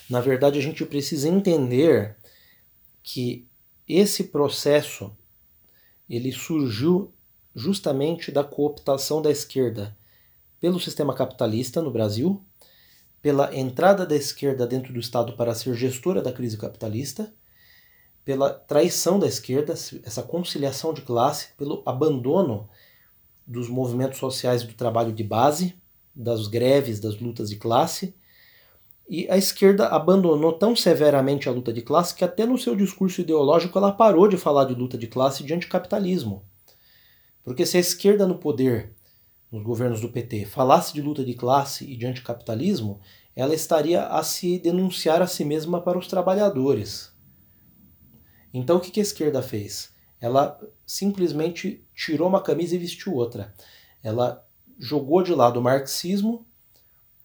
Na 0.08 0.20
verdade, 0.20 0.58
a 0.58 0.62
gente 0.62 0.84
precisa 0.84 1.28
entender 1.28 2.16
que 3.02 3.46
esse 3.88 4.24
processo 4.24 5.16
ele 6.08 6.32
surgiu 6.32 7.12
justamente 7.54 8.30
da 8.30 8.44
cooptação 8.44 9.22
da 9.22 9.30
esquerda 9.30 9.96
pelo 10.60 10.80
sistema 10.80 11.14
capitalista 11.14 11.80
no 11.80 11.90
Brasil, 11.90 12.42
pela 13.20 13.54
entrada 13.56 14.06
da 14.06 14.16
esquerda 14.16 14.66
dentro 14.66 14.92
do 14.92 15.00
Estado 15.00 15.34
para 15.34 15.54
ser 15.54 15.74
gestora 15.74 16.20
da 16.20 16.32
crise 16.32 16.58
capitalista, 16.58 17.32
pela 18.24 18.50
traição 18.50 19.18
da 19.18 19.26
esquerda, 19.26 19.72
essa 19.72 20.22
conciliação 20.22 20.94
de 20.94 21.02
classe, 21.02 21.48
pelo 21.58 21.82
abandono 21.84 22.68
dos 23.46 23.68
movimentos 23.68 24.18
sociais 24.18 24.62
do 24.62 24.72
trabalho 24.72 25.12
de 25.12 25.22
base, 25.22 25.76
das 26.14 26.46
greves, 26.46 27.00
das 27.00 27.20
lutas 27.20 27.50
de 27.50 27.56
classe, 27.56 28.14
e 29.08 29.28
a 29.28 29.36
esquerda 29.36 29.88
abandonou 29.88 30.54
tão 30.54 30.74
severamente 30.74 31.48
a 31.48 31.52
luta 31.52 31.72
de 31.72 31.82
classe 31.82 32.14
que 32.14 32.24
até 32.24 32.46
no 32.46 32.56
seu 32.56 32.74
discurso 32.74 33.20
ideológico 33.20 33.76
ela 33.76 33.92
parou 33.92 34.26
de 34.26 34.38
falar 34.38 34.64
de 34.64 34.74
luta 34.74 34.96
de 34.96 35.06
classe 35.06 35.42
e 35.42 35.46
de 35.46 35.52
anticapitalismo. 35.52 36.42
Porque 37.42 37.66
se 37.66 37.76
a 37.76 37.80
esquerda 37.80 38.26
no 38.26 38.38
poder, 38.38 38.94
nos 39.52 39.62
governos 39.62 40.00
do 40.00 40.08
PT, 40.08 40.46
falasse 40.46 40.94
de 40.94 41.02
luta 41.02 41.22
de 41.22 41.34
classe 41.34 41.84
e 41.84 41.96
de 41.96 42.06
anticapitalismo, 42.06 42.98
ela 43.36 43.54
estaria 43.54 44.06
a 44.06 44.22
se 44.22 44.58
denunciar 44.58 45.20
a 45.20 45.26
si 45.26 45.44
mesma 45.44 45.82
para 45.82 45.98
os 45.98 46.06
trabalhadores. 46.06 47.13
Então 48.54 48.78
o 48.78 48.80
que 48.80 49.00
a 49.00 49.02
esquerda 49.02 49.42
fez? 49.42 49.92
Ela 50.20 50.58
simplesmente 50.86 51.84
tirou 51.94 52.28
uma 52.28 52.40
camisa 52.40 52.74
e 52.74 52.78
vestiu 52.78 53.12
outra. 53.14 53.52
Ela 54.02 54.46
jogou 54.78 55.22
de 55.22 55.34
lado 55.34 55.60
o 55.60 55.62
marxismo 55.62 56.46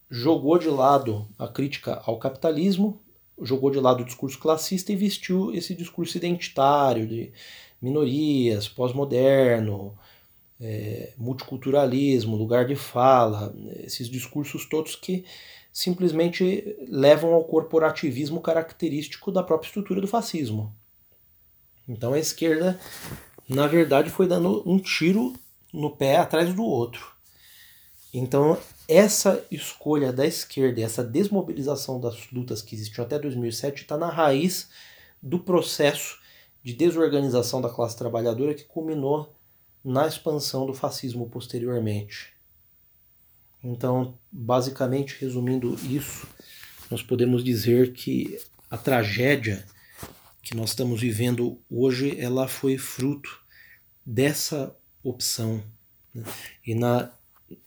jogou 0.10 0.58
de 0.58 0.70
lado 0.70 1.28
a 1.38 1.48
crítica 1.48 2.02
ao 2.06 2.18
capitalismo, 2.18 3.00
jogou 3.42 3.70
de 3.70 3.80
lado 3.80 4.02
o 4.02 4.06
discurso 4.06 4.40
classista 4.40 4.92
e 4.92 4.96
vestiu 4.96 5.54
esse 5.54 5.76
discurso 5.76 6.18
identitário 6.18 7.08
de 7.08 7.32
minorias, 7.82 8.68
pós-moderno, 8.68 9.98
é, 10.60 11.14
multiculturalismo, 11.18 12.36
lugar 12.36 12.66
de 12.66 12.76
fala, 12.76 13.56
esses 13.84 14.10
discursos 14.10 14.66
todos 14.66 14.96
que 14.96 15.24
simplesmente 15.72 16.76
levam 16.88 17.34
ao 17.34 17.46
corporativismo 17.46 18.42
característico 18.42 19.32
da 19.32 19.44
própria 19.44 19.68
estrutura 19.68 20.02
do 20.02 20.08
fascismo. 20.08 20.76
Então 21.90 22.14
a 22.14 22.20
esquerda, 22.20 22.80
na 23.50 23.66
verdade, 23.66 24.12
foi 24.12 24.28
dando 24.28 24.62
um 24.70 24.78
tiro 24.78 25.34
no 25.74 25.90
pé 25.90 26.18
atrás 26.18 26.54
do 26.54 26.64
outro. 26.64 27.12
Então 28.14 28.58
essa 28.88 29.46
escolha 29.52 30.14
da 30.14 30.26
esquerda, 30.26 30.82
essa 30.82 31.04
desmobilização 31.04 32.00
das 32.00 32.32
lutas 32.32 32.62
que 32.62 32.76
existiam 32.76 33.06
até 33.06 33.18
2007 33.20 33.82
está 33.82 33.98
na 33.98 34.10
raiz 34.10 34.70
do 35.22 35.40
processo 35.40 36.20
de 36.64 36.74
desorganização 36.74 37.62
da 37.62 37.70
classe 37.70 37.98
trabalhadora 37.98 38.54
que 38.54 38.64
culminou 38.64 39.36
na 39.84 40.08
expansão 40.08 40.66
do 40.66 40.74
fascismo 40.74 41.30
posteriormente. 41.30 42.34
Então, 43.64 44.18
basicamente, 44.32 45.18
resumindo 45.20 45.76
isso, 45.84 46.28
nós 46.90 47.02
podemos 47.02 47.44
dizer 47.44 47.94
que 47.94 48.40
a 48.70 48.78
tragédia 48.78 49.66
que 50.50 50.58
nós 50.58 50.72
estamos 50.72 51.00
vivendo 51.00 51.62
hoje, 51.70 52.20
ela 52.20 52.48
foi 52.48 52.76
fruto 52.76 53.40
dessa 54.04 54.76
opção. 55.04 55.64
Né? 56.12 56.24
E 56.66 56.74
na 56.74 57.12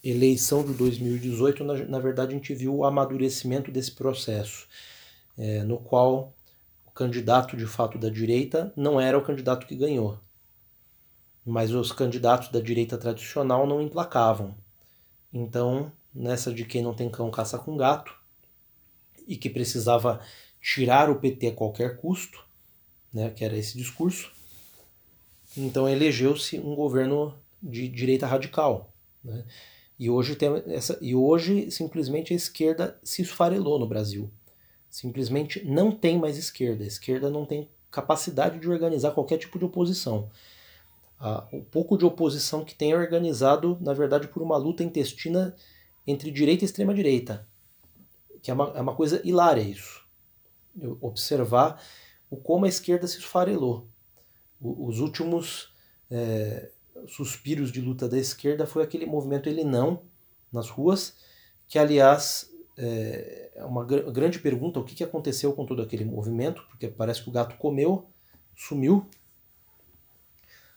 eleição 0.02 0.64
de 0.64 0.72
2018, 0.72 1.62
na, 1.62 1.74
na 1.84 2.00
verdade, 2.00 2.32
a 2.32 2.34
gente 2.34 2.52
viu 2.52 2.74
o 2.74 2.84
amadurecimento 2.84 3.70
desse 3.70 3.92
processo, 3.92 4.66
é, 5.38 5.62
no 5.62 5.78
qual 5.78 6.34
o 6.84 6.90
candidato 6.90 7.56
de 7.56 7.66
fato 7.66 7.98
da 7.98 8.08
direita 8.08 8.72
não 8.76 9.00
era 9.00 9.16
o 9.16 9.22
candidato 9.22 9.64
que 9.64 9.76
ganhou. 9.76 10.18
Mas 11.46 11.70
os 11.70 11.92
candidatos 11.92 12.48
da 12.48 12.58
direita 12.58 12.98
tradicional 12.98 13.64
não 13.64 13.80
emplacavam. 13.80 14.56
Então, 15.32 15.92
nessa 16.12 16.52
de 16.52 16.64
quem 16.64 16.82
não 16.82 16.94
tem 16.94 17.08
cão 17.08 17.30
caça 17.30 17.60
com 17.60 17.76
gato, 17.76 18.12
e 19.24 19.36
que 19.36 19.48
precisava 19.48 20.20
tirar 20.60 21.08
o 21.08 21.20
PT 21.20 21.46
a 21.46 21.54
qualquer 21.54 21.96
custo, 21.98 22.50
né, 23.12 23.30
que 23.30 23.44
era 23.44 23.56
esse 23.56 23.76
discurso, 23.76 24.30
então 25.56 25.88
elegeu-se 25.88 26.58
um 26.58 26.74
governo 26.74 27.34
de 27.62 27.88
direita 27.88 28.26
radical. 28.26 28.92
Né? 29.22 29.44
E 29.98 30.10
hoje, 30.10 30.34
tem 30.34 30.48
essa, 30.66 30.98
e 31.00 31.14
hoje 31.14 31.70
simplesmente 31.70 32.32
a 32.32 32.36
esquerda 32.36 32.98
se 33.02 33.22
esfarelou 33.22 33.78
no 33.78 33.86
Brasil. 33.86 34.30
Simplesmente 34.90 35.64
não 35.64 35.92
tem 35.92 36.18
mais 36.18 36.36
esquerda. 36.36 36.84
A 36.84 36.86
esquerda 36.86 37.30
não 37.30 37.46
tem 37.46 37.68
capacidade 37.90 38.58
de 38.58 38.68
organizar 38.68 39.12
qualquer 39.12 39.38
tipo 39.38 39.58
de 39.58 39.64
oposição. 39.64 40.28
Ah, 41.20 41.46
o 41.52 41.62
pouco 41.62 41.96
de 41.96 42.04
oposição 42.04 42.64
que 42.64 42.74
tem 42.74 42.92
é 42.92 42.96
organizado, 42.96 43.78
na 43.80 43.92
verdade, 43.94 44.26
por 44.26 44.42
uma 44.42 44.56
luta 44.56 44.82
intestina 44.82 45.54
entre 46.06 46.30
direita 46.30 46.64
e 46.64 46.66
extrema-direita. 46.66 47.46
Que 48.42 48.50
é 48.50 48.54
uma, 48.54 48.72
é 48.74 48.80
uma 48.80 48.96
coisa 48.96 49.20
hilária 49.24 49.62
isso. 49.62 50.04
Eu 50.80 50.98
observar 51.00 51.80
o 52.32 52.36
como 52.38 52.64
a 52.64 52.68
esquerda 52.68 53.06
se 53.06 53.18
esfarelou. 53.18 53.86
O, 54.58 54.86
os 54.86 55.00
últimos 55.00 55.70
é, 56.10 56.70
suspiros 57.06 57.70
de 57.70 57.82
luta 57.82 58.08
da 58.08 58.18
esquerda 58.18 58.66
foi 58.66 58.82
aquele 58.82 59.04
movimento 59.04 59.50
Ele 59.50 59.62
Não 59.62 60.00
nas 60.50 60.70
ruas, 60.70 61.14
que 61.68 61.78
aliás 61.78 62.50
é, 62.78 63.50
é 63.54 63.64
uma 63.66 63.84
gr 63.84 64.10
grande 64.10 64.38
pergunta 64.38 64.80
o 64.80 64.84
que, 64.84 64.94
que 64.94 65.04
aconteceu 65.04 65.52
com 65.52 65.66
todo 65.66 65.82
aquele 65.82 66.06
movimento, 66.06 66.64
porque 66.70 66.88
parece 66.88 67.22
que 67.22 67.28
o 67.28 67.32
gato 67.32 67.58
comeu, 67.58 68.06
sumiu. 68.56 69.06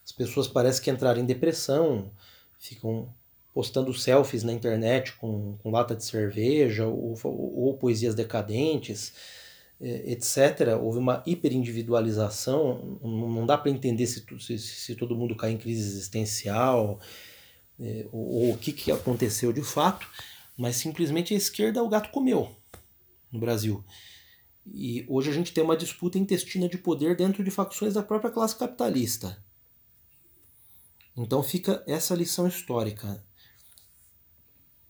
As 0.03 0.12
pessoas 0.12 0.49
parecem 0.49 0.84
que 0.84 0.91
entraram 0.91 1.22
em 1.22 1.26
depressão, 1.26 2.12
ficam 2.60 3.08
postando 3.53 3.93
selfies 3.93 4.43
na 4.43 4.51
internet 4.51 5.14
com, 5.14 5.58
com 5.64 5.72
lata 5.72 5.95
de 5.95 6.03
cerveja 6.03 6.86
ou, 6.86 7.18
ou, 7.24 7.66
ou 7.66 7.78
poesias 7.78 8.14
decadentes. 8.14 9.14
É, 9.80 10.13
etc., 10.13 10.80
houve 10.82 10.99
uma 10.99 11.21
hiperindividualização, 11.26 12.97
não 13.03 13.45
dá 13.45 13.57
para 13.57 13.69
entender 13.69 14.07
se, 14.07 14.26
se, 14.39 14.57
se, 14.57 14.95
todo 14.95 15.17
mundo 15.17 15.36
cai 15.36 15.51
em 15.51 15.57
crise 15.57 15.82
existencial 15.82 16.97
é, 17.78 18.07
ou, 18.09 18.26
ou, 18.26 18.53
o 18.53 18.57
que, 18.57 18.71
que 18.71 18.89
aconteceu 18.89 19.51
de 19.51 19.61
fato, 19.61 20.07
mas 20.57 20.78
simplesmente 20.78 21.34
a 21.34 21.38
esquerda 21.38 21.84
o 21.84 21.89
gato 21.89 22.09
comeu 22.09 22.55
no 23.30 23.39
Brasil. 23.39 23.84
E 24.65 25.05
hoje 25.07 25.30
a 25.30 25.34
gente 25.34 25.53
tem 25.53 25.63
uma 25.63 25.78
disputa 25.78 26.17
intestina 26.17 26.67
de 26.67 26.78
poder 26.78 27.15
dentro 27.15 27.43
de 27.43 27.51
facções 27.51 27.93
da 27.93 28.01
própria 28.01 28.32
classe 28.32 28.55
capitalista. 28.57 29.43
Então 31.15 31.43
fica 31.43 31.84
essa 31.88 32.15
lição 32.15 32.47
histórica. 32.47 33.23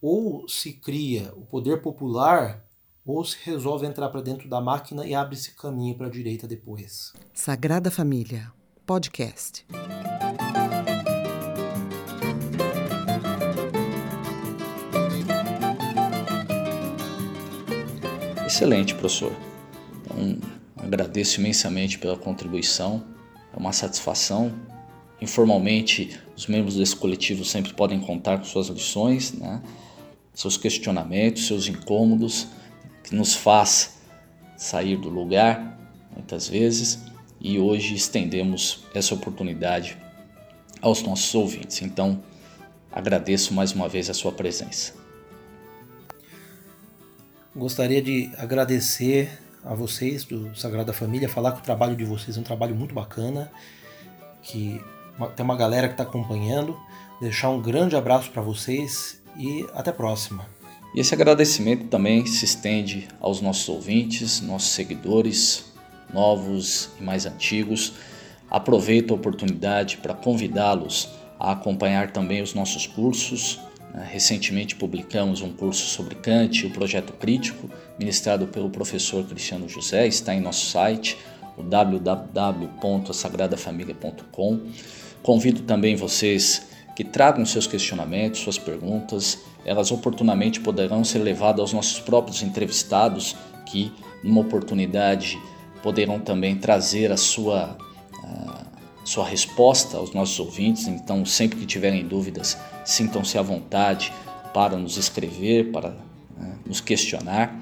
Ou 0.01 0.47
se 0.47 0.73
cria 0.73 1.33
o 1.35 1.45
poder 1.45 1.81
popular 1.81 2.64
ou 3.05 3.23
se 3.23 3.37
resolve 3.43 3.85
entrar 3.85 4.09
para 4.09 4.21
dentro 4.21 4.49
da 4.49 4.59
máquina 4.59 5.05
e 5.05 5.13
abre 5.13 5.35
esse 5.35 5.51
caminho 5.51 5.95
para 5.95 6.07
a 6.07 6.09
direita 6.09 6.47
depois. 6.47 7.13
Sagrada 7.33 7.91
Família, 7.91 8.51
podcast. 8.85 9.65
Excelente, 18.45 18.95
professor. 18.95 19.31
Então, 20.01 20.39
agradeço 20.77 21.39
imensamente 21.39 21.99
pela 21.99 22.17
contribuição. 22.17 23.03
É 23.53 23.57
uma 23.57 23.73
satisfação. 23.73 24.51
Informalmente, 25.21 26.19
os 26.35 26.47
membros 26.47 26.75
desse 26.75 26.95
coletivo 26.95 27.45
sempre 27.45 27.73
podem 27.73 27.99
contar 27.99 28.37
com 28.37 28.45
suas 28.45 28.67
lições, 28.67 29.33
né? 29.33 29.61
seus 30.33 30.57
questionamentos, 30.57 31.47
seus 31.47 31.67
incômodos 31.67 32.47
que 33.05 33.15
nos 33.15 33.35
faz 33.35 33.99
sair 34.57 34.97
do 34.97 35.09
lugar, 35.09 35.77
muitas 36.11 36.47
vezes, 36.47 36.99
e 37.39 37.59
hoje 37.59 37.93
estendemos 37.93 38.83
essa 38.95 39.13
oportunidade 39.13 39.95
aos 40.81 41.03
nossos 41.03 41.33
ouvintes. 41.35 41.81
Então, 41.83 42.23
agradeço 42.91 43.53
mais 43.53 43.73
uma 43.73 43.87
vez 43.87 44.09
a 44.09 44.13
sua 44.13 44.31
presença. 44.31 44.93
Gostaria 47.55 48.01
de 48.01 48.31
agradecer 48.37 49.29
a 49.63 49.75
vocês 49.75 50.23
do 50.25 50.55
Sagrada 50.55 50.91
Família, 50.91 51.29
falar 51.29 51.51
que 51.51 51.59
o 51.59 51.63
trabalho 51.63 51.95
de 51.95 52.03
vocês 52.03 52.35
é 52.37 52.39
um 52.39 52.43
trabalho 52.43 52.75
muito 52.75 52.93
bacana, 52.93 53.51
que 54.41 54.81
tem 55.35 55.43
uma 55.43 55.55
galera 55.55 55.87
que 55.87 55.93
está 55.93 56.03
acompanhando. 56.03 56.77
Deixar 57.21 57.49
um 57.49 57.61
grande 57.61 57.95
abraço 57.95 58.31
para 58.31 58.41
vocês 58.41 59.21
e 59.37 59.65
até 59.73 59.91
a 59.91 59.93
próxima. 59.93 60.54
E 60.95 61.01
esse 61.01 61.13
agradecimento 61.13 61.87
também 61.87 62.25
se 62.25 62.45
estende 62.45 63.09
aos 63.19 63.41
nossos 63.41 63.67
ouvintes, 63.67 64.39
nossos 64.39 64.69
seguidores, 64.69 65.65
novos 66.13 66.91
e 66.97 67.03
mais 67.03 67.25
antigos. 67.25 67.91
Aproveito 68.49 69.11
a 69.11 69.15
oportunidade 69.15 69.97
para 69.97 70.13
convidá-los 70.13 71.09
a 71.37 71.51
acompanhar 71.51 72.11
também 72.11 72.41
os 72.41 72.53
nossos 72.53 72.87
cursos. 72.87 73.59
Né? 73.93 74.07
Recentemente 74.09 74.77
publicamos 74.77 75.41
um 75.41 75.51
curso 75.51 75.85
sobre 75.85 76.15
Kant, 76.15 76.65
o 76.65 76.69
projeto 76.69 77.11
crítico, 77.11 77.69
ministrado 77.99 78.47
pelo 78.47 78.69
professor 78.69 79.25
Cristiano 79.25 79.67
José, 79.67 80.07
está 80.07 80.33
em 80.33 80.39
nosso 80.39 80.67
site, 80.67 81.17
o 81.57 81.63
www.sagradafamilia.com. 81.63 84.61
Convido 85.21 85.63
também 85.63 85.97
vocês 85.97 86.73
que 86.95 87.03
tragam 87.03 87.45
seus 87.45 87.67
questionamentos, 87.67 88.39
suas 88.39 88.57
perguntas, 88.57 89.39
elas 89.65 89.91
oportunamente 89.91 90.61
poderão 90.61 91.03
ser 91.03 91.19
levadas 91.19 91.59
aos 91.59 91.73
nossos 91.73 91.99
próprios 91.99 92.41
entrevistados, 92.41 93.35
que, 93.65 93.91
numa 94.23 94.41
oportunidade, 94.41 95.37
poderão 95.83 96.19
também 96.19 96.55
trazer 96.55 97.11
a 97.11 97.17
sua, 97.17 97.77
a 98.23 98.65
sua 99.03 99.27
resposta 99.27 99.97
aos 99.97 100.13
nossos 100.13 100.39
ouvintes. 100.39 100.87
Então, 100.87 101.25
sempre 101.25 101.59
que 101.59 101.65
tiverem 101.65 102.07
dúvidas, 102.07 102.57
sintam-se 102.85 103.37
à 103.37 103.41
vontade 103.41 104.13
para 104.53 104.77
nos 104.77 104.95
escrever, 104.95 105.71
para 105.71 105.89
né, 106.37 106.55
nos 106.65 106.79
questionar. 106.79 107.59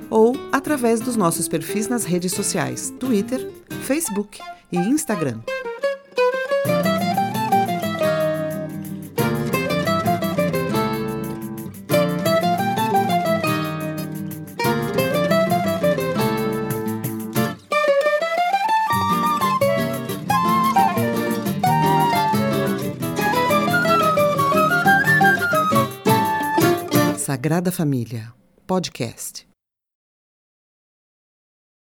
ou 0.10 0.38
através 0.54 1.02
dos 1.02 1.18
nossos 1.18 1.50
perfis 1.50 1.90
nas 1.90 2.06
redes 2.06 2.32
sociais 2.32 2.94
Twitter, 2.98 3.52
Facebook 3.82 4.40
e 4.72 4.78
Instagram. 4.78 5.42
Sagrada 27.54 27.72
Família, 27.72 28.34
podcast. 28.66 29.53